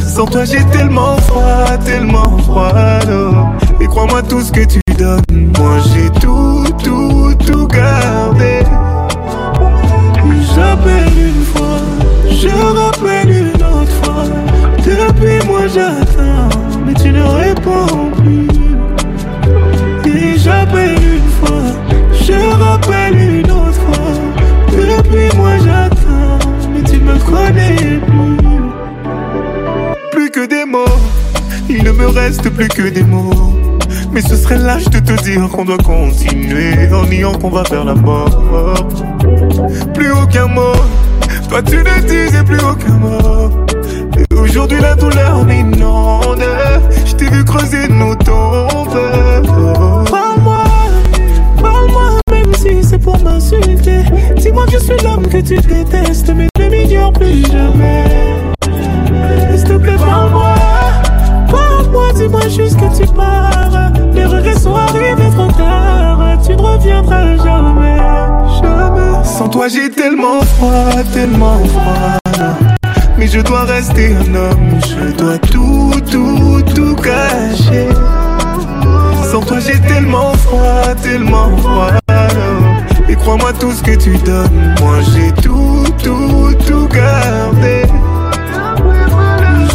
Sans 0.00 0.26
toi 0.26 0.44
j'ai 0.44 0.64
tellement 0.72 1.14
froid, 1.18 1.78
tellement 1.84 2.36
froid, 2.38 2.72
non. 3.08 3.46
Et 3.80 3.86
crois-moi 3.86 4.22
tout 4.24 4.40
ce 4.40 4.50
que 4.50 4.64
tu 4.64 4.80
donnes, 4.98 5.52
moi 5.56 5.76
j'ai 5.94 6.10
tout, 6.18 6.64
tout, 6.82 7.32
tout 7.46 7.68
gardé. 7.68 8.64
J'appelle 10.52 11.12
une 11.16 11.44
fois, 11.44 11.78
je 12.28 12.48
rappelle 12.48 13.30
une 13.30 13.62
autre 13.62 13.92
fois. 14.02 14.24
Depuis 14.78 15.46
moi 15.46 15.68
j'attends, 15.72 16.48
mais 16.84 16.94
tu 16.94 17.12
ne 17.12 17.22
réponds 17.22 17.99
plus 32.50 32.68
que 32.68 32.88
des 32.88 33.02
mots. 33.02 33.52
Mais 34.12 34.20
ce 34.20 34.36
serait 34.36 34.58
lâche 34.58 34.84
de 34.86 34.98
te 34.98 35.22
dire 35.22 35.48
qu'on 35.48 35.64
doit 35.64 35.78
continuer 35.78 36.74
en 36.92 37.04
niant 37.06 37.32
qu'on 37.32 37.50
va 37.50 37.64
faire 37.64 37.84
la 37.84 37.94
mort. 37.94 38.86
Plus 39.94 40.12
aucun 40.12 40.46
mot, 40.46 40.74
toi 41.48 41.62
tu 41.62 41.76
ne 41.76 42.00
disais 42.06 42.42
plus 42.44 42.58
aucun 42.58 42.94
mot. 42.94 43.50
Et 44.18 44.34
aujourd'hui 44.34 44.80
la 44.80 44.94
douleur 44.94 45.44
m'inonde. 45.44 46.44
Je 47.06 47.14
t'ai 47.14 47.28
vu 47.28 47.44
creuser 47.44 47.88
nos 47.88 48.14
tombes. 48.14 48.98
Parle-moi, 50.10 50.64
parle-moi, 51.62 52.20
même 52.30 52.54
si 52.54 52.82
c'est 52.82 52.98
pour 52.98 53.18
m'insulter. 53.22 54.02
Dis-moi 54.36 54.66
que 54.66 54.72
je 54.72 54.78
suis 54.78 55.04
l'homme 55.04 55.26
que 55.26 55.38
tu 55.38 55.56
détestes, 55.56 56.32
mais 56.34 56.48
ne 56.58 56.68
m'ignore 56.68 57.12
plus 57.12 57.44
jamais. 57.46 58.04
S'il 59.56 59.64
te 59.64 59.72
plaît, 59.74 59.96
parle-moi. 59.96 60.39
Dis-moi 62.20 62.48
juste 62.48 62.76
que 62.78 62.98
tu 62.98 63.06
pars. 63.14 63.92
Les 64.12 64.26
regrets 64.26 64.58
sont 64.58 64.74
arrivés 64.74 65.30
trop 65.34 65.50
tard. 65.52 66.18
Tu 66.44 66.54
ne 66.54 66.60
reviendras 66.60 67.36
jamais, 67.36 67.96
jamais. 68.60 69.24
Sans 69.24 69.48
toi, 69.48 69.68
j'ai 69.68 69.90
tellement 69.90 70.42
froid, 70.42 71.02
tellement 71.14 71.58
froid. 71.64 72.18
Mais 73.16 73.26
je 73.26 73.40
dois 73.40 73.62
rester 73.64 74.14
un 74.14 74.34
homme. 74.34 74.80
Je 74.86 75.16
dois 75.16 75.38
tout, 75.38 75.92
tout, 76.10 76.62
tout 76.74 76.94
cacher. 76.96 77.88
Sans 79.30 79.40
toi, 79.40 79.58
j'ai 79.60 79.80
tellement 79.80 80.34
froid, 80.34 80.94
tellement 81.02 81.56
froid. 81.56 81.92
Et 83.08 83.14
crois-moi, 83.16 83.54
tout 83.54 83.72
ce 83.72 83.82
que 83.82 83.96
tu 83.96 84.18
donnes, 84.18 84.74
moi 84.80 84.96
j'ai 85.14 85.32
tout, 85.42 85.84
tout, 86.02 86.52
tout 86.66 86.86
gardé. 86.88 87.84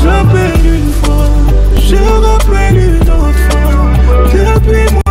J'appelle 0.03 0.61
une 0.63 0.84
je 1.95 2.25
rappelle 2.25 2.77
une 2.77 3.09
autre. 3.09 3.45
Depuis 4.33 4.93
moi 4.93 5.04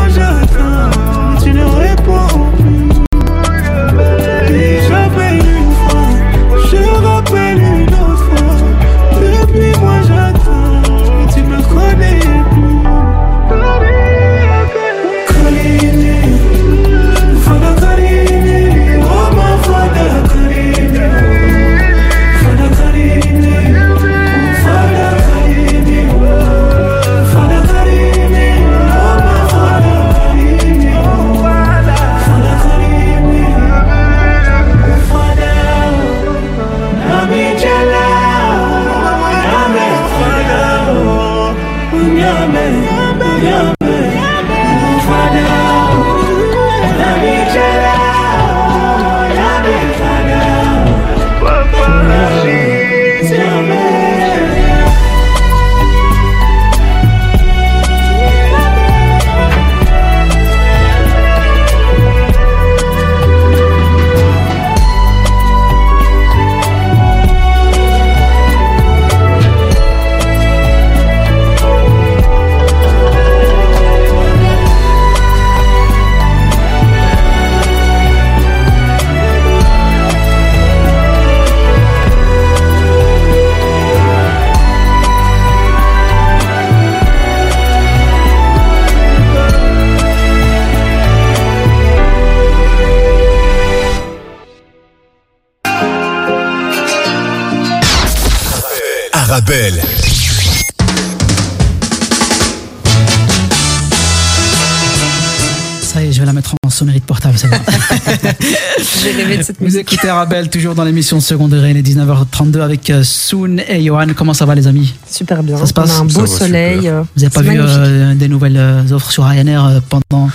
Cette 109.44 109.58
Vous 109.58 109.64
musique. 109.66 109.92
écoutez 109.92 110.08
Arabelle, 110.08 110.48
toujours 110.48 110.74
dans 110.74 110.84
l'émission 110.84 111.20
Second 111.20 111.48
Degré, 111.48 111.70
il 111.72 111.76
est 111.76 111.82
19h32 111.82 112.60
avec 112.60 112.88
euh, 112.90 113.02
Soon 113.04 113.58
et 113.68 113.82
Johan. 113.84 114.06
Comment 114.16 114.32
ça 114.34 114.46
va 114.46 114.54
les 114.54 114.66
amis? 114.66 114.94
Super 115.10 115.42
bien. 115.42 115.58
Ça 115.58 115.66
se 115.66 115.72
passe? 115.74 115.90
On 115.90 115.98
a 115.98 116.00
un 116.00 116.04
beau 116.06 116.26
soleil. 116.26 116.76
super. 116.78 116.94
euh, 116.94 117.02
Vous 117.14 117.22
n'avez 117.22 117.30
pas 117.34 117.42
vu 117.42 117.58
euh, 117.60 118.14
des 118.14 118.28
nouvelles 118.28 118.84
offres 118.92 119.10
sur 119.10 119.24
Ryanair 119.24 119.80
pendant, 119.88 120.30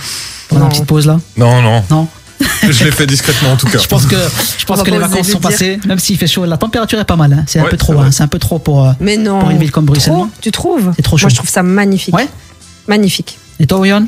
pendant 0.48 0.64
la 0.64 0.70
petite 0.70 0.86
pause 0.86 1.06
là? 1.06 1.18
Non, 1.36 1.60
non. 1.60 1.82
Non? 1.90 2.06
Je 2.70 2.84
l'ai 2.84 2.90
fait 2.92 3.06
discrètement 3.06 3.52
en 3.52 3.56
tout 3.56 3.66
cas. 3.66 3.78
Je 3.78 3.86
pense 3.88 4.06
que, 4.06 4.16
je 4.58 4.64
pense 4.64 4.82
que 4.82 4.90
les 4.90 4.98
vacances 4.98 5.26
sont 5.28 5.38
dire. 5.40 5.50
passées, 5.50 5.80
même 5.86 5.98
s'il 5.98 6.16
fait 6.16 6.26
chaud. 6.26 6.44
La 6.46 6.56
température 6.56 6.98
est 6.98 7.04
pas 7.04 7.16
mal, 7.16 7.32
hein. 7.32 7.44
c'est 7.46 7.58
un 7.58 7.64
Ouais, 7.64 7.70
peu 7.70 7.76
trop, 7.76 7.98
hein. 7.98 8.10
c'est 8.12 8.22
un 8.22 8.28
peu 8.28 8.38
trop 8.38 8.58
pour. 8.58 8.94
Mais 9.00 9.16
non. 9.16 9.40
Pour 9.40 9.50
une 9.50 9.58
ville 9.58 9.70
comme 9.72 9.84
Bruxelles, 9.84 10.12
Trop 10.14 10.24
non? 10.24 10.30
Tu 10.40 10.50
trouves? 10.50 10.92
C'est 10.96 11.02
trop 11.02 11.16
chaud. 11.18 11.24
Moi, 11.24 11.30
je 11.30 11.36
trouve 11.36 11.50
ça 11.50 11.62
magnifique. 11.62 12.14
Ouais. 12.16 12.28
Magnifique. 12.88 13.38
Et 13.58 13.66
toi, 13.66 13.86
Johan 13.86 14.04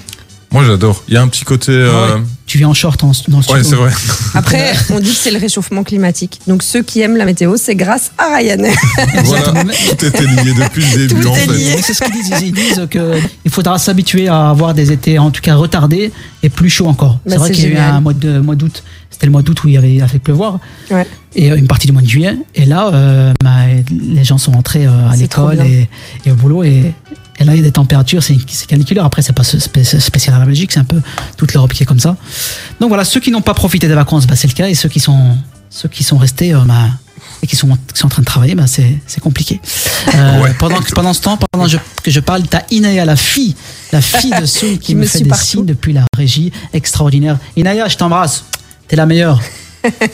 Moi 0.52 0.64
j'adore. 0.64 1.02
Il 1.08 1.14
y 1.14 1.16
a 1.16 1.22
un 1.22 1.28
petit 1.28 1.44
côté. 1.44 1.72
euh, 1.72 2.18
Tu 2.46 2.58
viens 2.58 2.68
en 2.68 2.74
short 2.74 3.02
en- 3.04 3.12
dans 3.28 3.38
le 3.38 3.42
studio. 3.42 3.54
Ouais, 3.62 3.64
c'est 3.64 3.74
vrai. 3.76 3.90
Après, 4.34 4.72
on 4.90 5.00
dit 5.00 5.10
que 5.10 5.16
c'est 5.16 5.30
le 5.30 5.38
réchauffement 5.38 5.82
climatique. 5.84 6.40
Donc, 6.46 6.62
ceux 6.62 6.82
qui 6.82 7.00
aiment 7.00 7.16
la 7.16 7.24
météo, 7.24 7.56
c'est 7.56 7.74
grâce 7.74 8.10
à 8.18 8.36
Ryanair. 8.36 8.76
voilà. 9.24 9.64
Tout 9.98 10.04
était 10.06 10.22
lié 10.26 10.52
depuis 10.54 10.84
le 10.84 11.06
début 11.08 11.20
Tout 11.22 11.28
en 11.28 11.34
est 11.36 11.46
fait. 11.46 11.82
C'est 11.82 11.94
ce 11.94 12.04
qu'ils 12.04 12.12
disent. 12.22 12.42
Ils 12.42 12.52
disent 12.52 12.88
qu'il 12.90 13.50
faudra 13.50 13.78
s'habituer 13.78 14.28
à 14.28 14.50
avoir 14.50 14.74
des 14.74 14.92
étés, 14.92 15.18
en 15.18 15.30
tout 15.30 15.40
cas 15.40 15.54
retardés 15.54 16.12
et 16.42 16.48
plus 16.50 16.68
chauds 16.70 16.88
encore. 16.88 17.14
Bah, 17.24 17.32
c'est 17.32 17.36
vrai 17.38 17.48
c'est 17.48 17.54
qu'il 17.54 17.64
y 17.64 17.66
a 17.68 17.70
eu 17.70 17.76
un 17.78 18.00
mois 18.00 18.12
de- 18.12 18.38
mois 18.40 18.54
d'août. 18.54 18.82
C'était 19.10 19.26
le 19.26 19.32
mois 19.32 19.42
d'août 19.42 19.62
où 19.64 19.68
il 19.68 19.74
y 19.74 19.78
avait 19.78 19.94
il 19.94 20.02
a 20.02 20.08
fait 20.08 20.18
pleuvoir. 20.18 20.58
Ouais. 20.90 21.06
Et 21.34 21.50
euh, 21.50 21.56
une 21.56 21.66
partie 21.68 21.86
du 21.86 21.92
mois 21.92 22.02
de 22.02 22.08
juillet. 22.08 22.34
Et 22.54 22.64
là, 22.66 22.90
euh, 22.92 23.32
bah, 23.42 23.50
les 23.90 24.24
gens 24.24 24.36
sont 24.38 24.52
rentrés 24.52 24.86
euh, 24.86 25.08
à 25.10 25.16
l'école 25.16 25.60
et, 25.60 25.88
et 26.26 26.32
au 26.32 26.34
boulot. 26.34 26.64
Et, 26.64 26.92
et 27.42 27.44
là, 27.44 27.54
il 27.54 27.58
y 27.58 27.60
a 27.60 27.64
des 27.64 27.72
températures, 27.72 28.22
c'est 28.22 28.36
caniculaire. 28.66 29.04
Après, 29.04 29.20
c'est 29.22 29.32
pas 29.32 29.42
spé- 29.42 29.84
spécial 30.00 30.34
à 30.34 30.38
la 30.38 30.46
Belgique, 30.46 30.72
c'est 30.72 30.80
un 30.80 30.84
peu 30.84 31.00
toute 31.36 31.52
l'Europe 31.54 31.72
qui 31.72 31.82
est 31.82 31.86
comme 31.86 32.00
ça. 32.00 32.16
Donc 32.80 32.88
voilà, 32.88 33.04
ceux 33.04 33.20
qui 33.20 33.30
n'ont 33.30 33.42
pas 33.42 33.54
profité 33.54 33.88
des 33.88 33.94
vacances, 33.94 34.26
bah, 34.26 34.36
c'est 34.36 34.48
le 34.48 34.54
cas. 34.54 34.68
Et 34.68 34.74
ceux 34.74 34.88
qui 34.88 35.00
sont, 35.00 35.36
ceux 35.70 35.88
qui 35.88 36.04
sont 36.04 36.16
restés, 36.18 36.54
euh, 36.54 36.60
bah, 36.64 36.88
et 37.42 37.46
qui 37.46 37.56
sont, 37.56 37.68
qui 37.92 37.98
sont 37.98 38.06
en 38.06 38.10
train 38.10 38.22
de 38.22 38.26
travailler, 38.26 38.54
bah, 38.54 38.66
c'est 38.66 39.20
compliqué. 39.20 39.60
Euh, 40.14 40.40
Ouais. 40.42 40.54
pendant, 40.58 40.80
ce 41.12 41.20
temps, 41.20 41.36
pendant 41.50 41.66
je- 41.66 41.78
que 42.02 42.10
je 42.10 42.20
parle, 42.20 42.42
t'as 42.44 42.62
Inaya, 42.70 43.04
la 43.04 43.16
fille, 43.16 43.54
la 43.92 44.00
fille 44.00 44.32
de 44.40 44.46
Soul, 44.46 44.78
qui, 44.78 44.94
me 44.94 45.00
me 45.00 45.06
fait 45.06 45.20
des 45.20 45.28
partout. 45.28 45.44
signes 45.44 45.66
depuis 45.66 45.92
la 45.92 46.04
régie 46.16 46.52
extraordinaire. 46.72 47.38
Inaya, 47.56 47.88
je 47.88 47.96
t'embrasse. 47.96 48.44
T'es 48.88 48.96
la 48.96 49.06
meilleure. 49.06 49.40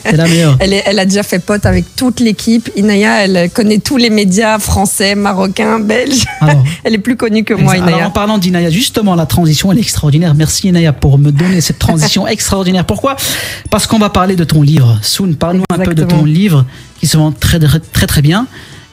T'es 0.03 0.15
la 0.17 0.27
meilleure. 0.27 0.57
Elle, 0.59 0.73
est- 0.73 0.83
elle 0.85 0.99
a 0.99 1.05
déjà 1.05 1.23
fait 1.23 1.39
pote 1.39 1.65
avec 1.65 1.95
toute 1.95 2.19
l'équipe. 2.19 2.69
Inaya, 2.75 3.23
elle 3.25 3.49
connaît 3.51 3.77
tous 3.79 3.97
les 3.97 4.09
médias 4.09 4.57
français, 4.59 5.15
marocains, 5.15 5.79
belges. 5.79 6.25
Alors, 6.41 6.63
Elle 6.83 6.95
est 6.95 6.99
plus 6.99 7.15
connue 7.15 7.43
que 7.43 7.53
moi, 7.53 7.73
Alors, 7.73 7.85
en 7.85 7.89
Inaya. 7.89 8.09
parlant 8.09 8.37
d'Inaya, 8.37 8.69
justement, 8.69 9.15
la 9.15 9.25
transition, 9.25 9.71
elle 9.71 9.77
est 9.77 9.81
extraordinaire. 9.81 10.33
Merci 10.33 10.69
Inaya 10.69 10.93
pour 10.93 11.17
me 11.17 11.31
donner 11.31 11.61
cette 11.61 11.79
transition 11.79 12.27
extraordinaire. 12.27 12.85
Pourquoi? 12.85 13.15
Parce 13.69 13.85
qu'on 13.87 13.99
va 13.99 14.09
parler 14.09 14.35
de 14.35 14.43
ton 14.43 14.61
livre. 14.61 14.97
Soon, 15.01 15.33
parle-nous 15.33 15.63
un 15.71 15.79
peu 15.79 15.93
de 15.93 16.03
ton 16.03 16.25
livre 16.25 16.65
qui 16.99 17.07
se 17.07 17.17
vend 17.17 17.31
très 17.31 17.59
très 17.59 17.79
très, 17.79 18.07
très 18.07 18.21
bien. 18.21 18.47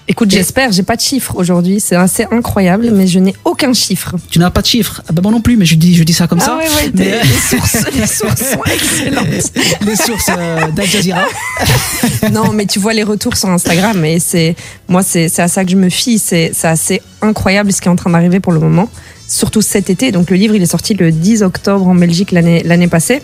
Écoute, 0.09 0.31
j'espère, 0.31 0.71
j'ai 0.71 0.85
pas 0.85 0.95
de 0.95 1.01
chiffres 1.01 1.35
aujourd'hui. 1.35 1.81
C'est 1.81 1.97
assez 1.97 2.27
incroyable, 2.31 2.91
mais 2.93 3.09
je 3.09 3.19
n'ai 3.19 3.35
aucun 3.45 3.73
chiffre. 3.73 4.15
Tu 4.31 4.39
n'as 4.39 4.51
pas 4.51 4.63
de 4.63 4.67
chiffres? 4.67 5.03
Ah 5.09 5.13
ben 5.13 5.21
moi 5.21 5.33
non 5.33 5.41
plus, 5.41 5.57
mais 5.57 5.65
je 5.65 5.75
dis, 5.75 5.97
je 5.97 6.05
dis 6.05 6.13
ça 6.13 6.29
comme 6.29 6.39
ça. 6.39 6.53
Ah 6.55 6.59
ouais, 6.59 6.69
ouais, 6.85 6.91
Mais- 6.95 7.23
les, 7.25 7.57
sources, 7.59 7.77
les 7.93 8.07
sources 8.07 8.53
sont 8.53 8.63
excellentes. 8.73 9.53
Les 9.85 9.97
sources 9.97 10.31
euh, 10.39 10.71
d'Al 10.71 10.87
Jazeera. 10.87 11.25
Non, 12.33 12.53
mais 12.53 12.67
tu 12.67 12.79
vois 12.79 12.93
les 12.93 13.03
retours 13.03 13.37
sur 13.37 13.49
Instagram 13.49 14.05
et 14.05 14.19
c'est 14.21 14.55
moi 14.89 15.03
c'est 15.03 15.29
c'est 15.29 15.43
à 15.43 15.49
ça 15.49 15.65
que 15.65 15.71
je 15.71 15.77
me 15.77 15.89
fie. 15.89 16.19
C'est 16.19 16.53
c'est 16.55 16.69
assez 16.69 17.03
incroyable 17.23 17.73
ce 17.73 17.81
qui 17.81 17.89
est 17.89 17.91
en 17.91 17.97
train 17.97 18.11
d'arriver 18.11 18.39
pour 18.41 18.53
le 18.53 18.61
moment. 18.61 18.89
Surtout 19.29 19.61
cet 19.63 19.91
été. 19.91 20.13
Donc 20.13 20.31
le 20.31 20.37
livre, 20.37 20.55
il 20.55 20.63
est 20.63 20.67
sorti 20.67 20.95
le 20.95 21.11
10 21.13 21.43
octobre 21.43 21.87
en 21.89 21.95
Belgique 21.95 22.31
l'année 22.33 22.63
l'année 22.65 22.89
passée. 22.89 23.23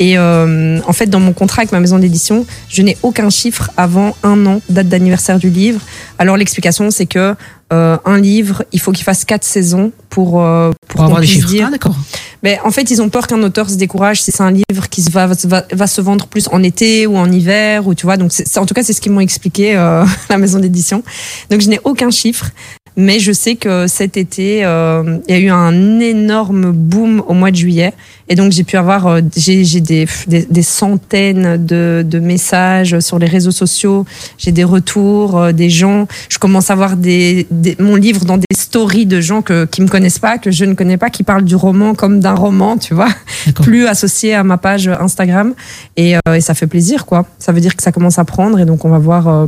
Et 0.00 0.18
euh, 0.18 0.80
en 0.86 0.92
fait, 0.92 1.06
dans 1.06 1.20
mon 1.20 1.32
contrat 1.32 1.60
avec 1.62 1.70
ma 1.72 1.78
maison 1.80 1.98
d'édition, 1.98 2.46
je 2.68 2.82
n'ai 2.82 2.96
aucun 3.02 3.30
chiffre 3.30 3.70
avant 3.76 4.16
un 4.24 4.44
an, 4.46 4.60
date 4.68 4.88
d'anniversaire 4.88 5.38
du 5.38 5.50
livre. 5.50 5.80
Alors 6.18 6.36
l'explication, 6.36 6.90
c'est 6.90 7.06
que 7.06 7.34
euh, 7.72 7.96
un 8.04 8.20
livre, 8.20 8.64
il 8.72 8.80
faut 8.80 8.92
qu'il 8.92 9.04
fasse 9.04 9.24
quatre 9.24 9.44
saisons 9.44 9.92
pour 10.10 10.42
euh, 10.42 10.70
pour, 10.88 10.96
Pour 10.96 11.04
avoir 11.04 11.20
des 11.20 11.26
chiffres. 11.26 11.48
dire. 11.48 11.66
Ah, 11.68 11.70
d'accord. 11.70 11.94
Mais 12.42 12.58
en 12.64 12.70
fait, 12.70 12.90
ils 12.90 13.00
ont 13.00 13.08
peur 13.08 13.26
qu'un 13.26 13.42
auteur 13.42 13.70
se 13.70 13.76
décourage 13.76 14.20
si 14.20 14.32
c'est 14.32 14.42
un 14.42 14.50
livre 14.50 14.88
qui 14.90 15.00
se 15.02 15.10
va, 15.10 15.26
va, 15.28 15.64
va 15.72 15.86
se 15.86 16.00
vendre 16.00 16.26
plus 16.26 16.48
en 16.52 16.62
été 16.62 17.06
ou 17.06 17.16
en 17.16 17.30
hiver 17.30 17.86
ou 17.86 17.94
tu 17.94 18.04
vois. 18.04 18.16
Donc, 18.16 18.32
c'est- 18.32 18.58
en 18.58 18.66
tout 18.66 18.74
cas, 18.74 18.82
c'est 18.82 18.92
ce 18.92 19.00
qu'ils 19.00 19.12
m'ont 19.12 19.20
expliqué 19.20 19.76
euh, 19.76 20.04
la 20.28 20.38
maison 20.38 20.58
d'édition. 20.58 21.02
Donc, 21.50 21.60
je 21.62 21.68
n'ai 21.68 21.80
aucun 21.84 22.10
chiffre, 22.10 22.50
mais 22.96 23.18
je 23.18 23.32
sais 23.32 23.56
que 23.56 23.86
cet 23.86 24.16
été, 24.16 24.64
euh, 24.64 25.18
il 25.28 25.34
y 25.34 25.38
a 25.38 25.40
eu 25.40 25.50
un 25.50 25.98
énorme 26.00 26.70
boom 26.72 27.22
au 27.26 27.34
mois 27.34 27.50
de 27.50 27.56
juillet, 27.56 27.92
et 28.28 28.36
donc 28.36 28.52
j'ai 28.52 28.64
pu 28.64 28.76
avoir, 28.76 29.06
euh, 29.06 29.20
j'ai 29.36 29.64
j'ai 29.64 29.80
des, 29.80 30.06
des, 30.28 30.46
des 30.48 30.62
centaines 30.62 31.64
de, 31.64 32.04
de 32.08 32.18
messages 32.20 32.98
sur 33.00 33.18
les 33.18 33.26
réseaux 33.26 33.50
sociaux. 33.50 34.04
J'ai 34.38 34.52
des 34.52 34.64
retours, 34.64 35.38
euh, 35.38 35.52
des 35.52 35.70
gens. 35.70 36.06
Je 36.28 36.38
commence 36.38 36.70
à 36.70 36.74
voir 36.74 36.96
des, 36.96 37.46
des- 37.50 37.76
mon 37.80 37.96
livre 37.96 38.24
dans 38.24 38.38
des 38.38 38.44
stories 38.54 39.06
de 39.06 39.20
gens 39.20 39.42
que, 39.42 39.64
qui 39.66 39.82
me 39.82 39.88
connaissent 39.88 40.18
pas, 40.18 40.38
que 40.38 40.50
je 40.50 40.64
ne 40.64 40.74
connais 40.74 40.96
pas, 40.96 41.10
qui 41.10 41.22
parlent 41.22 41.44
du 41.44 41.56
roman 41.56 41.94
comme 41.94 42.20
d'un 42.20 42.34
roman, 42.34 42.78
tu 42.78 42.94
vois, 42.94 43.08
D'accord. 43.46 43.66
plus 43.66 43.86
associé 43.86 44.34
à 44.34 44.44
ma 44.44 44.56
page 44.56 44.88
Instagram. 44.88 45.52
Et, 45.96 46.16
euh, 46.16 46.20
et 46.34 46.40
ça 46.40 46.54
fait 46.54 46.66
plaisir, 46.66 47.04
quoi. 47.06 47.26
Ça 47.38 47.52
veut 47.52 47.60
dire 47.60 47.76
que 47.76 47.82
ça 47.82 47.92
commence 47.92 48.18
à 48.18 48.24
prendre, 48.24 48.58
et 48.58 48.64
donc 48.64 48.84
on 48.84 48.88
va 48.90 48.98
voir 48.98 49.28
euh, 49.28 49.46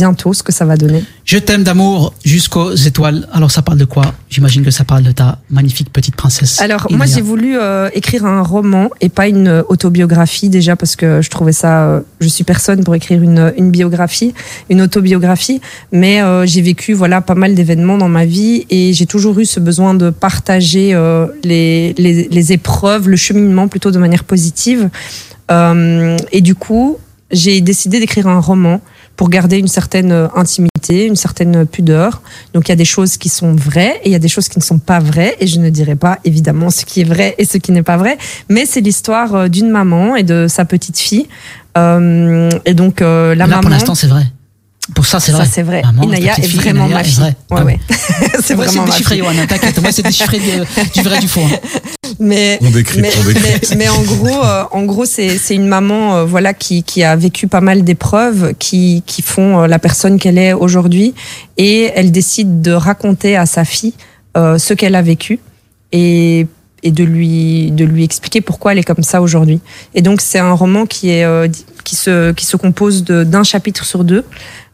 bientôt 0.00 0.32
ce 0.38 0.42
que 0.46 0.52
ça 0.58 0.64
va 0.70 0.76
donner. 0.76 1.02
Je 1.24 1.38
t'aime 1.46 1.64
d'amour 1.68 2.12
jusqu'aux 2.24 2.74
étoiles. 2.90 3.20
Alors 3.32 3.50
ça 3.50 3.62
parle 3.66 3.78
de 3.78 3.88
quoi? 3.94 4.06
J'imagine 4.28 4.62
que 4.62 4.70
ça 4.70 4.84
parle 4.84 5.04
de 5.10 5.12
ta 5.20 5.28
magnifique 5.50 5.90
petite 5.98 6.16
princesse. 6.22 6.60
Alors, 6.60 6.86
moi, 6.90 7.06
j'ai 7.12 7.24
voulu 7.32 7.56
euh, 7.56 7.88
écrire 8.00 8.22
un 8.26 8.42
roman 8.42 8.84
et 9.00 9.08
pas 9.08 9.26
une 9.34 9.64
autobiographie, 9.68 10.48
déjà, 10.58 10.74
parce 10.76 10.94
que 11.00 11.08
je 11.24 11.30
trouvais 11.30 11.56
ça. 11.62 11.72
euh, 11.86 12.00
je 12.20 12.28
suis 12.28 12.44
personne 12.44 12.84
pour 12.84 12.94
écrire 12.94 13.22
une, 13.22 13.52
une 13.56 13.70
biographie, 13.70 14.34
une 14.68 14.82
autobiographie, 14.82 15.60
mais 15.92 16.22
euh, 16.22 16.46
j'ai 16.46 16.62
vécu 16.62 16.92
voilà, 16.92 17.20
pas 17.20 17.34
mal 17.34 17.54
d'événements 17.54 17.98
dans 17.98 18.12
ma 18.18 18.26
vie 18.26 18.66
et 18.70 18.92
j'ai 18.92 19.06
toujours 19.06 19.38
eu 19.38 19.46
ce 19.46 19.60
besoin 19.60 19.94
de 19.94 20.10
partager 20.10 20.86
les, 21.42 21.94
les, 22.04 22.28
les 22.36 22.52
épreuves, 22.52 23.08
le 23.08 23.16
cheminement 23.16 23.68
plutôt 23.68 23.90
de 23.90 23.98
manière 23.98 24.24
positive. 24.24 24.90
Et 25.50 26.40
du 26.40 26.54
coup, 26.54 26.98
j'ai 27.30 27.60
décidé 27.60 28.00
d'écrire 28.00 28.26
un 28.28 28.40
roman 28.40 28.80
pour 29.16 29.30
garder 29.30 29.58
une 29.58 29.68
certaine 29.68 30.12
euh, 30.12 30.28
intimité, 30.36 31.06
une 31.06 31.16
certaine 31.16 31.66
pudeur. 31.66 32.22
Donc 32.54 32.68
il 32.68 32.70
y 32.70 32.72
a 32.72 32.76
des 32.76 32.84
choses 32.84 33.16
qui 33.16 33.28
sont 33.28 33.54
vraies 33.54 34.00
et 34.04 34.08
il 34.08 34.12
y 34.12 34.14
a 34.14 34.18
des 34.18 34.28
choses 34.28 34.48
qui 34.48 34.58
ne 34.58 34.64
sont 34.64 34.78
pas 34.78 34.98
vraies 35.00 35.36
et 35.40 35.46
je 35.46 35.58
ne 35.58 35.70
dirai 35.70 35.96
pas 35.96 36.18
évidemment 36.24 36.70
ce 36.70 36.84
qui 36.84 37.00
est 37.00 37.04
vrai 37.04 37.34
et 37.38 37.44
ce 37.44 37.58
qui 37.58 37.72
n'est 37.72 37.82
pas 37.82 37.96
vrai, 37.96 38.18
mais 38.48 38.66
c'est 38.66 38.80
l'histoire 38.80 39.34
euh, 39.34 39.48
d'une 39.48 39.70
maman 39.70 40.16
et 40.16 40.22
de 40.22 40.46
sa 40.48 40.64
petite 40.64 40.98
fille. 40.98 41.26
Euh, 41.76 42.48
et 42.64 42.74
donc 42.74 43.02
euh, 43.02 43.34
la 43.34 43.46
Là, 43.46 43.46
maman. 43.46 43.60
pour 43.62 43.70
l'instant, 43.70 43.94
c'est 43.94 44.06
vrai. 44.06 44.24
Pour 44.94 45.04
ça, 45.06 45.18
c'est 45.18 45.32
ça 45.32 45.38
vrai. 45.38 45.48
c'est 45.52 45.62
vrai. 45.62 45.82
Maman, 45.82 46.02
Inaya 46.04 46.34
est 46.38 46.42
fille, 46.42 46.60
vraiment 46.60 46.86
Inaya 46.86 46.94
ma 46.94 47.00
est 47.00 47.04
fille. 47.04 47.14
vraie. 47.20 47.36
Ouais, 47.50 47.62
ouais. 47.62 47.78
c'est 48.42 48.54
Moi, 48.54 48.66
vraiment 48.66 48.84
déchiffré, 48.84 49.16
fille. 49.16 49.24
Johan, 49.24 49.46
t'inquiète. 49.48 49.82
Moi, 49.82 49.90
c'est 49.92 50.02
déchiffré 50.02 50.38
de- 50.38 50.92
du 50.94 51.00
vrai 51.02 51.18
du 51.18 51.26
faux. 51.28 51.40
hein. 51.40 51.78
Mais 52.20 52.58
On 52.62 52.70
décrypte, 52.70 53.02
mais, 53.02 53.10
on 53.18 53.40
mais, 53.40 53.76
mais 53.76 53.88
en 53.88 54.00
gros, 54.02 54.44
euh, 54.44 54.62
en 54.70 54.82
gros, 54.84 55.04
c'est 55.04 55.38
c'est 55.38 55.54
une 55.56 55.66
maman, 55.66 56.16
euh, 56.18 56.24
voilà, 56.24 56.54
qui, 56.54 56.82
qui 56.84 57.02
a 57.02 57.16
vécu 57.16 57.48
pas 57.48 57.60
mal 57.60 57.82
d'épreuves, 57.82 58.54
qui 58.58 59.02
qui 59.06 59.22
font 59.22 59.62
euh, 59.62 59.66
la 59.66 59.78
personne 59.80 60.18
qu'elle 60.18 60.38
est 60.38 60.52
aujourd'hui, 60.52 61.14
et 61.56 61.90
elle 61.94 62.12
décide 62.12 62.62
de 62.62 62.70
raconter 62.72 63.36
à 63.36 63.44
sa 63.44 63.64
fille 63.64 63.94
euh, 64.36 64.56
ce 64.58 64.72
qu'elle 64.72 64.94
a 64.94 65.02
vécu 65.02 65.40
et 65.92 66.46
et 66.82 66.90
de 66.90 67.04
lui 67.04 67.70
de 67.70 67.84
lui 67.84 68.04
expliquer 68.04 68.40
pourquoi 68.40 68.72
elle 68.72 68.78
est 68.78 68.84
comme 68.84 69.02
ça 69.02 69.20
aujourd'hui. 69.22 69.60
Et 69.94 70.02
donc 70.02 70.20
c'est 70.20 70.38
un 70.38 70.52
roman 70.52 70.86
qui 70.86 71.10
est 71.10 71.24
euh, 71.24 71.48
qui 71.84 71.96
se 71.96 72.32
qui 72.32 72.44
se 72.44 72.56
compose 72.56 73.04
d'un 73.04 73.42
chapitre 73.42 73.84
sur 73.84 74.04
deux. 74.04 74.24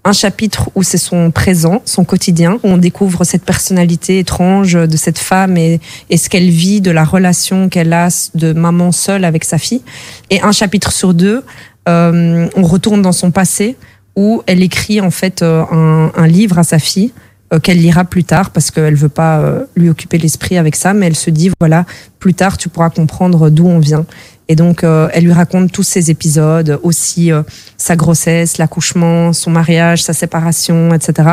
Un 0.04 0.12
chapitre 0.12 0.68
où 0.74 0.82
c'est 0.82 0.98
son 0.98 1.30
présent, 1.30 1.80
son 1.84 2.02
quotidien, 2.02 2.54
où 2.64 2.68
on 2.68 2.76
découvre 2.76 3.22
cette 3.22 3.44
personnalité 3.44 4.18
étrange 4.18 4.72
de 4.72 4.96
cette 4.96 5.18
femme 5.18 5.56
et, 5.56 5.80
et 6.10 6.16
ce 6.16 6.28
qu'elle 6.28 6.50
vit, 6.50 6.80
de 6.80 6.90
la 6.90 7.04
relation 7.04 7.68
qu'elle 7.68 7.92
a 7.92 8.08
de 8.34 8.52
maman 8.52 8.90
seule 8.90 9.24
avec 9.24 9.44
sa 9.44 9.58
fille. 9.58 9.82
Et 10.30 10.40
un 10.42 10.50
chapitre 10.50 10.90
sur 10.90 11.14
deux, 11.14 11.44
euh, 11.88 12.48
on 12.56 12.62
retourne 12.62 13.00
dans 13.00 13.12
son 13.12 13.30
passé 13.30 13.76
où 14.16 14.42
elle 14.46 14.64
écrit 14.64 15.00
en 15.00 15.12
fait 15.12 15.40
euh, 15.42 15.62
un, 15.70 16.10
un 16.16 16.26
livre 16.26 16.58
à 16.58 16.64
sa 16.64 16.80
fille 16.80 17.12
qu'elle 17.58 17.78
lira 17.78 18.04
plus 18.04 18.24
tard 18.24 18.50
parce 18.50 18.70
qu'elle 18.70 18.94
veut 18.94 19.08
pas 19.08 19.40
euh, 19.40 19.64
lui 19.76 19.90
occuper 19.90 20.18
l'esprit 20.18 20.56
avec 20.56 20.76
ça, 20.76 20.94
mais 20.94 21.06
elle 21.06 21.16
se 21.16 21.30
dit 21.30 21.50
voilà 21.60 21.84
plus 22.18 22.34
tard 22.34 22.56
tu 22.56 22.68
pourras 22.68 22.90
comprendre 22.90 23.50
d'où 23.50 23.66
on 23.66 23.78
vient. 23.78 24.06
Et 24.48 24.56
donc 24.56 24.84
euh, 24.84 25.08
elle 25.12 25.24
lui 25.24 25.32
raconte 25.32 25.70
tous 25.70 25.82
ces 25.82 26.10
épisodes, 26.10 26.78
aussi 26.82 27.30
euh, 27.30 27.42
sa 27.76 27.96
grossesse, 27.96 28.58
l'accouchement, 28.58 29.32
son 29.32 29.50
mariage, 29.50 30.02
sa 30.02 30.12
séparation, 30.12 30.94
etc. 30.94 31.28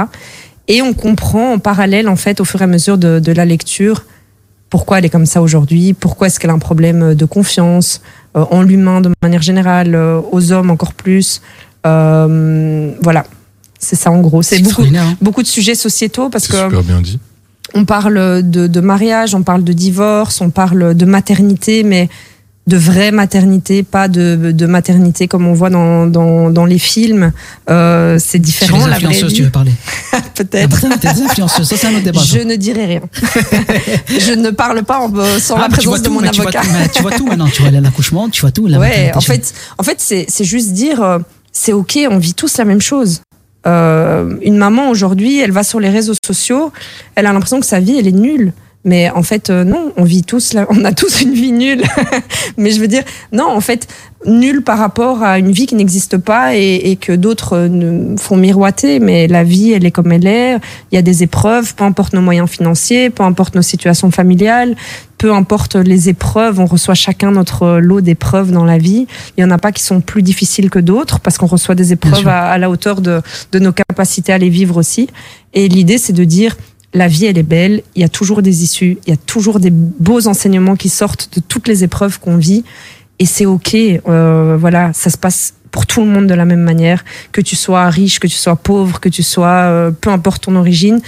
Et 0.67 0.81
on 0.81 0.93
comprend 0.93 1.53
en 1.53 1.59
parallèle 1.59 2.07
en 2.07 2.15
fait 2.15 2.41
au 2.41 2.45
fur 2.45 2.61
et 2.61 2.65
à 2.65 2.67
mesure 2.67 2.97
de, 2.97 3.31
la 3.31 3.45
lecture 3.45 4.05
pourquoi 4.69 4.99
elle 4.99 5.05
est 5.05 5.09
comme 5.09 5.25
ça 5.25 5.41
aujourd'hui, 5.41 5.93
pourquoi 5.93 6.27
est-ce 6.27 6.39
qu'elle 6.39 6.51
a 6.51 6.53
un 6.53 6.59
problème 6.59 7.15
de 7.15 7.25
confiance 7.25 8.01
en 8.35 8.61
l'humain 8.61 9.01
de 9.01 9.09
manière 9.23 9.41
générale, 9.41 9.95
aux 9.95 10.51
hommes 10.51 10.69
encore 10.69 10.93
plus. 10.93 11.41
Voilà, 11.83 13.25
c'est 13.79 13.95
ça 13.95 14.11
en 14.11 14.19
gros. 14.19 14.41
C'est 14.43 14.59
beaucoup, 14.59 14.83
hein. 14.83 15.17
beaucoup 15.21 15.41
de 15.41 15.47
sujets 15.47 15.75
sociétaux 15.75 16.29
parce 16.29 16.47
que 16.47 16.57
super 16.57 16.83
bien 16.83 17.01
dit. 17.01 17.19
on 17.73 17.85
parle 17.85 18.43
de, 18.43 18.67
de 18.67 18.79
mariage, 18.81 19.33
on 19.33 19.43
parle 19.43 19.63
de 19.63 19.73
divorce, 19.73 20.41
on 20.41 20.49
parle 20.49 20.93
de 20.95 21.05
maternité, 21.05 21.83
mais 21.83 22.09
de 22.67 22.77
vraie 22.77 23.11
maternité, 23.11 23.81
pas 23.81 24.07
de, 24.07 24.51
de 24.53 24.65
maternité 24.67 25.27
comme 25.27 25.47
on 25.47 25.53
voit 25.53 25.71
dans, 25.71 26.05
dans, 26.05 26.51
dans 26.51 26.65
les 26.65 26.77
films. 26.77 27.31
Euh, 27.69 28.17
c'est 28.19 28.37
Sur 28.37 28.39
différent, 28.41 28.77
les 28.85 28.91
la 28.91 28.97
vraie 28.99 29.07
influenceuses, 29.07 29.33
tu 29.33 29.43
veux 29.43 29.49
parler 29.49 29.71
Peut-être. 30.35 30.85
Ah, 30.85 31.09
influenceuses, 31.25 31.67
ça 31.67 31.77
c'est 31.77 31.87
un 31.87 31.95
autre 31.95 32.03
débat. 32.03 32.21
Je 32.23 32.39
ne 32.39 32.55
dirai 32.55 32.85
rien. 32.85 33.01
je 34.07 34.33
ne 34.33 34.51
parle 34.51 34.83
pas 34.83 34.99
en, 34.99 35.11
sans 35.39 35.55
Ah, 35.55 35.61
la 35.61 35.69
présence 35.69 36.01
de 36.01 36.05
tout, 36.05 36.13
mon 36.13 36.21
mais 36.21 36.29
tu 36.29 36.41
vois 36.41 36.51
avocat. 36.51 36.61
tout, 36.61 36.91
tu 36.93 37.01
vois 37.01 37.11
tout 37.11 37.25
maintenant. 37.25 37.47
Tu 37.51 37.61
vois 37.63 37.71
l'accouchement, 37.71 38.29
tu 38.29 38.41
vois 38.41 38.51
tout. 38.51 38.67
la 38.67 38.77
Ouais, 38.77 39.11
en 39.15 39.21
fait, 39.21 39.51
en 39.79 39.83
fait, 39.83 39.95
c'est 39.97 40.25
c'est 40.29 40.45
juste 40.45 40.71
dire, 40.73 41.01
euh, 41.01 41.17
c'est 41.51 41.73
ok, 41.73 41.97
on 42.11 42.19
vit 42.19 42.35
tous 42.35 42.57
la 42.57 42.65
même 42.65 42.81
chose. 42.81 43.21
Euh, 43.69 44.35
une 44.41 44.57
maman 44.57 44.89
aujourd'hui, 44.89 45.39
elle 45.39 45.51
va 45.51 45.63
sur 45.63 45.79
les 45.79 45.89
réseaux 45.89 46.15
sociaux, 46.25 46.71
elle 47.15 47.25
a 47.25 47.33
l'impression 47.33 47.59
que 47.59 47.65
sa 47.65 47.79
vie, 47.79 47.97
elle 47.99 48.07
est 48.07 48.11
nulle. 48.11 48.53
Mais 48.85 49.09
en 49.09 49.23
fait, 49.23 49.49
euh, 49.49 49.65
non, 49.65 49.91
on 49.97 50.03
vit 50.03 50.23
tous, 50.23 50.53
la- 50.53 50.65
on 50.69 50.85
a 50.85 50.93
tous 50.93 51.21
une 51.21 51.33
vie 51.33 51.51
nulle. 51.51 51.83
Mais 52.57 52.71
je 52.71 52.79
veux 52.79 52.87
dire, 52.87 53.03
non, 53.31 53.47
en 53.47 53.59
fait, 53.61 53.87
nulle 54.25 54.63
par 54.63 54.77
rapport 54.77 55.21
à 55.21 55.37
une 55.37 55.51
vie 55.51 55.65
qui 55.65 55.75
n'existe 55.75 56.17
pas 56.17 56.55
et, 56.55 56.97
que 56.99 57.11
d'autres 57.11 57.57
euh, 57.57 58.15
font 58.17 58.37
miroiter. 58.37 58.99
Mais 58.99 59.27
la 59.27 59.43
vie, 59.43 59.71
elle 59.73 59.85
est 59.85 59.91
comme 59.91 60.11
elle 60.11 60.27
est. 60.27 60.55
Il 60.91 60.95
y 60.95 60.97
a 60.97 61.01
des 61.01 61.23
épreuves, 61.23 61.75
peu 61.75 61.83
importe 61.83 62.13
nos 62.13 62.21
moyens 62.21 62.49
financiers, 62.49 63.09
peu 63.09 63.23
importe 63.23 63.55
nos 63.55 63.61
situations 63.61 64.11
familiales, 64.11 64.75
peu 65.19 65.33
importe 65.33 65.75
les 65.75 66.09
épreuves, 66.09 66.59
on 66.59 66.65
reçoit 66.65 66.95
chacun 66.95 67.31
notre 67.31 67.77
lot 67.77 68.01
d'épreuves 68.01 68.51
dans 68.51 68.65
la 68.65 68.77
vie. 68.77 69.05
Il 69.37 69.41
y 69.41 69.43
en 69.43 69.51
a 69.51 69.57
pas 69.57 69.71
qui 69.73 69.83
sont 69.83 69.99
plus 70.01 70.23
difficiles 70.23 70.69
que 70.69 70.79
d'autres 70.79 71.19
parce 71.19 71.37
qu'on 71.37 71.45
reçoit 71.45 71.75
des 71.75 71.91
épreuves 71.91 72.27
à, 72.27 72.49
à 72.49 72.57
la 72.57 72.69
hauteur 72.69 73.01
de, 73.01 73.21
de 73.51 73.59
nos 73.59 73.73
capacités 73.73 74.33
à 74.33 74.37
les 74.37 74.49
vivre 74.49 74.77
aussi. 74.77 75.07
Et 75.53 75.67
l'idée, 75.67 75.97
c'est 75.97 76.13
de 76.13 76.23
dire, 76.23 76.55
la 76.93 77.09
vie, 77.09 77.25
elle 77.25 77.37
est 77.37 77.43
belle, 77.43 77.83
il 77.95 78.01
y 78.01 78.05
a 78.05 78.09
toujours 78.09 78.41
des 78.41 78.63
issues, 78.63 78.97
il 79.05 79.09
y 79.09 79.13
a 79.13 79.17
toujours 79.17 79.59
des 79.59 79.71
beaux 79.71 80.25
enseignements 80.27 80.77
qui 80.77 80.89
sortent 80.89 81.29
de 81.35 81.41
toutes 81.41 81.67
les 81.67 81.83
épreuves 81.83 82.19
qu'on 82.19 82.37
vit. 82.37 82.63
Et 83.19 83.25
c'est 83.25 83.45
OK, 83.45 83.75
euh, 83.75 84.57
voilà, 84.57 84.93
ça 84.93 85.09
se 85.09 85.17
passe 85.17 85.53
pour 85.71 85.85
tout 85.85 85.99
le 85.99 86.07
monde 86.07 86.27
de 86.27 86.33
la 86.33 86.45
même 86.45 86.61
manière, 86.61 87.03
que 87.31 87.41
tu 87.41 87.55
sois 87.55 87.89
riche, 87.89 88.19
que 88.19 88.27
tu 88.27 88.37
sois 88.37 88.55
pauvre, 88.55 88.99
que 88.99 89.09
tu 89.09 89.21
sois, 89.21 89.47
euh, 89.47 89.91
peu 89.91 90.09
importe 90.09 90.43
ton 90.43 90.55
origine, 90.55 91.01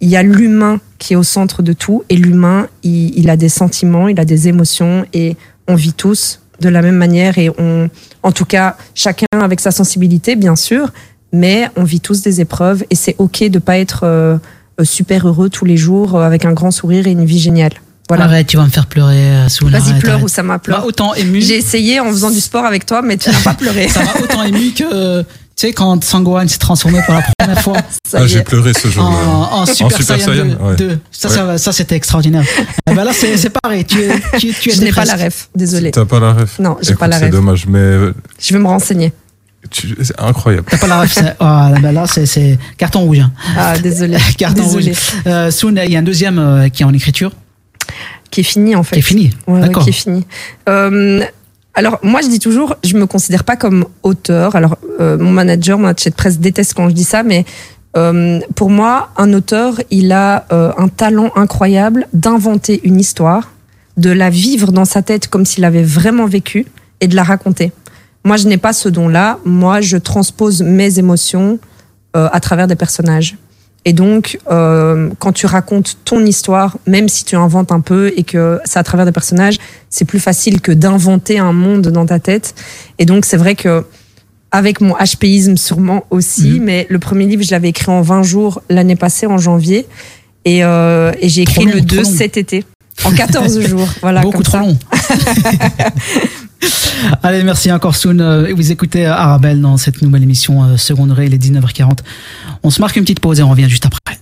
il 0.00 0.08
y 0.08 0.16
a 0.16 0.22
l'humain 0.22 0.80
qui 0.98 1.12
est 1.12 1.16
au 1.16 1.22
centre 1.22 1.62
de 1.62 1.72
tout, 1.72 2.04
et 2.08 2.16
l'humain, 2.16 2.68
il, 2.82 3.18
il 3.18 3.30
a 3.30 3.36
des 3.36 3.48
sentiments, 3.48 4.08
il 4.08 4.18
a 4.20 4.24
des 4.24 4.48
émotions, 4.48 5.04
et 5.12 5.36
on 5.66 5.74
vit 5.74 5.92
tous 5.92 6.40
de 6.60 6.68
la 6.68 6.82
même 6.82 6.96
manière, 6.96 7.38
et 7.38 7.50
on, 7.58 7.88
en 8.22 8.32
tout 8.32 8.44
cas, 8.44 8.76
chacun 8.94 9.26
avec 9.32 9.60
sa 9.60 9.70
sensibilité, 9.70 10.36
bien 10.36 10.56
sûr, 10.56 10.90
mais 11.32 11.68
on 11.76 11.84
vit 11.84 12.00
tous 12.00 12.22
des 12.22 12.40
épreuves, 12.40 12.84
et 12.90 12.94
c'est 12.94 13.14
ok 13.18 13.44
de 13.44 13.58
pas 13.58 13.78
être 13.78 14.00
euh, 14.04 14.38
euh, 14.80 14.84
super 14.84 15.28
heureux 15.28 15.50
tous 15.50 15.64
les 15.64 15.76
jours, 15.76 16.16
euh, 16.16 16.22
avec 16.22 16.44
un 16.44 16.52
grand 16.52 16.70
sourire 16.70 17.06
et 17.06 17.12
une 17.12 17.24
vie 17.24 17.38
géniale. 17.38 17.72
Voilà. 18.08 18.24
Arrête, 18.24 18.46
tu 18.46 18.56
vas 18.56 18.64
me 18.64 18.70
faire 18.70 18.86
pleurer, 18.86 19.18
euh, 19.18 19.48
Soul. 19.48 19.70
Vas-y, 19.70 19.98
pleure 19.98 20.22
ou 20.22 20.28
ça 20.28 20.42
m'a 20.42 20.58
pleuré. 20.58 20.80
Bah, 20.80 20.86
autant 20.86 21.12
ému. 21.12 21.42
J'ai 21.42 21.58
essayé 21.58 22.00
en 22.00 22.06
faisant 22.06 22.30
du 22.30 22.40
sport 22.40 22.64
avec 22.64 22.86
toi, 22.86 23.02
mais 23.02 23.18
tu 23.18 23.28
n'as 23.28 23.42
pas 23.42 23.52
pleuré. 23.52 23.86
Ça 23.88 24.02
m'a 24.02 24.18
autant 24.22 24.42
ému 24.44 24.72
que, 24.72 25.22
sais, 25.66 25.72
quand 25.72 26.02
Sangohan 26.04 26.46
s'est 26.48 26.58
transformé 26.58 27.00
pour 27.04 27.14
la 27.14 27.22
première 27.38 27.60
fois 27.62 27.76
Ah, 28.14 28.26
j'ai 28.26 28.42
pleuré 28.42 28.72
ce 28.72 28.88
en, 28.88 28.90
jour-là. 28.90 29.10
en 29.52 29.66
Super, 29.66 29.90
Super 29.98 30.20
Saiyan, 30.20 30.24
Saiyan, 30.26 30.44
2. 30.46 30.64
ouais. 30.64 30.76
2. 30.76 30.98
Ça, 31.10 31.28
Ouais. 31.28 31.34
ça, 31.34 31.58
ça, 31.58 31.72
c'était 31.72 31.96
extraordinaire. 31.96 32.44
Eh 32.90 32.94
ben 32.94 33.04
là, 33.04 33.12
c'est 33.12 33.36
c'est 33.36 33.50
pareil. 33.50 33.84
Tu, 33.84 34.00
es- 34.00 34.20
tu, 34.38 34.52
tu 34.54 34.70
Je 34.70 34.80
n'ai 34.80 34.92
pas 34.92 35.04
la 35.04 35.16
ref, 35.16 35.48
désolé. 35.54 35.90
T'as 35.90 36.04
pas 36.04 36.20
la 36.20 36.32
ref 36.32 36.58
Non, 36.58 36.76
j'ai 36.80 36.94
pas 36.94 37.06
la 37.08 37.18
C'est 37.18 37.24
ref. 37.26 37.32
dommage, 37.32 37.66
mais 37.66 37.78
euh, 37.78 38.14
Je 38.40 38.52
vais 38.54 38.58
me 38.60 38.66
renseigner. 38.66 39.12
tu- 39.70 39.96
c'est 40.02 40.18
incroyable. 40.20 40.64
T'as 40.70 40.78
pas 40.78 40.86
la 40.86 41.00
ref. 41.02 41.12
c'est- 41.12 41.36
Oh, 41.40 41.44
là, 41.44 41.74
ben 41.82 41.92
là, 41.92 42.06
c'est- 42.06 42.26
c'est 42.26 42.58
carton 42.78 43.00
rouge. 43.00 43.18
hein. 43.20 43.32
Ah, 43.56 43.78
désolé. 43.78 44.16
Carton 44.38 44.62
désolé. 44.62 44.90
rouge. 44.92 44.98
Euh, 45.26 45.50
il 45.86 45.92
y 45.92 45.96
a 45.96 45.98
un 45.98 46.02
deuxième 46.02 46.38
euh, 46.38 46.68
qui 46.68 46.82
est 46.82 46.86
en 46.86 46.94
écriture. 46.94 47.32
qui 48.30 48.40
est 48.40 48.44
fini 48.44 48.76
en 48.76 48.82
fait. 48.82 48.96
Qui 48.96 49.00
est 49.00 49.02
fini. 49.02 49.30
Ouais, 49.46 49.54
ouais, 49.54 49.66
D'accord. 49.66 49.82
qui 49.84 49.88
est 49.90 49.92
fini. 49.92 50.26
Euh, 50.68 51.24
alors 51.78 52.00
moi 52.02 52.20
je 52.22 52.28
dis 52.28 52.40
toujours, 52.40 52.76
je 52.82 52.96
me 52.96 53.06
considère 53.06 53.44
pas 53.44 53.54
comme 53.54 53.86
auteur. 54.02 54.56
Alors 54.56 54.78
euh, 55.00 55.16
mon 55.16 55.30
manager, 55.30 55.78
mon 55.78 55.86
attaché 55.86 56.10
de 56.10 56.16
presse 56.16 56.40
déteste 56.40 56.74
quand 56.74 56.88
je 56.88 56.94
dis 56.94 57.04
ça, 57.04 57.22
mais 57.22 57.44
euh, 57.96 58.40
pour 58.56 58.68
moi, 58.68 59.10
un 59.16 59.32
auteur, 59.32 59.80
il 59.92 60.10
a 60.10 60.44
euh, 60.52 60.72
un 60.76 60.88
talent 60.88 61.30
incroyable 61.36 62.08
d'inventer 62.12 62.80
une 62.82 62.98
histoire, 62.98 63.52
de 63.96 64.10
la 64.10 64.28
vivre 64.28 64.72
dans 64.72 64.84
sa 64.84 65.02
tête 65.02 65.28
comme 65.28 65.46
s'il 65.46 65.64
avait 65.64 65.84
vraiment 65.84 66.26
vécu 66.26 66.66
et 67.00 67.06
de 67.06 67.14
la 67.14 67.22
raconter. 67.22 67.70
Moi, 68.24 68.36
je 68.36 68.48
n'ai 68.48 68.58
pas 68.58 68.72
ce 68.72 68.88
don-là. 68.88 69.38
Moi, 69.44 69.80
je 69.80 69.98
transpose 69.98 70.62
mes 70.62 70.98
émotions 70.98 71.60
à 72.14 72.40
travers 72.40 72.66
des 72.66 72.74
personnages. 72.74 73.36
Et 73.84 73.92
donc, 73.92 74.38
euh, 74.50 75.08
quand 75.18 75.32
tu 75.32 75.46
racontes 75.46 75.96
ton 76.04 76.24
histoire, 76.26 76.76
même 76.86 77.08
si 77.08 77.24
tu 77.24 77.36
inventes 77.36 77.72
un 77.72 77.80
peu 77.80 78.12
et 78.16 78.22
que 78.24 78.58
c'est 78.64 78.78
à 78.78 78.82
travers 78.82 79.06
des 79.06 79.12
personnages, 79.12 79.56
c'est 79.88 80.04
plus 80.04 80.20
facile 80.20 80.60
que 80.60 80.72
d'inventer 80.72 81.38
un 81.38 81.52
monde 81.52 81.88
dans 81.88 82.04
ta 82.04 82.18
tête. 82.18 82.54
Et 82.98 83.06
donc, 83.06 83.24
c'est 83.24 83.36
vrai 83.38 83.54
que 83.54 83.84
avec 84.50 84.80
mon 84.80 84.94
HPisme 84.94 85.56
sûrement 85.56 86.04
aussi, 86.10 86.58
Mhm. 86.58 86.64
mais 86.64 86.86
le 86.90 86.98
premier 86.98 87.26
livre, 87.26 87.42
je 87.42 87.50
l'avais 87.50 87.68
écrit 87.68 87.90
en 87.90 88.00
20 88.02 88.22
jours 88.22 88.62
l'année 88.68 88.96
passée, 88.96 89.26
en 89.26 89.38
janvier. 89.38 89.86
Et, 90.44 90.64
euh, 90.64 91.12
et 91.20 91.28
j'ai 91.28 91.42
écrit 91.42 91.64
long, 91.64 91.72
le 91.72 91.78
trop 91.78 91.86
2 91.86 91.96
long. 92.02 92.04
cet 92.04 92.36
été. 92.36 92.64
En 93.04 93.12
14 93.12 93.60
jours. 93.68 93.88
Voilà, 94.00 94.22
Beaucoup 94.22 94.38
comme 94.38 94.44
trop 94.44 94.52
ça. 94.52 94.60
long. 94.60 94.78
Allez, 97.22 97.42
merci 97.42 97.70
encore 97.72 97.96
Soun. 97.96 98.20
Euh, 98.20 98.52
Vous 98.54 98.72
écoutez 98.72 99.06
Arabelle 99.06 99.60
dans 99.60 99.76
cette 99.76 100.02
nouvelle 100.02 100.22
émission 100.22 100.64
euh, 100.64 100.76
Seconde 100.76 101.12
Ré, 101.12 101.26
il 101.26 101.34
est 101.34 101.42
19h40. 101.42 101.98
On 102.62 102.70
se 102.70 102.80
marque 102.80 102.96
une 102.96 103.02
petite 103.02 103.20
pause 103.20 103.40
et 103.40 103.42
on 103.42 103.50
revient 103.50 103.68
juste 103.68 103.86
après. 103.86 104.18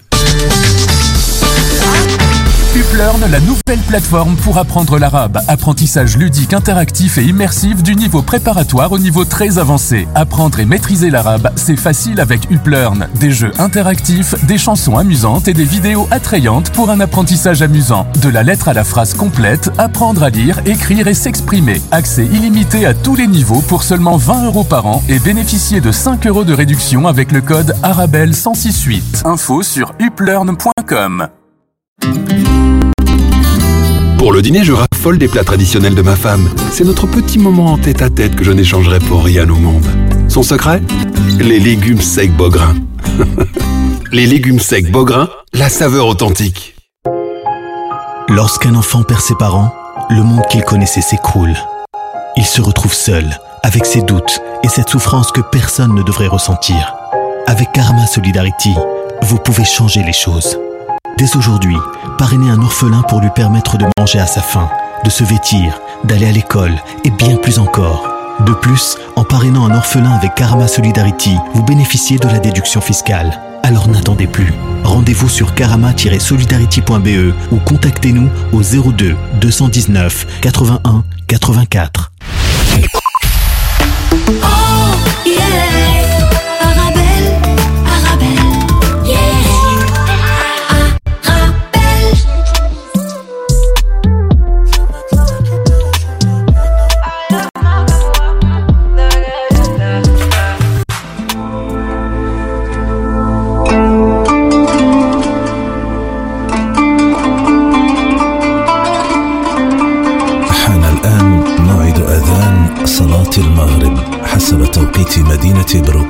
Uplearn, 2.77 3.25
la 3.31 3.41
nouvelle 3.41 3.81
plateforme 3.89 4.37
pour 4.37 4.59
apprendre 4.59 4.99
l'arabe. 4.99 5.41
Apprentissage 5.49 6.19
ludique, 6.19 6.53
interactif 6.53 7.17
et 7.17 7.23
immersif 7.23 7.83
du 7.83 7.97
niveau 7.97 8.21
préparatoire 8.21 8.93
au 8.93 8.99
niveau 8.99 9.25
très 9.25 9.57
avancé. 9.57 10.07
Apprendre 10.15 10.61
et 10.61 10.67
maîtriser 10.67 11.09
l'arabe, 11.09 11.51
c'est 11.57 11.79
facile 11.79 12.21
avec 12.21 12.51
Uplearn. 12.51 13.09
Des 13.19 13.31
jeux 13.31 13.53
interactifs, 13.59 14.35
des 14.45 14.59
chansons 14.59 14.99
amusantes 14.99 15.49
et 15.49 15.55
des 15.55 15.65
vidéos 15.65 16.07
attrayantes 16.11 16.71
pour 16.73 16.91
un 16.91 17.01
apprentissage 17.01 17.63
amusant. 17.63 18.07
De 18.21 18.29
la 18.29 18.43
lettre 18.43 18.69
à 18.69 18.75
la 18.75 18.85
phrase 18.85 19.15
complète, 19.15 19.71
apprendre 19.79 20.23
à 20.23 20.29
lire, 20.29 20.61
écrire 20.67 21.09
et 21.09 21.15
s'exprimer. 21.15 21.81
Accès 21.93 22.27
illimité 22.27 22.85
à 22.85 22.93
tous 22.93 23.15
les 23.15 23.27
niveaux 23.27 23.63
pour 23.63 23.85
seulement 23.85 24.19
20 24.19 24.45
euros 24.45 24.65
par 24.65 24.85
an 24.85 25.03
et 25.09 25.19
bénéficier 25.19 25.81
de 25.81 25.93
5 25.93 26.27
euros 26.27 26.45
de 26.45 26.53
réduction 26.53 27.09
avec 27.09 27.33
le 27.33 27.41
code 27.41 27.75
Arabelle 27.83 28.35
1068. 28.35 29.23
Info 29.25 29.63
sur 29.63 29.95
uplearn.com. 29.99 31.29
Pour 34.19 34.33
le 34.33 34.43
dîner, 34.43 34.65
je 34.65 34.73
raffole 34.73 35.19
des 35.19 35.29
plats 35.29 35.45
traditionnels 35.45 35.95
de 35.95 36.03
ma 36.03 36.17
femme. 36.17 36.49
C'est 36.73 36.83
notre 36.83 37.07
petit 37.07 37.39
moment 37.39 37.67
en 37.67 37.79
tête 37.79 38.03
à 38.03 38.11
tête 38.11 38.35
que 38.35 38.43
je 38.43 38.51
n'échangerai 38.51 38.99
pour 38.99 39.25
rien 39.25 39.49
au 39.49 39.55
monde. 39.55 39.87
Son 40.29 40.43
secret 40.43 40.83
Les 41.39 41.61
légumes 41.61 42.01
secs 42.01 42.33
Beaugrain. 42.33 42.75
Les 44.13 44.27
légumes 44.27 44.59
secs 44.59 44.91
Beaugrain, 44.91 45.29
la 45.53 45.69
saveur 45.69 46.09
authentique. 46.09 46.75
Lorsqu'un 48.29 48.75
enfant 48.75 49.05
perd 49.05 49.21
ses 49.21 49.37
parents, 49.37 49.73
le 50.11 50.25
monde 50.25 50.43
qu'il 50.51 50.65
connaissait 50.65 51.03
s'écroule. 51.03 51.55
Il 52.37 52.45
se 52.45 52.61
retrouve 52.61 52.95
seul, 52.95 53.39
avec 53.63 53.87
ses 53.87 54.03
doutes 54.03 54.41
et 54.65 54.69
cette 54.69 54.89
souffrance 54.89 55.31
que 55.31 55.41
personne 55.41 55.95
ne 55.95 56.03
devrait 56.03 56.27
ressentir. 56.27 56.97
Avec 57.47 57.71
Karma 57.71 58.07
Solidarity, 58.09 58.75
vous 59.23 59.39
pouvez 59.39 59.65
changer 59.65 60.03
les 60.03 60.13
choses. 60.13 60.59
Dès 61.19 61.35
aujourd'hui, 61.35 61.77
parrainez 62.19 62.51
un 62.51 62.61
orphelin 62.61 63.01
pour 63.09 63.21
lui 63.21 63.31
permettre 63.31 63.79
de 63.79 63.87
manger 63.99 64.19
à 64.19 64.27
sa 64.27 64.43
faim, 64.43 64.69
de 65.03 65.09
se 65.09 65.25
vêtir, 65.25 65.81
d'aller 66.05 66.27
à 66.27 66.33
l'école 66.33 66.75
et 67.05 67.11
bien 67.11 67.39
plus 67.39 67.59
encore. 67.59 68.07
De 68.41 68.53
plus, 68.53 68.99
en 69.17 69.25
parrainant 69.25 69.65
un 69.65 69.75
orphelin 69.75 70.11
avec 70.11 70.35
Karma 70.35 70.69
Solidarity, 70.69 71.35
vous 71.55 71.63
bénéficiez 71.63 72.19
de 72.19 72.29
la 72.29 72.39
déduction 72.39 72.83
fiscale. 72.83 73.41
Alors 73.63 73.89
n'attendez 73.89 74.27
plus. 74.27 74.53
Rendez-vous 74.85 75.31
sur 75.31 75.55
karama-solidarity.be 75.55 77.35
ou 77.51 77.57
contactez-nous 77.65 78.29
au 78.53 78.63
02 78.63 79.17
219 79.41 80.41
81 80.43 81.03
84. 81.29 82.13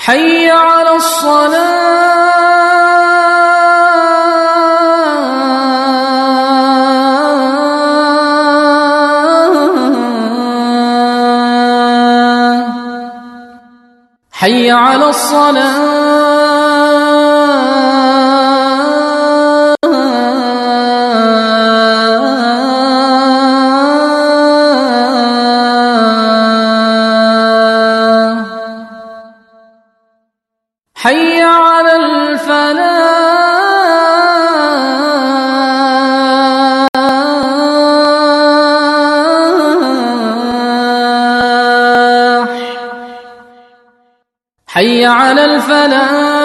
حي 0.00 0.50
على 0.50 0.96
الصلاة. 0.96 1.90
حي 14.32 14.70
على 14.70 15.08
حي 15.08 15.99
على 45.69 46.38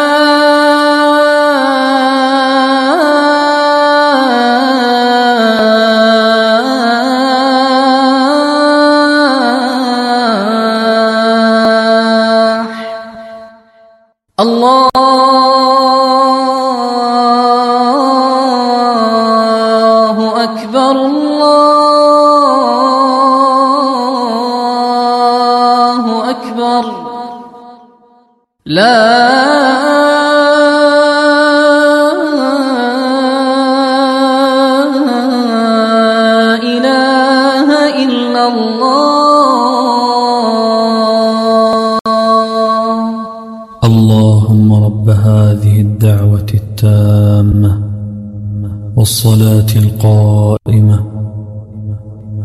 والصلاة 49.25 49.71
القائمة. 49.75 50.99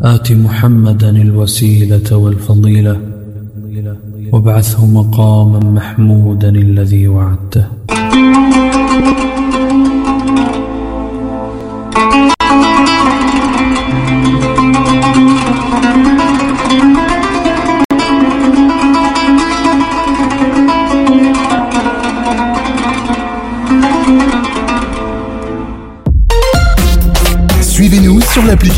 آت 0.01 0.31
محمدا 0.31 1.09
الوسيلة 1.09 2.17
والفضيلة. 2.17 2.97
وابعثه 4.31 4.85
مقاما 4.85 5.59
محمودا 5.59 6.49
الذي 6.49 7.07
وعدته. 7.07 7.65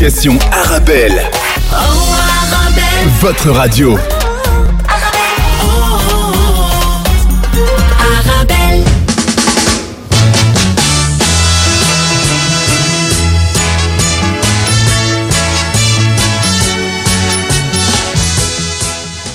L'application 0.04 0.38
Arabelle. 0.52 1.30
Votre 3.20 3.50
radio. 3.50 3.96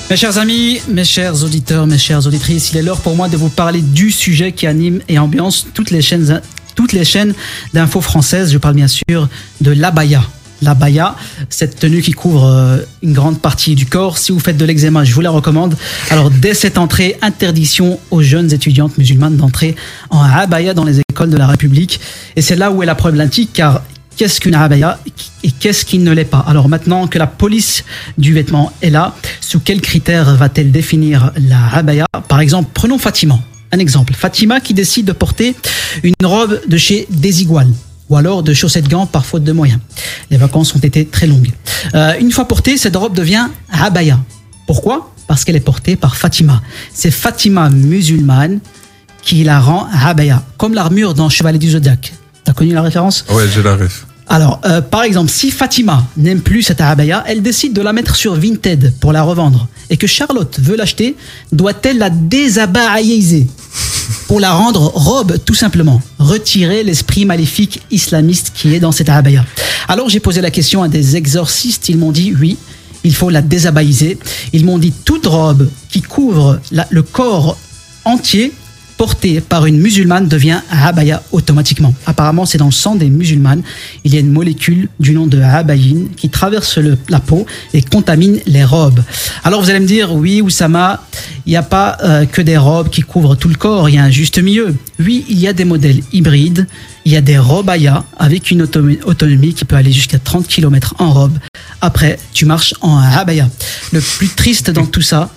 Mes 0.10 0.16
chers 0.16 0.38
amis, 0.38 0.82
mes 0.88 1.04
chers 1.04 1.44
auditeurs, 1.44 1.88
mes 1.88 1.98
chères 1.98 2.28
auditrices, 2.28 2.72
il 2.72 2.78
est 2.78 2.82
l'heure 2.84 3.02
pour 3.02 3.16
moi 3.16 3.28
de 3.28 3.38
vous 3.38 3.50
parler 3.50 3.82
du 3.82 4.12
sujet 4.12 4.52
qui 4.52 4.68
anime 4.68 5.02
et 5.08 5.18
ambiance 5.18 5.66
toutes 5.74 5.90
les 5.90 6.02
chaînes, 6.04 6.42
toutes 6.76 6.94
d'infos 7.74 8.02
françaises. 8.02 8.52
Je 8.52 8.60
parle 8.60 8.76
bien 8.76 8.88
sûr 8.88 9.28
de 9.62 9.72
l'abaya. 9.72 10.22
L'abaya, 10.62 11.16
cette 11.50 11.80
tenue 11.80 12.02
qui 12.02 12.12
couvre 12.12 12.46
euh, 12.46 12.78
une 13.02 13.14
grande 13.14 13.40
partie 13.40 13.76
du 13.76 13.86
corps. 13.86 14.18
Si 14.18 14.32
vous 14.32 14.40
faites 14.40 14.58
de 14.58 14.66
l'eczéma, 14.66 15.04
je 15.04 15.14
vous 15.14 15.22
la 15.22 15.30
recommande. 15.30 15.76
Alors, 16.10 16.30
dès 16.30 16.54
cette 16.54 16.78
entrée, 16.78 17.18
interdiction 17.22 18.00
aux 18.12 18.22
jeunes 18.22 18.54
étudiantes 18.54 18.98
musulmanes 18.98 19.38
d'entrer 19.38 19.76
en 20.10 20.22
abaya 20.22 20.74
dans 20.74 20.84
les 20.84 21.00
écoles 21.00 21.30
de 21.30 21.38
la 21.38 21.48
République. 21.48 22.00
Et 22.36 22.42
c'est 22.42 22.56
là 22.56 22.72
où 22.72 22.84
est 22.84 22.86
la 22.86 22.96
problématique, 22.96 23.52
car 23.54 23.82
qu'est-ce 24.20 24.42
qu'une 24.42 24.56
abaya 24.56 25.00
et 25.44 25.52
qu'est-ce 25.52 25.86
qui 25.86 25.98
ne 25.98 26.12
l'est 26.12 26.26
pas? 26.26 26.44
Alors 26.46 26.68
maintenant 26.68 27.08
que 27.08 27.18
la 27.18 27.28
police 27.28 27.86
du 28.18 28.34
vêtement 28.34 28.74
est 28.82 28.90
là, 28.90 29.16
sous 29.40 29.62
quels 29.62 29.80
critères 29.80 30.36
va-t-elle 30.36 30.72
définir 30.72 31.32
la 31.38 31.68
abaya? 31.74 32.06
Par 32.28 32.42
exemple, 32.42 32.70
prenons 32.74 32.98
Fatima. 32.98 33.40
Un 33.72 33.80
exemple, 33.80 34.14
Fatima 34.14 34.60
qui 34.60 34.74
décide 34.74 35.06
de 35.06 35.14
porter 35.14 35.56
une 36.04 36.14
robe 36.26 36.60
de 36.68 36.76
chez 36.76 37.08
Desigual 37.10 37.68
ou 38.10 38.16
alors 38.16 38.44
de 38.44 38.54
chaussettes 38.54 38.88
gants 38.88 39.06
par 39.06 39.26
faute 39.26 39.44
de 39.44 39.52
moyens. 39.52 39.80
Les 40.32 40.38
vacances 40.38 40.76
ont 40.76 40.80
été 40.80 41.06
très 41.06 41.28
longues. 41.28 41.52
Euh, 41.96 42.14
une 42.20 42.32
fois 42.32 42.48
portée, 42.48 42.78
cette 42.78 42.96
robe 42.96 43.16
devient 43.16 43.48
abaya. 43.72 44.20
Pourquoi? 44.68 45.14
Parce 45.28 45.46
qu'elle 45.46 45.56
est 45.56 45.62
portée 45.62 45.96
par 45.96 46.16
Fatima. 46.16 46.62
C'est 46.94 47.12
Fatima 47.12 47.70
musulmane 47.70 48.60
qui 49.22 49.44
la 49.44 49.60
rend 49.60 49.88
abaya, 50.04 50.44
comme 50.58 50.74
l'armure 50.74 51.14
dans 51.14 51.30
Chevalier 51.30 51.60
du 51.60 51.70
Zodiaque. 51.70 52.14
T'as 52.44 52.54
connu 52.54 52.74
la 52.74 52.82
référence? 52.82 53.26
Ouais, 53.30 53.44
j'ai 53.54 53.62
la 53.62 53.76
ref. 53.76 54.06
alors, 54.28 54.60
euh, 54.66 54.82
par 54.82 55.04
exemple, 55.04 55.30
si 55.30 55.52
Fatima 55.52 56.06
n'aime 56.18 56.42
plus 56.42 56.64
cette 56.64 56.82
abaya, 56.82 57.24
elle 57.28 57.42
décide 57.42 57.74
de 57.74 57.82
la 57.82 57.94
mettre 57.94 58.16
sur 58.16 58.34
Vinted 58.36 58.94
pour 59.00 59.12
la 59.12 59.22
revendre 59.24 59.68
et 59.90 59.98
que 59.98 60.08
Charlotte 60.08 60.60
veut 60.60 60.76
l'acheter, 60.76 61.16
doit-elle 61.52 61.98
la 61.98 62.10
désabaïser 62.10 63.48
pour 64.28 64.40
la 64.40 64.52
rendre 64.52 64.92
robe 64.94 65.38
tout 65.46 65.56
simplement 65.56 66.02
Retirer 66.20 66.84
l'esprit 66.84 67.26
maléfique 67.26 67.82
islamiste 67.92 68.52
qui 68.54 68.76
est 68.76 68.80
dans 68.80 68.92
cette 68.92 69.10
abaya. 69.10 69.46
Alors 69.88 70.10
j'ai 70.10 70.20
posé 70.20 70.42
la 70.42 70.52
question 70.52 70.84
à 70.84 70.88
des 70.88 71.16
exorcistes, 71.16 71.90
ils 71.90 71.98
m'ont 71.98 72.12
dit 72.12 72.36
oui, 72.40 72.58
il 73.04 73.16
faut 73.16 73.30
la 73.30 73.42
désabaïser. 73.42 74.18
Ils 74.54 74.66
m'ont 74.66 74.78
dit 74.78 74.92
toute 74.92 75.26
robe 75.26 75.70
qui 75.90 76.02
couvre 76.02 76.60
le 76.90 77.02
corps 77.02 77.58
entier 78.06 78.54
portée 79.00 79.40
par 79.40 79.66
une 79.66 79.80
musulmane 79.80 80.28
devient 80.28 80.60
abaya 80.70 81.24
automatiquement. 81.32 81.96
Apparemment, 82.06 82.46
c'est 82.46 82.58
dans 82.58 82.66
le 82.66 82.72
sang 82.74 82.96
des 82.96 83.10
musulmanes. 83.10 83.64
Il 84.04 84.14
y 84.14 84.18
a 84.18 84.20
une 84.20 84.30
molécule 84.30 84.90
du 85.00 85.14
nom 85.14 85.26
de 85.26 85.40
abayine 85.40 86.10
qui 86.18 86.28
traverse 86.30 86.78
la 87.08 87.22
peau 87.22 87.46
et 87.74 87.82
contamine 87.82 88.42
les 88.46 88.66
robes. 88.66 89.02
Alors 89.46 89.62
vous 89.62 89.70
allez 89.70 89.80
me 89.80 89.88
dire, 89.88 90.14
oui, 90.14 90.42
Oussama, 90.42 91.02
il 91.46 91.52
n'y 91.52 91.56
a 91.56 91.64
pas 91.64 91.98
euh, 92.04 92.26
que 92.26 92.42
des 92.42 92.58
robes 92.58 92.90
qui 92.90 93.00
couvrent 93.00 93.36
tout 93.36 93.48
le 93.48 93.56
corps, 93.56 93.88
il 93.88 93.96
y 93.96 93.98
a 93.98 94.04
un 94.04 94.12
juste 94.12 94.38
milieu. 94.38 94.76
Oui, 95.00 95.24
il 95.30 95.40
y 95.40 95.48
a 95.48 95.54
des 95.54 95.64
modèles 95.64 96.02
hybrides, 96.12 96.68
il 97.06 97.14
y 97.14 97.16
a 97.16 97.22
des 97.22 97.38
robes 97.38 97.72
avec 98.18 98.52
une 98.52 98.64
autonomie 98.64 99.54
qui 99.54 99.64
peut 99.64 99.78
aller 99.78 99.94
jusqu'à 99.94 100.20
30 100.20 100.46
km 100.46 100.96
en 101.00 101.14
robe. 101.14 101.40
Après, 101.80 102.20
tu 102.34 102.44
marches 102.44 102.74
en 102.82 102.98
abaya. 102.98 103.48
Le 103.94 104.02
plus 104.02 104.28
triste 104.28 104.72
dans 104.72 104.86
tout 104.86 105.02
ça, 105.02 105.30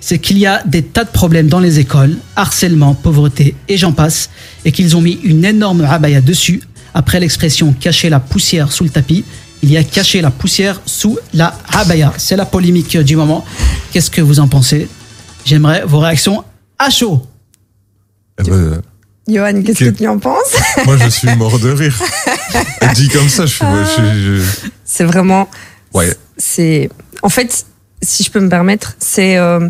c'est 0.00 0.18
qu'il 0.18 0.38
y 0.38 0.46
a 0.46 0.62
des 0.64 0.82
tas 0.82 1.04
de 1.04 1.10
problèmes 1.10 1.48
dans 1.48 1.60
les 1.60 1.78
écoles, 1.78 2.16
harcèlement, 2.36 2.94
pauvreté 2.94 3.54
et 3.68 3.76
j'en 3.76 3.92
passe, 3.92 4.30
et 4.64 4.72
qu'ils 4.72 4.96
ont 4.96 5.00
mis 5.00 5.18
une 5.24 5.44
énorme 5.44 5.82
abaya 5.84 6.20
dessus. 6.20 6.60
Après 6.94 7.20
l'expression 7.20 7.72
cacher 7.78 8.08
la 8.08 8.20
poussière 8.20 8.72
sous 8.72 8.84
le 8.84 8.90
tapis, 8.90 9.24
il 9.62 9.70
y 9.70 9.76
a 9.76 9.84
cacher 9.84 10.20
la 10.20 10.30
poussière 10.30 10.80
sous 10.86 11.18
la 11.34 11.58
abaya. 11.72 12.12
C'est 12.18 12.36
la 12.36 12.46
polémique 12.46 12.96
du 12.98 13.16
moment. 13.16 13.44
Qu'est-ce 13.92 14.10
que 14.10 14.20
vous 14.22 14.40
en 14.40 14.48
pensez? 14.48 14.88
J'aimerais 15.44 15.82
vos 15.86 15.98
réactions 16.00 16.42
à 16.78 16.90
chaud. 16.90 17.26
Eh 18.38 18.48
ben, 18.50 18.82
Johan, 19.28 19.62
qu'est-ce 19.62 19.84
que 19.84 19.90
tu 19.90 20.06
en 20.06 20.18
penses? 20.18 20.54
moi, 20.84 20.96
je 20.98 21.08
suis 21.08 21.34
mort 21.36 21.58
de 21.58 21.70
rire. 21.70 21.98
Dit 22.94 23.08
comme 23.08 23.28
ça, 23.28 23.44
je 23.46 23.54
suis. 23.54 23.64
je- 23.64 24.42
C'est 24.84 25.04
vraiment. 25.04 25.48
Ouais. 25.94 26.14
C'est. 26.36 26.88
En 27.22 27.28
fait, 27.28 27.64
si 28.02 28.22
je 28.22 28.30
peux 28.30 28.40
me 28.40 28.48
permettre, 28.48 28.94
c'est. 28.98 29.36
euh, 29.38 29.68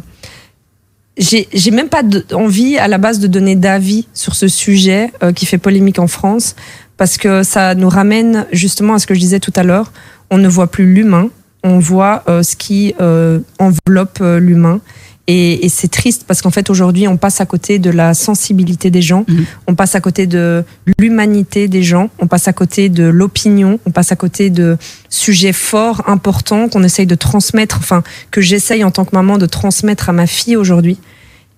J'ai 1.18 1.70
même 1.70 1.89
pas 1.89 2.03
envie 2.33 2.77
à 2.79 2.89
la 2.89 2.99
base 2.99 3.20
de 3.20 3.27
donner 3.27 3.57
d'avis 3.57 4.07
sur 4.12 4.35
ce 4.35 4.49
sujet 4.49 5.11
euh, 5.22 5.33
qui 5.33 5.47
fait 5.47 5.59
polémique 5.59 5.99
en 5.99 6.09
France 6.09 6.57
parce 6.99 7.16
que 7.16 7.43
ça 7.43 7.74
nous 7.74 7.89
ramène 7.89 8.47
justement 8.53 8.95
à 8.95 8.99
ce 8.99 9.07
que 9.07 9.14
je 9.14 9.20
disais 9.20 9.41
tout 9.41 9.53
à 9.57 9.62
l'heure. 9.62 9.93
On 10.31 10.39
ne 10.39 10.49
voit 10.49 10.66
plus 10.70 10.93
l'humain, 10.93 11.31
on 11.62 11.79
voit 11.79 12.22
euh, 12.29 12.43
ce 12.43 12.57
qui 12.57 12.95
euh, 13.01 13.39
enveloppe 13.59 14.18
euh, 14.20 14.39
l'humain. 14.39 14.81
Et, 15.29 15.64
et 15.64 15.68
c'est 15.68 15.89
triste 15.89 16.24
parce 16.27 16.41
qu'en 16.41 16.51
fait 16.51 16.70
aujourd'hui 16.70 17.09
on 17.09 17.16
passe 17.16 17.41
à 17.41 17.47
côté 17.47 17.81
de 17.81 17.91
la 17.91 18.14
sensibilité 18.14 18.91
des 18.91 19.03
gens, 19.03 19.24
on 19.66 19.74
passe 19.74 19.97
à 19.97 20.01
côté 20.01 20.27
de 20.27 20.64
l'humanité 20.99 21.66
des 21.66 21.83
gens, 21.83 22.11
on 22.20 22.29
passe 22.29 22.47
à 22.47 22.53
côté 22.53 22.89
de 22.89 23.05
l'opinion, 23.05 23.81
on 23.87 23.91
passe 23.91 24.12
à 24.12 24.16
côté 24.16 24.51
de 24.51 24.77
sujets 25.09 25.53
forts, 25.53 26.09
importants 26.09 26.68
qu'on 26.68 26.85
essaye 26.85 27.07
de 27.07 27.16
transmettre, 27.16 27.79
enfin 27.79 28.05
que 28.31 28.41
j'essaye 28.41 28.85
en 28.85 28.93
tant 28.93 29.05
que 29.05 29.16
maman 29.16 29.37
de 29.37 29.47
transmettre 29.47 30.09
à 30.09 30.12
ma 30.12 30.29
fille 30.29 30.57
aujourd'hui. 30.57 30.99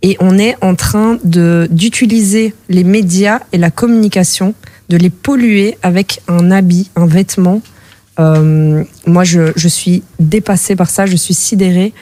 Et 0.02 0.16
on 0.20 0.38
est 0.38 0.56
en 0.62 0.74
train 0.74 1.18
de 1.24 1.68
d'utiliser 1.70 2.54
les 2.68 2.84
médias 2.84 3.40
et 3.52 3.58
la 3.58 3.70
communication, 3.70 4.54
de 4.88 4.96
les 4.96 5.10
polluer 5.10 5.76
avec 5.82 6.20
un 6.28 6.50
habit, 6.50 6.88
un 6.94 7.06
vêtement. 7.06 7.62
Euh, 8.20 8.84
moi, 9.06 9.24
je, 9.24 9.52
je 9.56 9.68
suis 9.68 10.02
dépassée 10.20 10.76
par 10.76 10.88
ça, 10.88 11.06
je 11.06 11.16
suis 11.16 11.34
sidérée. 11.34 11.92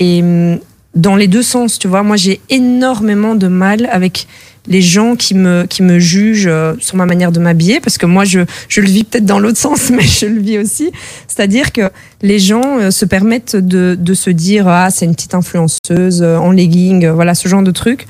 Et 0.00 0.20
hum, 0.20 0.58
dans 0.94 1.16
les 1.16 1.26
deux 1.26 1.42
sens, 1.42 1.78
tu 1.78 1.88
vois. 1.88 2.02
Moi, 2.02 2.16
j'ai 2.16 2.40
énormément 2.50 3.34
de 3.34 3.48
mal 3.48 3.88
avec 3.90 4.26
les 4.66 4.80
gens 4.80 5.14
qui 5.16 5.34
me, 5.34 5.66
qui 5.66 5.82
me 5.82 5.98
jugent 5.98 6.46
euh, 6.46 6.74
sur 6.78 6.96
ma 6.96 7.04
manière 7.04 7.32
de 7.32 7.40
m'habiller, 7.40 7.80
parce 7.80 7.98
que 7.98 8.06
moi, 8.06 8.24
je, 8.24 8.40
je 8.68 8.80
le 8.80 8.86
vis 8.86 9.04
peut-être 9.04 9.26
dans 9.26 9.38
l'autre 9.38 9.58
sens, 9.66 9.90
mais 9.90 10.02
je 10.02 10.26
le 10.26 10.40
vis 10.40 10.58
aussi. 10.58 10.90
C'est-à-dire 11.28 11.72
que 11.72 11.90
les 12.22 12.38
gens 12.38 12.78
euh, 12.78 12.90
se 12.90 13.04
permettent 13.04 13.56
de, 13.56 13.96
de 13.98 14.14
se 14.14 14.30
dire, 14.30 14.68
ah, 14.68 14.90
c'est 14.90 15.04
une 15.04 15.14
petite 15.14 15.34
influenceuse 15.34 16.22
euh, 16.22 16.36
en 16.38 16.50
legging, 16.50 17.08
voilà, 17.08 17.34
ce 17.34 17.48
genre 17.48 17.62
de 17.62 17.70
truc. 17.70 18.06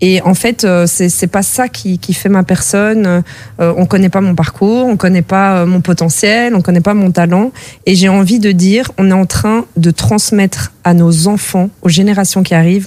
Et 0.00 0.22
en 0.22 0.34
fait, 0.34 0.64
euh, 0.64 0.86
c'est 0.86 1.08
c'est 1.08 1.26
pas 1.26 1.42
ça 1.42 1.68
qui, 1.68 1.98
qui 1.98 2.14
fait 2.14 2.28
ma 2.28 2.44
personne. 2.44 3.22
Euh, 3.60 3.74
on 3.76 3.84
connaît 3.86 4.08
pas 4.10 4.20
mon 4.20 4.34
parcours, 4.36 4.86
on 4.86 4.96
connaît 4.96 5.22
pas 5.22 5.58
euh, 5.62 5.66
mon 5.66 5.80
potentiel, 5.80 6.54
on 6.54 6.62
connaît 6.62 6.80
pas 6.80 6.94
mon 6.94 7.10
talent. 7.10 7.50
Et 7.84 7.96
j'ai 7.96 8.08
envie 8.08 8.38
de 8.38 8.52
dire, 8.52 8.92
on 8.98 9.10
est 9.10 9.14
en 9.14 9.26
train 9.26 9.64
de 9.76 9.90
transmettre 9.90 10.72
à 10.84 10.94
nos 10.94 11.26
enfants, 11.26 11.70
aux 11.82 11.88
générations 11.88 12.44
qui 12.44 12.54
arrivent, 12.54 12.86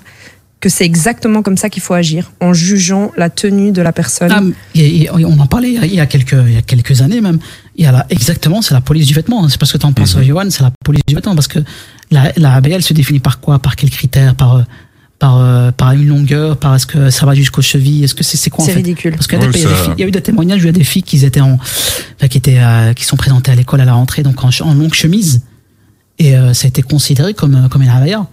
que 0.61 0.69
c'est 0.69 0.85
exactement 0.85 1.41
comme 1.41 1.57
ça 1.57 1.69
qu'il 1.69 1.81
faut 1.81 1.95
agir, 1.95 2.31
en 2.39 2.53
jugeant 2.53 3.11
la 3.17 3.29
tenue 3.29 3.71
de 3.71 3.81
la 3.81 3.91
personne. 3.91 4.31
Ah, 4.31 4.41
et- 4.75 5.03
et 5.03 5.09
on 5.11 5.39
en 5.39 5.47
parlait 5.47 5.71
il 5.73 5.93
y 5.93 5.99
a- 5.99 6.05
quelques, 6.05 6.31
il 6.47 6.53
y 6.53 6.57
a 6.57 6.61
quelques 6.61 7.01
années 7.01 7.19
même. 7.19 7.39
Il 7.75 7.83
y 7.83 7.87
a 7.87 7.91
la, 7.91 8.05
exactement, 8.09 8.61
c'est 8.61 8.73
la 8.75 8.79
police 8.81 9.07
du 9.07 9.13
vêtement. 9.15 9.49
C'est 9.49 9.57
parce 9.59 9.73
que 9.73 9.77
tu 9.77 9.85
en 9.85 9.91
penses, 9.91 10.15
Johan, 10.21 10.45
c'est 10.49 10.61
la 10.63 10.71
police 10.85 11.01
du 11.07 11.15
vêtement. 11.15 11.35
Parce 11.35 11.47
que 11.49 11.59
la, 12.11 12.31
la 12.37 12.53
ABL 12.53 12.83
se 12.83 12.93
définit 12.93 13.19
par 13.19 13.39
quoi? 13.41 13.59
Par 13.59 13.75
quels 13.75 13.89
critères? 13.89 14.35
Par, 14.35 14.57
euh, 14.57 14.61
par, 15.21 15.37
euh, 15.39 15.69
par 15.71 15.91
une 15.91 16.07
longueur 16.07 16.57
Par 16.57 16.73
est-ce 16.75 16.87
que 16.87 17.11
ça 17.11 17.27
va 17.27 17.35
jusqu'aux 17.35 17.61
chevilles 17.61 18.03
Est-ce 18.03 18.15
que 18.15 18.23
c'est 18.23 18.37
c'est 18.37 18.49
quoi 18.49 18.63
en 18.63 18.65
C'est 18.65 18.73
fait 18.73 18.77
ridicule. 18.79 19.13
Parce 19.13 19.27
qu'il 19.27 19.39
y, 19.39 19.43
a 19.43 19.47
Oui, 19.47 19.59
ça- 19.59 19.93
y 19.95 20.01
eu 20.07 20.11
des 20.11 20.21
témoignages, 20.21 20.61
il 20.63 20.65
y 20.65 20.69
a 20.69 20.71
des 20.71 20.83
filles 20.83 21.03
qui 21.03 21.23
étaient 21.23 21.41
en, 21.41 21.59
enfin, 22.17 22.27
qui 22.27 22.39
étaient, 22.39 22.57
euh, 22.59 22.93
qui 22.93 23.05
sont 23.05 23.17
présentées 23.17 23.51
à 23.51 23.55
l'école 23.55 23.81
à 23.81 23.85
la 23.85 23.93
rentrée, 23.93 24.23
donc 24.23 24.43
en, 24.43 24.49
longue 24.73 24.95
chemise, 24.95 25.43
et 26.17 26.35
euh, 26.35 26.55
ça 26.55 26.65
a 26.65 26.69
été 26.69 26.81
considéré 26.81 27.35
comme 27.35 27.53
euh, 27.53 27.67
comme 27.69 27.83
une. 27.83 28.25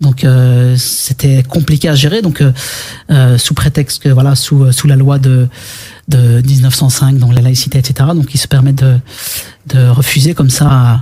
Donc 0.00 0.24
euh, 0.24 0.74
c'était 0.76 1.44
compliqué 1.44 1.88
à 1.88 1.94
gérer. 1.94 2.20
Donc 2.20 2.40
euh, 2.40 2.50
euh, 3.12 3.38
sous 3.38 3.54
prétexte 3.54 4.02
que 4.02 4.08
voilà 4.08 4.34
sous 4.34 4.64
euh, 4.64 4.72
sous 4.72 4.88
la 4.88 4.96
loi 4.96 5.20
de 5.20 5.46
de 6.08 6.42
1905 6.44 7.16
donc 7.18 7.32
la 7.32 7.42
laïcité 7.42 7.78
etc. 7.78 8.10
Donc 8.12 8.34
ils 8.34 8.38
se 8.38 8.48
permettent 8.48 8.82
de 8.82 8.98
de 9.68 9.88
refuser 9.88 10.34
comme 10.34 10.50
ça 10.50 10.66
à- 10.68 11.00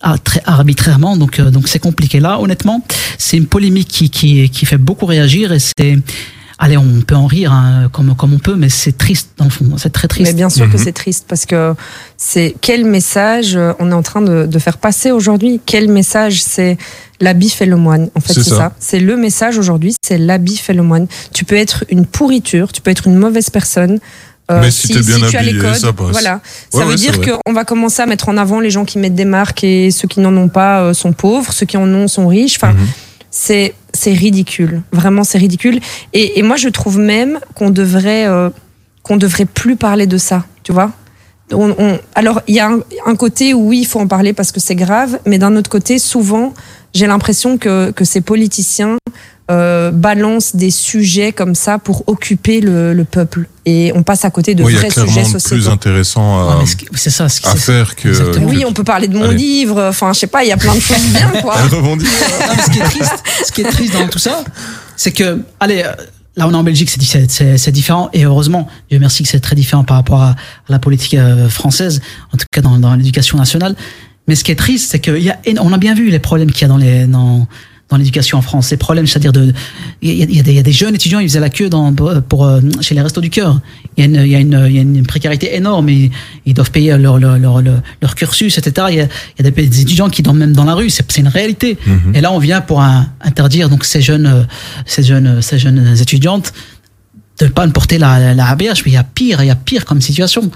arbitrairement. 0.00 1.16
Donc 1.16 1.40
euh, 1.40 1.50
donc 1.50 1.68
c'est 1.68 1.78
compliqué 1.78 2.20
là. 2.20 2.40
Honnêtement, 2.40 2.82
c'est 3.18 3.36
une 3.36 3.46
polémique 3.46 3.88
qui 3.88 4.10
qui 4.10 4.48
qui 4.50 4.66
fait 4.66 4.78
beaucoup 4.78 5.06
réagir 5.06 5.52
et 5.52 5.58
c'est 5.58 5.98
Allez, 6.60 6.76
on 6.76 7.02
peut 7.06 7.14
en 7.14 7.26
rire 7.26 7.52
hein, 7.52 7.88
comme 7.92 8.16
comme 8.16 8.34
on 8.34 8.40
peut, 8.40 8.56
mais 8.56 8.68
c'est 8.68 8.98
triste 8.98 9.30
dans 9.36 9.44
le 9.44 9.50
fond. 9.50 9.64
C'est 9.76 9.90
très 9.90 10.08
triste. 10.08 10.28
Mais 10.28 10.34
bien 10.36 10.50
sûr 10.50 10.68
que 10.68 10.76
c'est 10.76 10.90
triste 10.92 11.24
parce 11.28 11.46
que 11.46 11.74
c'est 12.16 12.56
quel 12.60 12.84
message 12.84 13.54
euh, 13.54 13.74
on 13.78 13.92
est 13.92 13.94
en 13.94 14.02
train 14.02 14.20
de, 14.22 14.44
de 14.44 14.58
faire 14.58 14.78
passer 14.78 15.12
aujourd'hui? 15.12 15.60
Quel 15.64 15.88
message 15.88 16.42
c'est 16.42 16.76
l'habit 17.20 17.50
fait 17.50 17.64
le 17.66 17.76
moine? 17.76 18.10
En 18.16 18.20
fait, 18.20 18.32
C'est 18.32 18.42
c'est 18.42 18.50
ça. 18.50 18.56
ça. 18.56 18.72
C'est 18.80 18.98
le 18.98 19.16
message 19.16 19.56
aujourd'hui, 19.56 19.94
c'est 20.04 20.18
l'habit 20.18 20.56
fait 20.56 20.74
le 20.74 20.82
moine. 20.82 21.06
Tu 21.32 21.44
peux 21.44 21.54
être 21.54 21.84
une 21.90 22.06
pourriture, 22.06 22.72
tu 22.72 22.80
peux 22.82 22.90
être 22.90 23.06
une 23.06 23.14
mauvaise 23.16 23.50
personne. 23.50 24.00
Euh, 24.50 24.60
Mais 24.60 24.70
si 24.70 24.88
t'es 24.88 25.00
bien 25.00 25.18
tu 25.28 25.36
as 25.36 25.42
les 25.42 25.58
codes, 25.58 25.74
ça 25.74 25.92
passe. 25.92 26.10
voilà. 26.10 26.34
Ouais, 26.34 26.40
ça 26.80 26.84
veut 26.84 26.90
ouais, 26.90 26.94
dire 26.96 27.20
qu'on 27.20 27.52
va 27.52 27.64
commencer 27.64 28.00
à 28.02 28.06
mettre 28.06 28.28
en 28.28 28.36
avant 28.36 28.60
les 28.60 28.70
gens 28.70 28.84
qui 28.84 28.98
mettent 28.98 29.14
des 29.14 29.24
marques 29.24 29.62
et 29.64 29.90
ceux 29.90 30.08
qui 30.08 30.20
n'en 30.20 30.34
ont 30.36 30.48
pas 30.48 30.80
euh, 30.82 30.94
sont 30.94 31.12
pauvres, 31.12 31.52
ceux 31.52 31.66
qui 31.66 31.76
en 31.76 31.88
ont 31.88 32.08
sont 32.08 32.26
riches. 32.28 32.56
Enfin, 32.56 32.72
Mhm. 32.72 32.86
c'est 33.30 33.74
c'est 33.94 34.12
ridicule. 34.12 34.82
Vraiment, 34.92 35.24
c'est 35.24 35.38
ridicule. 35.38 35.80
Et, 36.12 36.38
et 36.38 36.42
moi, 36.42 36.56
je 36.56 36.68
trouve 36.68 36.98
même 36.98 37.40
qu'on 37.54 37.70
devrait 37.70 38.26
euh, 38.26 38.50
qu'on 39.02 39.16
devrait 39.16 39.44
plus 39.46 39.76
parler 39.76 40.06
de 40.06 40.18
ça. 40.18 40.44
Tu 40.62 40.72
vois 40.72 40.92
on, 41.50 41.74
on- 41.78 41.98
alors, 42.14 42.42
il 42.46 42.54
y 42.54 42.60
a 42.60 42.68
un, 42.68 42.80
un 43.06 43.16
côté 43.16 43.54
où 43.54 43.68
oui, 43.68 43.78
il 43.80 43.86
faut 43.86 43.98
en 44.00 44.06
parler 44.06 44.34
parce 44.34 44.52
que 44.52 44.60
c'est 44.60 44.74
grave, 44.74 45.18
mais 45.24 45.38
d'un 45.38 45.56
autre 45.56 45.70
côté, 45.70 45.98
souvent, 45.98 46.52
j'ai 46.94 47.06
l'impression 47.06 47.58
que, 47.58 47.90
que 47.90 48.04
ces 48.04 48.20
politiciens 48.20 48.96
euh, 49.50 49.90
balancent 49.90 50.54
des 50.56 50.70
sujets 50.70 51.32
comme 51.32 51.54
ça 51.54 51.78
pour 51.78 52.04
occuper 52.06 52.60
le, 52.60 52.92
le 52.92 53.04
peuple. 53.04 53.46
Et 53.64 53.92
on 53.94 54.02
passe 54.02 54.24
à 54.26 54.30
côté 54.30 54.54
de 54.54 54.62
Oui, 54.62 54.74
vrais 54.74 54.90
sujets 54.90 55.24
sociaux. 55.24 55.56
plus 55.56 55.68
intéressant 55.68 56.38
à, 56.50 56.64
C'est 56.94 57.10
ça, 57.10 57.24
à 57.26 57.56
faire 57.56 57.96
que. 57.96 58.38
Oui, 58.40 58.64
on 58.66 58.72
peut 58.72 58.84
parler 58.84 59.08
de 59.08 59.16
mon 59.16 59.24
Allez. 59.30 59.36
livre. 59.38 59.82
Enfin, 59.88 60.12
je 60.12 60.18
sais 60.20 60.26
pas, 60.26 60.44
il 60.44 60.48
y 60.48 60.52
a 60.52 60.56
plein 60.58 60.74
de 60.74 60.80
choses 60.80 61.02
bien, 61.12 61.28
quoi. 61.40 61.54
Rebondit. 61.70 62.04
Non, 62.04 62.62
ce 62.64 62.70
qui 62.70 62.78
est 62.78 62.82
triste, 62.84 63.24
ce 63.46 63.52
qui 63.52 63.60
est 63.62 63.70
triste 63.70 63.92
dans 63.94 64.08
tout 64.08 64.18
ça, 64.18 64.44
c'est 64.96 65.12
que, 65.12 65.40
allez, 65.60 65.82
là 66.36 66.46
on 66.46 66.52
est 66.52 66.56
en 66.56 66.62
Belgique, 66.64 66.90
c'est- 66.90 67.70
différent 67.70 68.10
et 68.12 68.24
heureusement, 68.24 68.68
Dieu 68.90 68.98
merci 68.98 69.22
que 69.22 69.28
c'est 69.30 69.40
très 69.40 69.56
différent 69.56 69.84
par 69.84 69.96
rapport 69.96 70.20
à, 70.22 70.30
à 70.30 70.36
la 70.68 70.78
politique 70.78 71.14
euh, 71.14 71.48
française, 71.48 72.00
en 72.34 72.36
tout 72.36 72.46
cas 72.52 72.60
dans, 72.60 72.78
dans 72.78 72.94
l'éducation 72.94 73.38
nationale. 73.38 73.74
Mais 74.28 74.34
ce 74.36 74.44
qui 74.44 74.52
est 74.52 74.56
triste, 74.56 74.90
c'est 74.92 75.00
y 75.06 75.30
a, 75.30 75.38
a 75.72 75.78
bien 75.78 75.94
vu 75.94 76.10
les 76.10 76.18
problèmes 76.20 76.50
qu'il 76.52 76.62
y 76.62 76.64
a 76.66 76.68
dans 76.68 76.76
les 76.76 77.06
dans 77.06 77.48
dans 77.90 77.96
l'éducation 77.96 78.36
en 78.36 78.42
France, 78.42 78.70
les 78.70 78.76
problèmes, 78.76 79.06
c'est-à-dire 79.06 79.32
de, 79.32 79.50
il 80.02 80.12
y, 80.12 80.20
a, 80.22 80.26
y 80.26 80.42
des- 80.42 80.50
il 80.50 80.56
y 80.56 80.58
a 80.58 80.62
des 80.62 80.72
jeunes 80.72 80.94
étudiants, 80.94 81.20
ils 81.20 81.28
faisaient 81.30 81.40
la 81.40 81.48
queue 81.48 81.70
dans, 81.70 81.90
pour, 81.94 82.44
euh, 82.44 82.60
chez 82.82 82.94
les 82.94 83.00
restos 83.00 83.22
du 83.22 83.30
cœur. 83.30 83.62
Il 83.96 84.00
y 84.00 84.02
a 84.02 84.04
une, 84.10 84.26
il 84.26 84.30
y 84.30 84.34
a 84.34 84.40
une, 84.40 84.62
il 84.68 84.74
y 84.76 84.78
a 84.78 84.82
une 84.82 85.06
précarité 85.06 85.56
énorme. 85.56 85.88
Ils, 85.88 86.10
ils 86.44 86.52
doivent 86.52 86.70
payer 86.70 86.98
leur, 86.98 87.18
leur, 87.18 87.38
leur, 87.38 87.62
leur, 87.62 88.14
cursus, 88.14 88.58
etc. 88.58 88.88
Il 88.90 88.96
y 88.96 89.00
a, 89.00 89.08
des, 89.42 89.50
des 89.50 89.80
étudiants 89.80 90.10
qui 90.10 90.20
dorment 90.22 90.36
même 90.40 90.52
dans 90.52 90.66
la 90.66 90.74
rue. 90.74 90.90
C'est 90.90 91.10
c'est 91.10 91.22
une 91.22 91.28
réalité. 91.28 91.78
Et 92.14 92.20
là, 92.20 92.30
on 92.30 92.38
vient 92.38 92.60
pour 92.60 92.82
un- 92.82 93.06
interdire 93.22 93.70
donc 93.70 93.86
ces 93.86 94.02
jeunes, 94.02 94.26
euh, 94.26 94.42
ces 94.84 95.02
jeunes, 95.02 95.40
ces 95.40 95.58
jeunes 95.58 95.96
étudiantes 95.98 96.52
de 97.40 97.46
ne 97.46 97.50
pas 97.50 97.66
porter 97.68 97.96
la, 97.96 98.18
la, 98.18 98.34
la 98.34 98.48
ABH. 98.50 98.82
Mais 98.84 98.90
il 98.90 98.94
y 98.94 98.96
a 98.98 99.02
pire, 99.04 99.42
il 99.42 99.46
y 99.46 99.50
a 99.50 99.56
pire 99.56 99.86
comme 99.86 100.02
situation. 100.02 100.50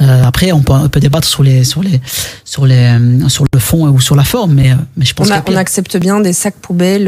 Euh, 0.00 0.24
après, 0.24 0.50
on 0.52 0.60
peut, 0.60 0.72
on 0.72 0.88
peut 0.88 1.00
débattre 1.00 1.26
sur 1.28 1.42
les, 1.42 1.62
sur 1.64 1.82
les, 1.82 2.00
sur 2.44 2.66
les, 2.66 2.74
euh, 2.98 3.28
sur 3.28 3.44
le 3.52 3.58
fond 3.60 3.88
ou 3.88 4.00
sur 4.00 4.16
la 4.16 4.24
forme, 4.24 4.54
mais, 4.54 4.72
euh, 4.72 4.76
mais 4.96 5.04
je 5.04 5.14
pense 5.14 5.28
on, 5.28 5.32
a- 5.32 5.42
on 5.48 5.56
accepte 5.56 5.96
bien 5.98 6.18
des 6.20 6.32
sacs 6.32 6.56
poubelles 6.56 7.04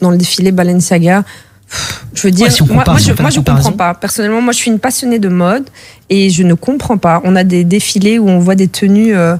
dans 0.00 0.10
le 0.10 0.16
défilé 0.18 0.52
Balenciaga. 0.52 1.24
Je 2.14 2.22
veux 2.22 2.30
dire, 2.30 2.44
Ouais, 2.46 2.50
si 2.52 2.62
on 2.62 2.66
moi, 2.66 2.84
je, 2.98 3.12
moi, 3.20 3.30
je 3.30 3.40
comprends 3.40 3.72
pas. 3.72 3.94
Personnellement, 3.94 4.40
moi, 4.40 4.52
je 4.52 4.58
suis 4.58 4.70
une 4.70 4.78
passionnée 4.78 5.18
de 5.18 5.28
mode 5.28 5.64
et 6.10 6.30
je 6.30 6.42
ne 6.44 6.54
comprends 6.54 6.98
pas. 6.98 7.20
On 7.24 7.34
a 7.34 7.42
des 7.42 7.64
défilés 7.64 8.18
où 8.20 8.28
on 8.28 8.38
voit 8.38 8.54
des 8.54 8.68
tenues 8.68 9.16
euh, 9.16 9.36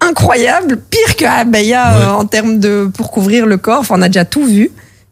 incroyables, 0.00 0.78
pire 0.90 1.16
que 1.16 1.24
Abaya 1.24 1.96
euh, 1.96 2.10
en 2.12 2.24
termes 2.26 2.60
de 2.60 2.90
pour 2.94 3.10
couvrir 3.10 3.44
le 3.46 3.56
corps. 3.58 3.80
Enfin, 3.80 3.96
on 3.98 4.02
a 4.02 4.08
déjà 4.08 4.24
tout 4.24 4.44
vu. 4.46 4.70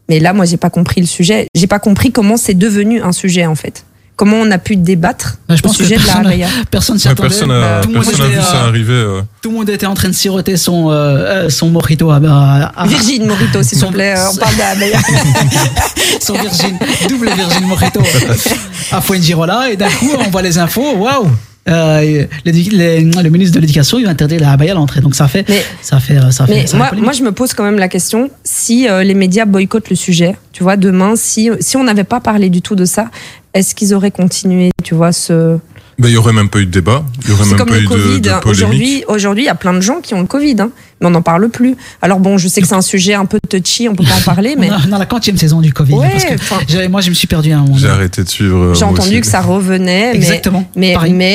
Mais 0.09 0.19
là, 0.19 0.33
moi, 0.33 0.45
j'ai 0.45 0.57
pas 0.57 0.69
compris 0.69 1.01
le 1.01 1.07
sujet. 1.07 1.47
J'ai 1.55 1.67
pas 1.67 1.79
compris 1.79 2.11
comment 2.11 2.37
c'est 2.37 2.53
devenu 2.53 3.01
un 3.01 3.11
sujet 3.11 3.45
en 3.45 3.55
fait. 3.55 3.83
Comment 4.17 4.37
on 4.37 4.49
a 4.51 4.57
pu 4.57 4.77
débattre 4.77 5.39
Bah, 5.49 5.55
je 5.55 5.61
au 5.61 5.63
pense 5.67 5.77
que 5.77 5.83
sujet 5.83 5.95
de 5.97 5.99
la 6.01 6.05
personne, 6.05 6.25
Abaya. 6.27 6.47
personne 6.71 6.97
s'y 6.99 7.07
attendait. 7.09 7.27
personne 7.29 7.49
n'a 7.49 7.81
Tout 7.81 7.89
le 7.89 7.95
monde 7.95 8.05
personne 8.05 8.21
n'a 8.25 8.31
était, 8.31 8.39
vu 8.39 8.45
ça 8.45 8.55
euh, 8.63 8.67
arriver. 8.69 8.93
euh. 8.93 9.21
Tout 9.41 9.49
le 9.49 9.55
monde 9.57 9.69
était 9.69 9.85
en 9.85 9.93
train 9.93 10.07
de 10.07 10.13
siroter 10.13 10.55
son, 10.55 10.89
euh, 10.89 10.93
euh, 10.93 11.49
son 11.49 11.69
mojito 11.69 12.09
à, 12.11 12.15
à, 12.25 12.71
à- 12.81 12.87
Virgin 12.87 13.25
Morito, 13.27 13.61
s'il 13.61 13.77
vous 13.79 13.91
plaît. 13.91 14.15
On 14.31 14.35
parle 14.37 14.55
d'Abaya. 14.55 14.99
son 16.21 16.33
Virgin, 16.33 16.77
double 17.09 17.29
Virgin 17.35 17.65
Mojito 17.67 18.01
à 18.91 19.01
Fuengirola 19.01 19.69
et 19.71 19.75
d'un 19.77 19.89
coup 19.89 20.11
on 20.25 20.29
voit 20.29 20.41
les 20.41 20.57
infos, 20.57 20.95
waouh 20.95 21.27
euh, 21.67 22.25
les- 22.45 22.99
le 23.01 23.29
ministre 23.29 23.55
de 23.55 23.59
l'éducation 23.59 23.97
il 23.97 24.05
va 24.05 24.11
interdire 24.11 24.39
la 24.39 24.51
abaya 24.51 24.73
à 24.73 24.75
l'entrée 24.75 25.01
donc 25.01 25.15
ça 25.15 25.27
fait 25.27 25.43
ça 25.81 25.99
fait 25.99 26.19
ça 26.31 26.45
fait 26.45 26.53
Mais 26.53 26.67
ça 26.67 26.77
fait 26.91 26.95
moi, 26.95 27.11
je 27.11 27.23
me 27.23 27.31
pose 27.31 27.53
quand 27.55 27.63
même 27.63 27.79
la 27.79 27.87
question 27.87 28.29
si 28.43 28.87
euh, 28.87 29.03
les 29.03 29.15
médias 29.15 29.45
boycottent 29.45 29.89
le 29.89 29.95
sujet, 29.95 30.35
tu 30.53 30.61
vois, 30.61 30.77
demain, 30.77 31.15
si, 31.15 31.49
si 31.59 31.75
on 31.75 31.83
n'avait 31.83 32.03
pas 32.03 32.19
parlé 32.19 32.49
du 32.49 32.61
tout 32.61 32.75
de 32.75 32.85
ça, 32.85 33.07
est-ce 33.55 33.73
qu'ils 33.73 33.93
auraient 33.95 34.11
continué, 34.11 34.69
tu 34.83 34.93
vois, 34.93 35.11
ce. 35.11 35.57
Ben, 35.97 36.09
il 36.09 36.13
y 36.13 36.17
aurait 36.17 36.33
même 36.33 36.49
pas 36.49 36.59
eu 36.59 36.65
de 36.65 36.71
débat. 36.71 37.05
Il 37.23 37.29
y 37.29 37.33
aurait 37.33 37.43
C'est 37.45 37.49
même 37.51 37.57
comme 37.59 37.69
pas 37.69 37.75
le 37.75 37.81
eu 37.83 37.87
de, 37.87 37.89
Covid. 37.89 38.21
de 38.21 38.29
hein. 38.29 38.41
Aujourd'hui, 38.45 39.05
aujourd'hui, 39.07 39.43
il 39.43 39.45
y 39.45 39.49
a 39.49 39.55
plein 39.55 39.73
de 39.73 39.79
gens 39.79 40.01
qui 40.01 40.13
ont 40.13 40.19
le 40.19 40.27
Covid, 40.27 40.57
hein, 40.59 40.71
mais 40.99 41.07
on 41.07 41.11
n'en 41.11 41.21
parle 41.21 41.47
plus. 41.47 41.77
Alors 42.01 42.19
bon, 42.19 42.37
je 42.37 42.49
sais 42.49 42.59
que 42.61 42.67
c'est 42.67 42.75
un 42.75 42.81
sujet 42.81 43.13
un 43.13 43.23
peu 43.25 43.39
touchy, 43.49 43.87
on 43.87 43.95
peut 43.95 44.03
pas 44.03 44.15
en 44.17 44.21
parler, 44.21 44.55
mais 44.59 44.69
dans 44.89 44.97
la 44.97 45.05
quantième 45.05 45.37
saison 45.37 45.61
du 45.61 45.71
Covid 45.71 45.93
Ouais, 45.93 46.09
parce 46.11 46.25
que 46.25 46.33
enfin- 46.33 46.59
j'avais- 46.67 46.89
moi 46.89 46.99
je 46.99 47.09
me 47.09 47.15
suis 47.15 47.27
perdu 47.27 47.53
à 47.53 47.59
un 47.59 47.61
moment 47.61 47.77
J'ai 47.77 47.87
arrêté 47.87 48.23
de 48.25 48.27
suivre. 48.29 48.57
euh, 48.57 48.73
j'ai 48.73 48.83
entendu 48.83 49.09
aussi. 49.11 49.21
que 49.21 49.27
ça 49.27 49.39
revenait. 49.39 50.11
mais- 50.11 50.17
Exactement, 50.17 50.69
Mais 50.75 50.93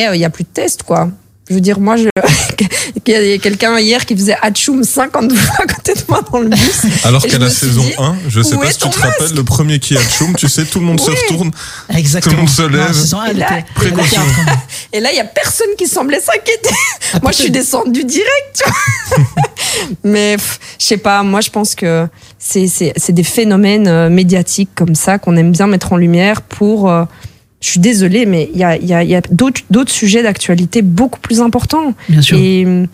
euh, 0.09 0.15
il 0.15 0.21
y 0.21 0.25
a 0.27 0.31
plus 0.31 0.45
de 0.45 0.49
tests, 0.53 0.83
quoi. 0.83 1.09
Je 1.51 1.55
veux 1.57 1.61
dire, 1.61 1.81
moi, 1.81 1.97
je... 1.97 2.05
il 3.07 3.13
y 3.13 3.33
a 3.33 3.39
quelqu'un 3.39 3.77
hier 3.81 4.07
qui 4.07 4.15
faisait 4.15 4.37
Hatchoum 4.41 4.85
50 4.85 5.33
fois 5.35 5.65
à 5.65 5.67
côté 5.67 5.95
de 5.95 6.01
moi 6.09 6.23
dans 6.31 6.39
le 6.39 6.49
bus. 6.49 6.83
Alors 7.03 7.27
qu'à 7.27 7.39
la 7.39 7.51
saison 7.51 7.83
dit, 7.83 7.93
1, 7.99 8.15
je 8.29 8.41
sais 8.41 8.57
pas 8.57 8.71
si 8.71 8.79
tu 8.79 8.89
te 8.89 9.01
rappelles, 9.01 9.35
le 9.35 9.43
premier 9.43 9.81
qui 9.81 9.97
a 9.97 10.01
Tchoum, 10.01 10.37
tu 10.37 10.49
sais, 10.49 10.65
tout 10.65 10.79
le 10.79 10.87
monde 10.87 11.01
se 11.01 11.11
retourne. 11.11 11.51
Exactement. 11.93 12.31
Tout 12.31 12.37
le 12.37 12.43
monde 12.47 12.51
se 12.51 12.63
Non, 12.63 12.69
lève. 13.25 13.31
elle 13.31 13.37
Et 13.37 13.41
là- 13.41 13.59
Et 14.93 15.01
là, 15.01 15.11
il 15.13 15.17
y 15.17 15.21
a 15.21 15.25
personne 15.25 15.67
qui 15.77 15.87
semblait 15.89 16.21
s'inquiéter. 16.21 16.71
Moi, 17.21 17.33
je 17.33 17.39
suis 17.39 17.51
descendue 17.51 18.05
direct, 18.05 18.31
tu 18.55 18.71
vois. 18.71 19.25
Mais 20.05 20.37
je 20.79 20.87
sais 20.87 20.97
pas, 20.99 21.25
moi, 21.25 21.41
je 21.41 21.51
pense 21.51 21.75
que 21.75 22.07
c'est 22.39 22.69
c'est 22.69 22.93
c'est 22.97 23.13
des 23.13 23.25
phénomènes 23.25 23.89
euh, 23.89 24.09
médiatiques 24.09 24.71
comme 24.77 24.95
ça 24.95 25.19
qu'on 25.19 25.37
aime 25.37 25.51
bien 25.53 25.67
mettre 25.67 25.93
en 25.93 25.97
lumière 25.97 26.43
pour. 26.43 26.89
euh, 26.91 27.05
je 27.61 27.69
suis 27.71 27.81
désolée, 27.81 28.25
mais 28.27 28.51
il 28.55 28.59
y 28.59 28.65
a, 28.65 28.77
il 28.77 28.87
y 28.87 28.95
a, 28.95 29.03
il 29.05 29.11
y 29.11 29.15
a 29.15 29.21
d'autres 29.31 29.93
sujets 29.93 30.23
d'actualité 30.23 30.83
beaucoup 30.83 31.21
plus 31.21 31.41
importants. 31.41 31.95
Bien 32.09 32.23
sûr. 32.23 32.39
Et 32.39 32.65
hum, 32.67 32.87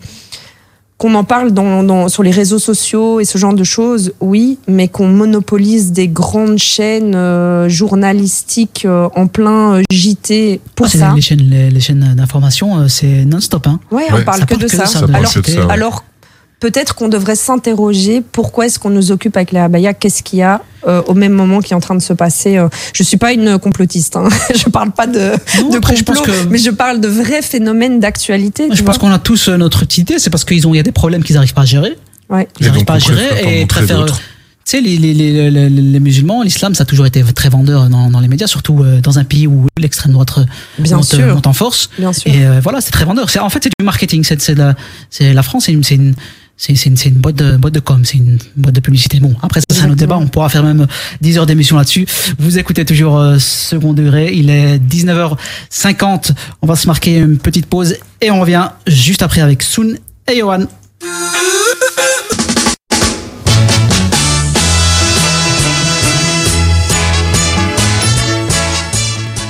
qu'on 0.97 1.13
en 1.13 1.23
parle 1.23 1.51
dans, 1.51 1.83
dans, 1.83 2.09
sur 2.09 2.23
les 2.23 2.31
réseaux 2.31 2.57
sociaux 2.57 3.19
et 3.19 3.25
ce 3.25 3.37
genre 3.37 3.53
de 3.53 3.63
choses, 3.63 4.13
oui, 4.19 4.57
mais 4.67 4.87
qu'on 4.87 5.07
monopolise 5.07 5.91
des 5.91 6.07
grandes 6.07 6.57
chaînes 6.57 7.13
euh, 7.13 7.69
journalistiques 7.69 8.83
euh, 8.85 9.07
en 9.15 9.27
plein 9.27 9.75
euh, 9.75 9.83
JT 9.91 10.59
pour 10.73 10.87
Ah, 10.87 10.89
ça. 10.89 11.13
les 11.15 11.21
chaînes 11.21 11.47
les, 11.47 11.69
les 11.69 11.79
chaînes 11.79 12.15
d'information 12.17 12.79
euh, 12.79 12.87
c'est 12.87 13.25
non-stop 13.25 13.67
hein. 13.67 13.79
Ouais, 13.91 14.05
on 14.11 14.17
Ça 14.17 14.23
parle 14.23 14.39
que 14.41 14.55
parle 14.55 14.61
de 14.63 14.67
ça. 14.67 15.01
de 15.05 15.13
alors, 15.13 15.71
alors 15.71 16.03
peut-être 16.59 16.95
qu'on 16.95 17.07
devrait 17.07 17.35
s'interroger 17.35 18.21
pourquoi 18.31 18.65
est-ce 18.65 18.79
qu'on 18.79 18.89
nous 18.89 19.11
occupe 19.11 19.35
avec 19.37 19.51
les 19.51 19.59
abayas, 19.59 19.93
qu'est-ce 19.93 20.23
qu'il 20.23 20.39
y 20.39 20.41
a 20.41 20.61
euh, 20.87 21.01
au 21.07 21.13
même 21.13 21.33
moment 21.33 21.59
qui 21.59 21.73
est 21.73 21.75
en 21.75 21.79
train 21.79 21.95
de 21.95 22.01
se 22.01 22.13
passer. 22.13 22.57
euh? 22.57 22.67
Je 22.93 23.03
suis 23.03 23.17
pas 23.17 23.33
une 23.33 23.59
complotiste, 23.59 24.15
hein. 24.15 24.27
je 24.55 24.69
parle 24.69 24.91
pas 24.91 25.07
de, 25.07 25.19
de 25.71 25.77
après, 25.77 25.95
je 25.95 26.03
pense 26.03 26.17
complot, 26.17 26.33
que- 26.33 26.47
mais 26.49 26.57
je 26.57 26.71
parle 26.71 26.99
de 27.01 27.07
vrais 27.07 27.41
phénomènes 27.41 27.99
d'actualité. 27.99 28.69
Je 28.71 28.83
pense 28.83 28.97
qu'on 28.97 29.11
a 29.11 29.19
tous 29.19 29.49
euh, 29.49 29.57
notre 29.57 29.79
petite 29.85 30.09
idée, 30.09 30.19
c'est 30.19 30.29
parce 30.29 30.45
qu'ils 30.45 30.67
ont, 30.67 30.73
il 30.73 30.77
y 30.77 30.79
a 30.79 30.83
des 30.83 30.91
problèmes 30.91 31.23
qu'ils 31.23 31.35
n'arrivent 31.35 31.53
pas 31.53 31.61
à 31.61 31.65
gérer. 31.65 31.97
Ouais. 32.29 32.47
Ils 32.59 32.65
n'arrivent 32.67 32.85
pas 32.85 32.95
à 32.95 32.99
gérer 32.99 33.61
et 33.61 33.65
préfèrent. 33.65 34.05
Tu 34.05 34.13
sais, 34.65 34.81
les, 34.81 34.97
les, 34.97 35.13
les, 35.13 35.49
les, 35.49 35.69
les 35.69 35.99
musulmans, 36.01 36.43
l'islam, 36.43 36.75
ça 36.75 36.81
a 36.83 36.85
toujours 36.85 37.05
été 37.05 37.23
très 37.23 37.47
vendeur 37.47 37.87
dans, 37.87 38.09
dans 38.09 38.19
les 38.19 38.27
médias, 38.27 38.47
surtout 38.47 38.83
euh, 38.83 38.99
dans 38.99 39.17
un 39.17 39.23
pays 39.23 39.47
où 39.47 39.65
l'extrême 39.79 40.11
droite 40.11 40.39
Bien 40.77 40.97
monte, 40.97 41.05
sûr. 41.05 41.25
monte 41.35 41.47
en 41.47 41.53
force. 41.53 41.89
Bien 41.97 42.11
sûr. 42.11 42.29
Et 42.29 42.45
euh, 42.45 42.59
voilà, 42.61 42.81
c'est 42.81 42.91
très 42.91 43.05
vendeur. 43.05 43.29
En 43.39 43.49
fait 43.49 43.63
c'est 43.63 43.71
du 43.79 43.85
marketing. 43.85 44.25
C'est 44.25 44.41
c'est 44.41 44.55
la, 44.55 44.75
la 45.21 45.41
France, 45.43 45.63
c'est 45.67 45.71
une, 45.71 45.85
c'est 45.85 45.95
une 45.95 46.15
c'est 46.57 46.73
une, 46.85 46.95
une 47.05 47.19
boîte 47.19 47.35
de 47.35 47.55
boîte 47.55 47.73
de 47.73 47.79
com, 47.79 48.03
c'est 48.03 48.17
une 48.17 48.39
boîte 48.55 48.75
de 48.75 48.79
publicité. 48.79 49.19
Bon, 49.19 49.35
après 49.41 49.61
ça 49.61 49.65
c'est 49.69 49.81
un 49.81 49.87
autre 49.87 49.95
débat. 49.95 50.17
On 50.17 50.27
pourra 50.27 50.49
faire 50.49 50.63
même 50.63 50.87
10 51.21 51.37
heures 51.37 51.45
d'émission 51.45 51.77
là-dessus. 51.77 52.05
Vous 52.39 52.57
écoutez 52.57 52.83
toujours 52.83 53.17
euh, 53.17 53.37
second 53.39 53.93
degré. 53.93 54.31
Il 54.33 54.49
est 54.49 54.77
19h50. 54.79 56.31
On 56.61 56.67
va 56.67 56.75
se 56.75 56.87
marquer 56.87 57.17
une 57.17 57.37
petite 57.37 57.67
pause 57.67 57.95
et 58.21 58.31
on 58.31 58.41
revient 58.41 58.69
juste 58.87 59.21
après 59.21 59.41
avec 59.41 59.61
Soon 59.61 59.95
et 60.31 60.39
Johan. 60.39 60.65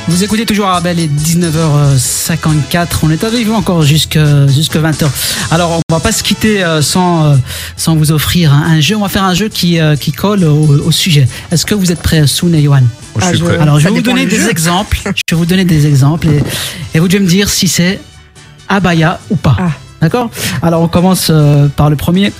Vous 0.09 0.23
écoutez 0.23 0.45
toujours 0.45 0.67
Arabelle, 0.67 0.99
il 0.99 1.03
est 1.05 1.07
19h54. 1.07 2.87
On 3.03 3.11
est 3.11 3.23
avec 3.25 3.45
vous 3.45 3.53
encore 3.53 3.81
jusque, 3.81 4.17
jusque 4.47 4.77
20h. 4.77 5.05
Alors, 5.51 5.81
on 5.89 5.93
va 5.93 5.99
pas 5.99 6.13
se 6.13 6.23
quitter 6.23 6.63
euh, 6.63 6.81
sans, 6.81 7.25
euh, 7.25 7.35
sans 7.75 7.95
vous 7.97 8.13
offrir 8.13 8.53
un, 8.53 8.79
jeu. 8.79 8.95
On 8.95 9.01
va 9.01 9.09
faire 9.09 9.25
un 9.25 9.33
jeu 9.33 9.49
qui, 9.49 9.79
euh, 9.81 9.97
qui 9.97 10.13
colle 10.13 10.45
au, 10.45 10.65
au 10.85 10.91
sujet. 10.91 11.27
Est-ce 11.51 11.65
que 11.65 11.75
vous 11.75 11.91
êtes 11.91 12.01
prêts, 12.01 12.25
Soun 12.25 12.55
et 12.55 12.63
Johan 12.63 12.83
je 13.17 13.21
suis 13.21 13.29
Ah, 13.29 13.33
je- 13.37 13.43
prêt. 13.43 13.57
Alors, 13.57 13.79
je 13.79 13.83
ça 13.83 13.89
vais 13.89 13.95
vous 13.95 14.01
donner 14.01 14.25
des 14.25 14.37
jeu. 14.37 14.49
exemples. 14.49 14.97
Je 15.05 15.11
vais 15.35 15.37
vous 15.37 15.45
donner 15.45 15.65
des 15.65 15.85
exemples 15.87 16.27
et, 16.29 16.41
et 16.95 16.99
vous 16.99 17.07
devez 17.09 17.19
me 17.19 17.27
dire 17.27 17.49
si 17.49 17.67
c'est 17.67 17.99
abaya 18.69 19.19
ou 19.29 19.35
pas. 19.35 19.57
Ah. 19.59 19.71
D'accord? 19.99 20.29
Alors, 20.61 20.81
on 20.83 20.87
commence 20.87 21.31
par 21.75 21.89
le 21.89 21.95
premier. 21.97 22.31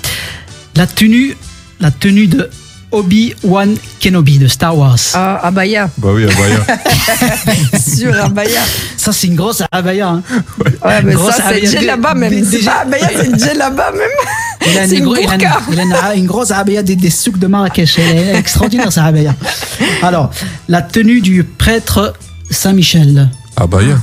La 0.75 0.87
tenue, 0.87 1.35
la 1.81 1.91
tenue 1.91 2.27
de 2.27 2.49
Obi-Wan 2.91 3.75
Kenobi 3.99 4.37
de 4.39 4.47
Star 4.47 4.77
Wars. 4.77 5.11
Ah, 5.13 5.39
abaya, 5.43 5.89
Bah 5.97 6.09
oui, 6.13 6.23
Abaya. 6.25 6.59
sur 7.79 8.13
abaya. 8.23 8.61
Ça, 8.97 9.11
c'est 9.11 9.27
une 9.27 9.35
grosse 9.35 9.61
abaya. 9.71 10.09
hein. 10.09 10.23
Ouais, 10.83 11.01
mais 11.03 11.13
Grosse 11.13 11.31
ça, 11.35 11.43
c'est 11.49 11.57
abaya. 11.57 11.69
djellaba 11.71 12.13
même. 12.13 12.45
Déjà- 12.49 12.79
abaya, 12.81 13.09
c'est 13.15 13.37
djellaba 13.39 13.91
même. 13.91 14.01
Il 14.71 14.77
a 14.77 14.83
une, 14.83 14.89
C'est 14.89 14.95
une 14.97 15.03
gro- 15.05 15.15
il 15.17 15.29
a 15.29 15.35
une- 15.35 15.41
il 15.71 15.79
a 15.79 15.83
une- 16.13 16.19
une 16.21 16.25
grosse 16.27 16.51
abaya 16.51 16.81
des, 16.83 16.95
des 16.95 17.09
souks 17.09 17.37
de 17.39 17.47
Marrakech. 17.47 17.99
Elle 17.99 18.17
est 18.17 18.35
extraordinaire, 18.35 18.91
cette 18.91 19.03
abaya. 19.03 19.35
Alors, 20.01 20.31
la 20.67 20.81
tenue 20.81 21.21
du 21.21 21.43
prêtre 21.43 22.13
Saint-Michel. 22.49 23.29
Abaya. 23.55 23.97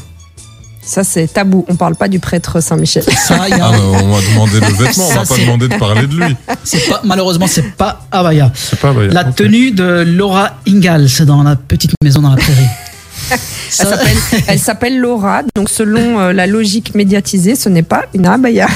Ça, 0.86 1.02
c'est 1.04 1.26
tabou. 1.32 1.64
On 1.68 1.76
parle 1.76 1.94
pas 1.96 2.08
du 2.08 2.18
prêtre 2.18 2.60
Saint-Michel. 2.60 3.02
Ça, 3.04 3.48
y 3.48 3.52
a- 3.52 3.58
Ah, 3.62 3.70
bah, 3.72 3.78
on 3.80 4.06
m'a 4.08 4.20
demandé 4.20 4.60
le 4.60 4.66
vêtement, 4.84 5.04
on 5.10 5.14
m'a 5.14 5.24
pas 5.24 5.36
demandé 5.38 5.68
de 5.68 5.76
parler 5.76 6.06
de 6.06 6.14
lui. 6.14 6.36
c'est 6.64 6.88
pas, 6.88 7.00
malheureusement, 7.04 7.46
c'est 7.46 7.72
pas 7.76 8.06
abaya. 8.12 8.52
C'est 8.54 8.78
pas 8.78 8.90
Abaya. 8.90 9.10
La 9.10 9.24
tenue 9.24 9.70
de 9.70 10.04
Laura 10.06 10.58
Ingalls 10.68 11.24
dans 11.26 11.42
la 11.42 11.56
petite 11.56 11.92
maison 12.02 12.20
dans 12.22 12.30
la 12.30 12.36
prairie. 12.36 12.66
Elle 13.30 13.38
Ça- 13.70 13.84
s'appelle- 13.90 14.42
Elle 14.48 14.58
s'appelle 14.58 14.98
Laura. 14.98 15.42
Donc, 15.56 15.70
selon 15.70 16.20
euh, 16.20 16.32
la 16.32 16.46
logique 16.46 16.94
médiatisée, 16.94 17.56
ce 17.56 17.68
n'est 17.70 17.82
pas 17.82 18.04
une 18.14 18.26
abaya. 18.26 18.68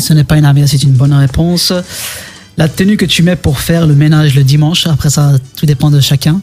Ce 0.00 0.12
n'est 0.12 0.24
pas 0.24 0.36
une 0.36 0.44
abaya, 0.44 0.66
c'est 0.68 0.82
une 0.82 0.92
bonne 0.92 1.12
réponse. 1.12 1.72
La 2.56 2.68
tenue 2.68 2.96
que 2.96 3.04
tu 3.04 3.22
mets 3.22 3.36
pour 3.36 3.58
faire 3.58 3.86
le 3.86 3.94
ménage 3.94 4.34
le 4.34 4.44
dimanche, 4.44 4.86
après 4.86 5.10
ça, 5.10 5.32
tout 5.56 5.66
dépend 5.66 5.90
de 5.90 6.00
chacun. 6.00 6.40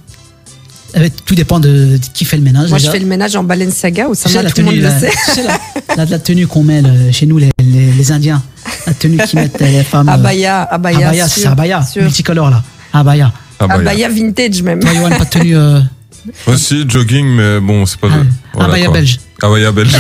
Euh, 0.95 1.09
Tout 1.25 1.33
dépend 1.35 1.59
de, 1.59 1.97
de 1.97 1.99
qui 2.13 2.23
fait 2.25 2.37
le 2.37 2.43
ménage. 2.43 2.69
Moi, 2.69 2.77
je 2.77 2.89
fais 2.89 2.99
le 2.99 3.05
ménage 3.05 3.35
en 3.35 3.43
Balenciaga, 3.43 4.07
où 4.09 4.15
Tu 4.15 4.29
ça 4.29 4.41
la 4.43 4.51
tout 4.51 4.59
le 4.61 4.65
monde 4.65 4.73
tenue, 4.75 4.83
le 4.83 4.89
la, 4.89 4.99
sait. 4.99 5.11
la, 5.43 5.95
la- 5.97 6.05
la 6.05 6.19
tenue 6.19 6.45
qu'on 6.47 6.63
met 6.63 6.81
le- 6.81 7.11
chez 7.11 7.25
nous, 7.25 7.37
les, 7.39 7.49
les, 7.59 7.91
les 7.91 8.11
Indiens. 8.11 8.43
La 8.85 8.93
tenue 8.93 9.17
qu'ils 9.17 9.39
mettent 9.39 9.61
euh, 9.61 9.65
les 9.71 9.83
femmes. 9.83 10.07
euh, 10.07 10.13
Abaya, 10.13 10.61
abaya. 10.63 11.07
abaya, 11.07 11.27
c'est 11.27 11.45
abaya, 11.47 11.81
sûr. 11.83 12.03
multicolore 12.03 12.49
là. 12.51 12.63
Abaya. 12.93 13.31
Abaya. 13.59 13.79
Abaya 13.79 14.09
vintage 14.09 14.61
même. 14.61 14.79
Toi, 14.81 15.09
pas 15.09 15.25
de 15.25 15.29
tenue. 15.29 15.57
euh, 15.57 15.79
Aussi, 16.47 16.85
jogging, 16.87 17.25
mais 17.27 17.59
bon, 17.59 17.85
c'est 17.85 17.99
pas. 17.99 18.07
Ah, 18.11 18.23
voilà, 18.53 18.69
abaya 18.69 18.85
quoi. 18.85 18.93
belge. 18.93 19.19
Abaya 19.41 19.71
belge. 19.71 19.91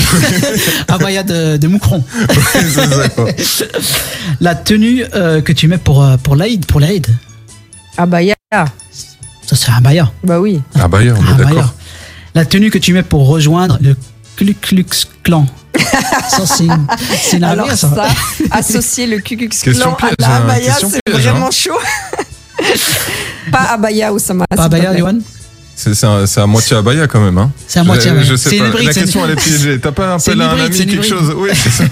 Abaya 0.87 1.23
de, 1.23 1.57
de 1.57 1.67
Moucron. 1.67 2.03
c'est 2.53 2.69
ça, 2.69 3.09
quoi. 3.09 3.27
La 4.39 4.55
tenue 4.55 5.03
euh, 5.15 5.41
que 5.41 5.51
tu 5.51 5.67
mets 5.67 5.77
pour, 5.77 6.03
euh, 6.03 6.17
pour 6.17 6.35
l'Aïd, 6.35 6.65
pour 6.65 6.79
l'Aïd. 6.79 7.07
Abaya. 7.97 8.35
Ça, 9.45 9.55
c'est 9.55 9.71
un 9.71 9.75
abaya. 9.77 10.11
Bah 10.23 10.39
oui. 10.39 10.61
Abaya, 10.79 11.13
on 11.17 11.33
est 11.33 11.43
d'accord. 11.43 11.73
La 12.35 12.45
tenue 12.45 12.71
que 12.71 12.77
tu 12.77 12.93
mets 12.93 13.03
pour 13.03 13.27
rejoindre 13.27 13.77
le 13.81 13.95
Ku 14.37 14.55
Klux 14.59 14.85
Klan. 15.23 15.45
ça, 16.29 16.45
c'est 16.45 16.65
une, 16.65 16.87
c'est 17.21 17.37
une 17.37 17.43
Alors 17.43 17.67
ça, 17.71 17.75
ça. 17.75 18.07
associer 18.51 19.05
le 19.07 19.19
Ku 19.19 19.35
Klux 19.37 19.49
Klan 19.49 19.95
à 20.01 20.07
la 20.19 20.27
hein, 20.27 20.41
abaya, 20.43 20.73
c'est 20.79 20.99
piège, 21.05 21.21
vraiment 21.23 21.47
hein. 21.47 21.51
chaud. 21.51 21.71
pas 23.51 23.73
abaya, 23.73 24.13
Oussama. 24.13 24.45
Pas 24.49 24.63
abaya. 24.63 24.95
Johan 24.97 25.19
C'est 25.75 25.93
c'est 25.95 26.05
un- 26.05 26.25
c'est 26.25 26.39
à 26.41 26.45
moitié 26.47 26.77
abaya 26.77 27.07
quand 27.07 27.19
même. 27.21 27.37
Hein. 27.37 27.51
C'est 27.67 27.79
à 27.79 27.83
moitié 27.83 28.11
abaya. 28.11 28.23
Je 28.25 28.35
sais 28.35 28.49
C'est 28.51 28.57
pas. 28.57 28.63
une 28.65 28.69
hybride, 28.71 28.87
La 28.87 28.93
question, 28.93 29.25
elle 29.25 29.31
est 29.31 29.35
piégée. 29.35 29.79
T'as 29.79 29.91
pas 29.91 30.17
C'est 30.19 30.33
une 30.33 30.41
appelé 30.41 30.61
un 30.61 30.65
ami 30.65 30.75
quelque 30.77 30.91
hybride. 30.93 31.09
chose 31.09 31.33
Oui, 31.37 31.49
c'est 31.53 31.69
ça. 31.71 31.83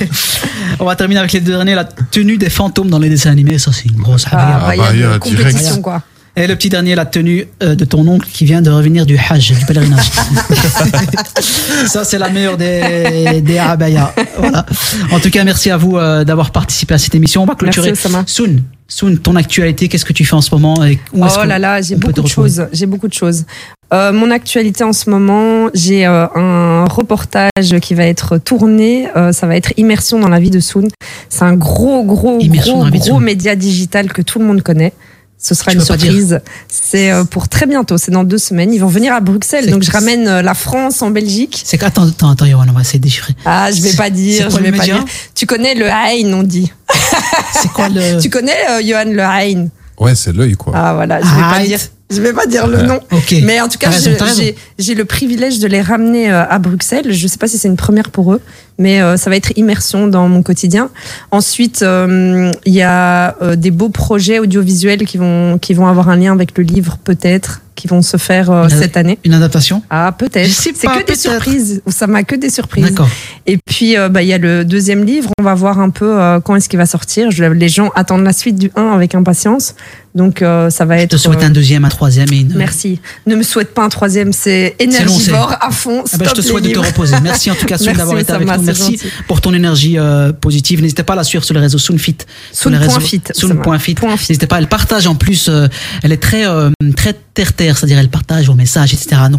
On 0.79 0.85
va 0.85 0.95
terminer 0.95 1.19
avec 1.19 1.31
les 1.33 1.41
deux 1.41 1.51
derniers. 1.53 1.75
La 1.75 1.83
tenue 1.85 2.37
des 2.37 2.49
fantômes 2.49 2.89
dans 2.89 2.99
les 2.99 3.09
dessins 3.09 3.31
animés. 3.31 3.57
Ça, 3.59 3.71
c'est 3.73 3.85
une 3.85 4.01
grosse 4.01 4.25
abaya. 4.27 4.59
Ah, 4.61 4.65
abaya, 4.65 4.83
Abaya, 4.87 5.19
compétition, 5.19 5.59
direct. 5.59 5.81
quoi. 5.81 6.01
Et 6.37 6.47
le 6.47 6.55
petit 6.55 6.69
dernier, 6.69 6.95
la 6.95 7.05
tenue 7.05 7.45
euh, 7.61 7.75
de 7.75 7.83
ton 7.83 8.07
oncle 8.07 8.27
qui 8.31 8.45
vient 8.45 8.61
de 8.61 8.69
revenir 8.69 9.05
du 9.05 9.17
Hajj, 9.17 9.51
du 9.59 9.65
pèlerinage. 9.65 10.11
Ça, 11.87 12.05
c'est 12.05 12.17
la 12.17 12.29
meilleure 12.29 12.55
des, 12.57 13.41
des 13.41 13.57
abayas. 13.57 14.13
Voilà. 14.37 14.65
En 15.11 15.19
tout 15.19 15.29
cas, 15.29 15.43
merci 15.43 15.69
à 15.69 15.77
vous 15.77 15.97
euh, 15.97 16.23
d'avoir 16.23 16.51
participé 16.51 16.93
à 16.93 16.97
cette 16.97 17.15
émission. 17.15 17.43
On 17.43 17.45
va 17.45 17.55
clôturer. 17.55 17.93
Soun, 18.27 18.63
Soun, 18.87 19.17
ton 19.17 19.35
actualité, 19.35 19.89
qu'est-ce 19.89 20.05
que 20.05 20.13
tu 20.13 20.23
fais 20.23 20.35
en 20.35 20.41
ce 20.41 20.53
moment 20.55 20.83
et 20.85 20.99
où 21.13 21.25
est-ce 21.25 21.37
Oh 21.41 21.45
là 21.45 21.59
là, 21.59 21.81
j'ai 21.81 21.95
beaucoup 21.95 22.21
de 22.21 22.27
choses. 22.27 22.65
J'ai 22.71 22.85
beaucoup 22.85 23.07
de 23.09 23.13
choses. 23.13 23.45
Euh, 23.93 24.13
mon 24.13 24.31
actualité 24.31 24.85
en 24.85 24.93
ce 24.93 25.09
moment, 25.09 25.69
j'ai 25.73 26.05
euh, 26.05 26.27
un 26.35 26.85
reportage 26.85 27.77
qui 27.81 27.93
va 27.93 28.05
être 28.05 28.37
tourné. 28.37 29.09
euh, 29.17 29.33
ça 29.33 29.47
va 29.47 29.57
être 29.57 29.73
Immersion 29.75 30.19
dans 30.19 30.29
la 30.29 30.39
vie 30.39 30.49
de 30.49 30.61
Soun. 30.61 30.87
C'est 31.27 31.43
un 31.43 31.55
gros, 31.55 32.03
gros, 32.03 32.39
Immersion 32.39 32.79
gros, 32.79 32.89
gros 32.89 33.19
média 33.19 33.55
digital 33.57 34.13
que 34.13 34.21
tout 34.21 34.39
le 34.39 34.45
monde 34.45 34.61
connaît. 34.61 34.93
Ce 35.41 35.55
sera 35.55 35.71
Tu 35.71 35.77
une 35.77 35.83
surprise. 35.83 36.39
C'est 36.69 37.11
euh, 37.11 37.23
pour 37.23 37.49
très 37.49 37.65
bientôt. 37.65 37.97
C'est 37.97 38.11
dans 38.11 38.23
deux 38.23 38.37
semaines. 38.37 38.71
Ils 38.73 38.79
vont 38.79 38.87
venir 38.87 39.11
à 39.13 39.19
Bruxelles. 39.21 39.71
Donc 39.71 39.81
je 39.81 39.89
ramène 39.89 40.27
euh, 40.27 40.41
la 40.43 40.53
France 40.53 41.01
en 41.01 41.09
Belgique. 41.09 41.61
C'est 41.65 41.81
attends, 41.83 42.07
attends, 42.07 42.29
attends, 42.31 42.45
on 42.45 42.71
va 42.73 42.81
essayer 42.81 42.99
de 42.99 43.03
déchiffrer. 43.03 43.33
Ah, 43.43 43.71
je 43.71 43.81
vais 43.81 43.93
pas 43.93 44.11
dire. 44.11 44.49
Je 44.51 44.57
vais 44.59 44.71
pas 44.71 44.83
dire. 44.83 45.03
Tu 45.33 45.47
connais 45.47 45.73
le 45.73 45.89
Hein, 45.91 46.31
on 46.33 46.43
dit. 46.43 46.71
C'est 47.53 47.71
quoi 47.71 47.89
le. 47.89 48.21
Tu 48.21 48.29
connais 48.29 48.55
euh, 48.69 48.81
Johan 48.85 49.05
le 49.11 49.23
Hein 49.23 49.67
Ouais, 49.99 50.15
c'est 50.15 50.33
l'œil, 50.33 50.53
quoi. 50.53 50.73
Ah 50.75 50.93
voilà, 50.95 51.21
je 51.21 51.25
vais 51.27 51.41
pas 51.41 51.47
Right. 51.49 51.67
dire. 51.67 51.79
Je 52.09 52.21
vais 52.21 52.33
pas 52.33 52.45
dire 52.45 52.67
le 52.67 52.77
Ouais. 52.77 52.87
nom. 52.87 52.99
Ok. 53.11 53.35
Mais 53.43 53.61
en 53.61 53.69
tout 53.69 53.77
cas, 53.77 53.89
j'ai 54.35 54.55
j'ai 54.79 54.95
le 54.95 55.05
privilège 55.05 55.59
de 55.59 55.67
les 55.67 55.81
ramener 55.81 56.29
euh, 56.31 56.43
à 56.47 56.59
Bruxelles. 56.59 57.11
Je 57.13 57.27
sais 57.27 57.37
pas 57.37 57.47
si 57.47 57.57
c'est 57.57 57.67
une 57.67 57.77
première 57.77 58.09
pour 58.09 58.33
eux, 58.33 58.41
mais 58.81 59.01
euh, 59.01 59.15
ça 59.15 59.29
va 59.29 59.35
être 59.35 59.53
immersion 59.55 60.07
dans 60.07 60.27
mon 60.27 60.41
quotidien. 60.43 60.89
Ensuite, 61.29 61.81
euh, 61.83 62.51
il 62.65 62.73
y 62.73 62.81
a 62.81 63.35
euh, 63.41 63.55
des 63.55 63.71
beaux 63.71 63.89
projets 63.89 64.39
audiovisuels 64.39 65.05
qui 65.05 65.17
vont 65.17 65.57
qui 65.59 65.73
vont 65.73 65.87
avoir 65.87 66.09
un 66.09 66.17
lien 66.17 66.33
avec 66.33 66.57
le 66.57 66.63
livre, 66.63 66.97
peut-être, 67.03 67.61
qui 67.75 67.87
vont 67.87 68.01
se 68.01 68.17
faire 68.17 68.49
euh, 68.51 68.67
cette 68.69 68.97
année. 68.97 69.17
Une 69.23 69.33
adaptation? 69.33 69.81
Ah, 69.89 70.13
peut-être. 70.17 70.47
Je 70.47 70.51
C'est 70.53 70.73
que 70.73 71.05
des 71.05 71.15
surprises. 71.15 71.81
Ça 71.87 72.07
m'a 72.07 72.23
que 72.23 72.35
des 72.35 72.49
surprises. 72.49 72.85
D'accord. 72.85 73.09
Et 73.47 73.57
puis, 73.57 73.97
euh, 73.97 74.09
bah, 74.09 74.21
il 74.23 74.27
y 74.27 74.33
a 74.33 74.37
le 74.37 74.65
deuxième 74.65 75.03
livre. 75.05 75.31
On 75.39 75.43
va 75.43 75.53
voir 75.53 75.79
un 75.79 75.89
peu 75.89 76.19
euh, 76.19 76.39
quand 76.41 76.55
est-ce 76.55 76.67
qu'il 76.69 76.77
va 76.79 76.85
sortir. 76.85 77.31
Je- 77.31 77.43
les 77.45 77.69
gens 77.69 77.89
attendent 77.95 78.23
la 78.23 78.33
suite 78.33 78.55
du 78.57 78.71
1 78.75 78.89
avec 78.91 79.15
impatience. 79.15 79.75
Donc, 80.13 80.39
ça 80.39 80.83
va 80.83 80.97
Je 80.97 81.03
être. 81.03 81.11
te 81.11 81.15
souhaite 81.15 81.41
un 81.41 81.49
deuxième, 81.49 81.85
un 81.85 81.89
troisième 81.89 82.27
et 82.33 82.39
une. 82.41 82.53
Merci. 82.57 82.99
Ne 83.27 83.37
me 83.37 83.43
souhaite 83.43 83.73
pas 83.73 83.83
un 83.83 83.87
troisième. 83.87 84.33
C'est 84.33 84.75
énergivore 84.77 85.55
à 85.61 85.71
fond. 85.71 86.03
Ah 86.11 86.17
bah, 86.17 86.25
je 86.27 86.33
te 86.33 86.41
souhaite 86.41 86.65
de 86.65 86.69
te 86.73 86.79
reposer. 86.79 87.15
Merci 87.23 87.49
en 87.49 87.55
tout 87.55 87.65
cas, 87.65 87.77
d'avoir 87.95 88.19
été 88.19 88.29
avec 88.33 88.45
nous. 88.45 88.70
Merci 88.79 88.99
pour 89.27 89.41
ton 89.41 89.53
énergie 89.53 89.97
euh, 89.97 90.31
positive. 90.33 90.81
N'hésitez 90.81 91.03
pas 91.03 91.13
à 91.13 91.17
la 91.17 91.23
suivre 91.23 91.43
sur 91.43 91.53
les 91.53 91.59
réseaux 91.59 91.77
Soun.fit, 91.77 92.17
Soun.fit. 92.51 93.21
Oussama. 93.33 94.15
N'hésitez 94.29 94.47
pas, 94.47 94.57
elle 94.57 94.67
partage 94.67 95.07
en 95.07 95.15
plus, 95.15 95.47
euh, 95.49 95.67
elle 96.03 96.11
est 96.11 96.17
très, 96.17 96.47
euh, 96.47 96.69
très 96.95 97.15
terre-terre, 97.33 97.77
c'est-à-dire 97.77 97.99
elle 97.99 98.09
partage 98.09 98.47
vos 98.47 98.55
messages, 98.55 98.93
etc. 98.93 99.21
Donc 99.23 99.29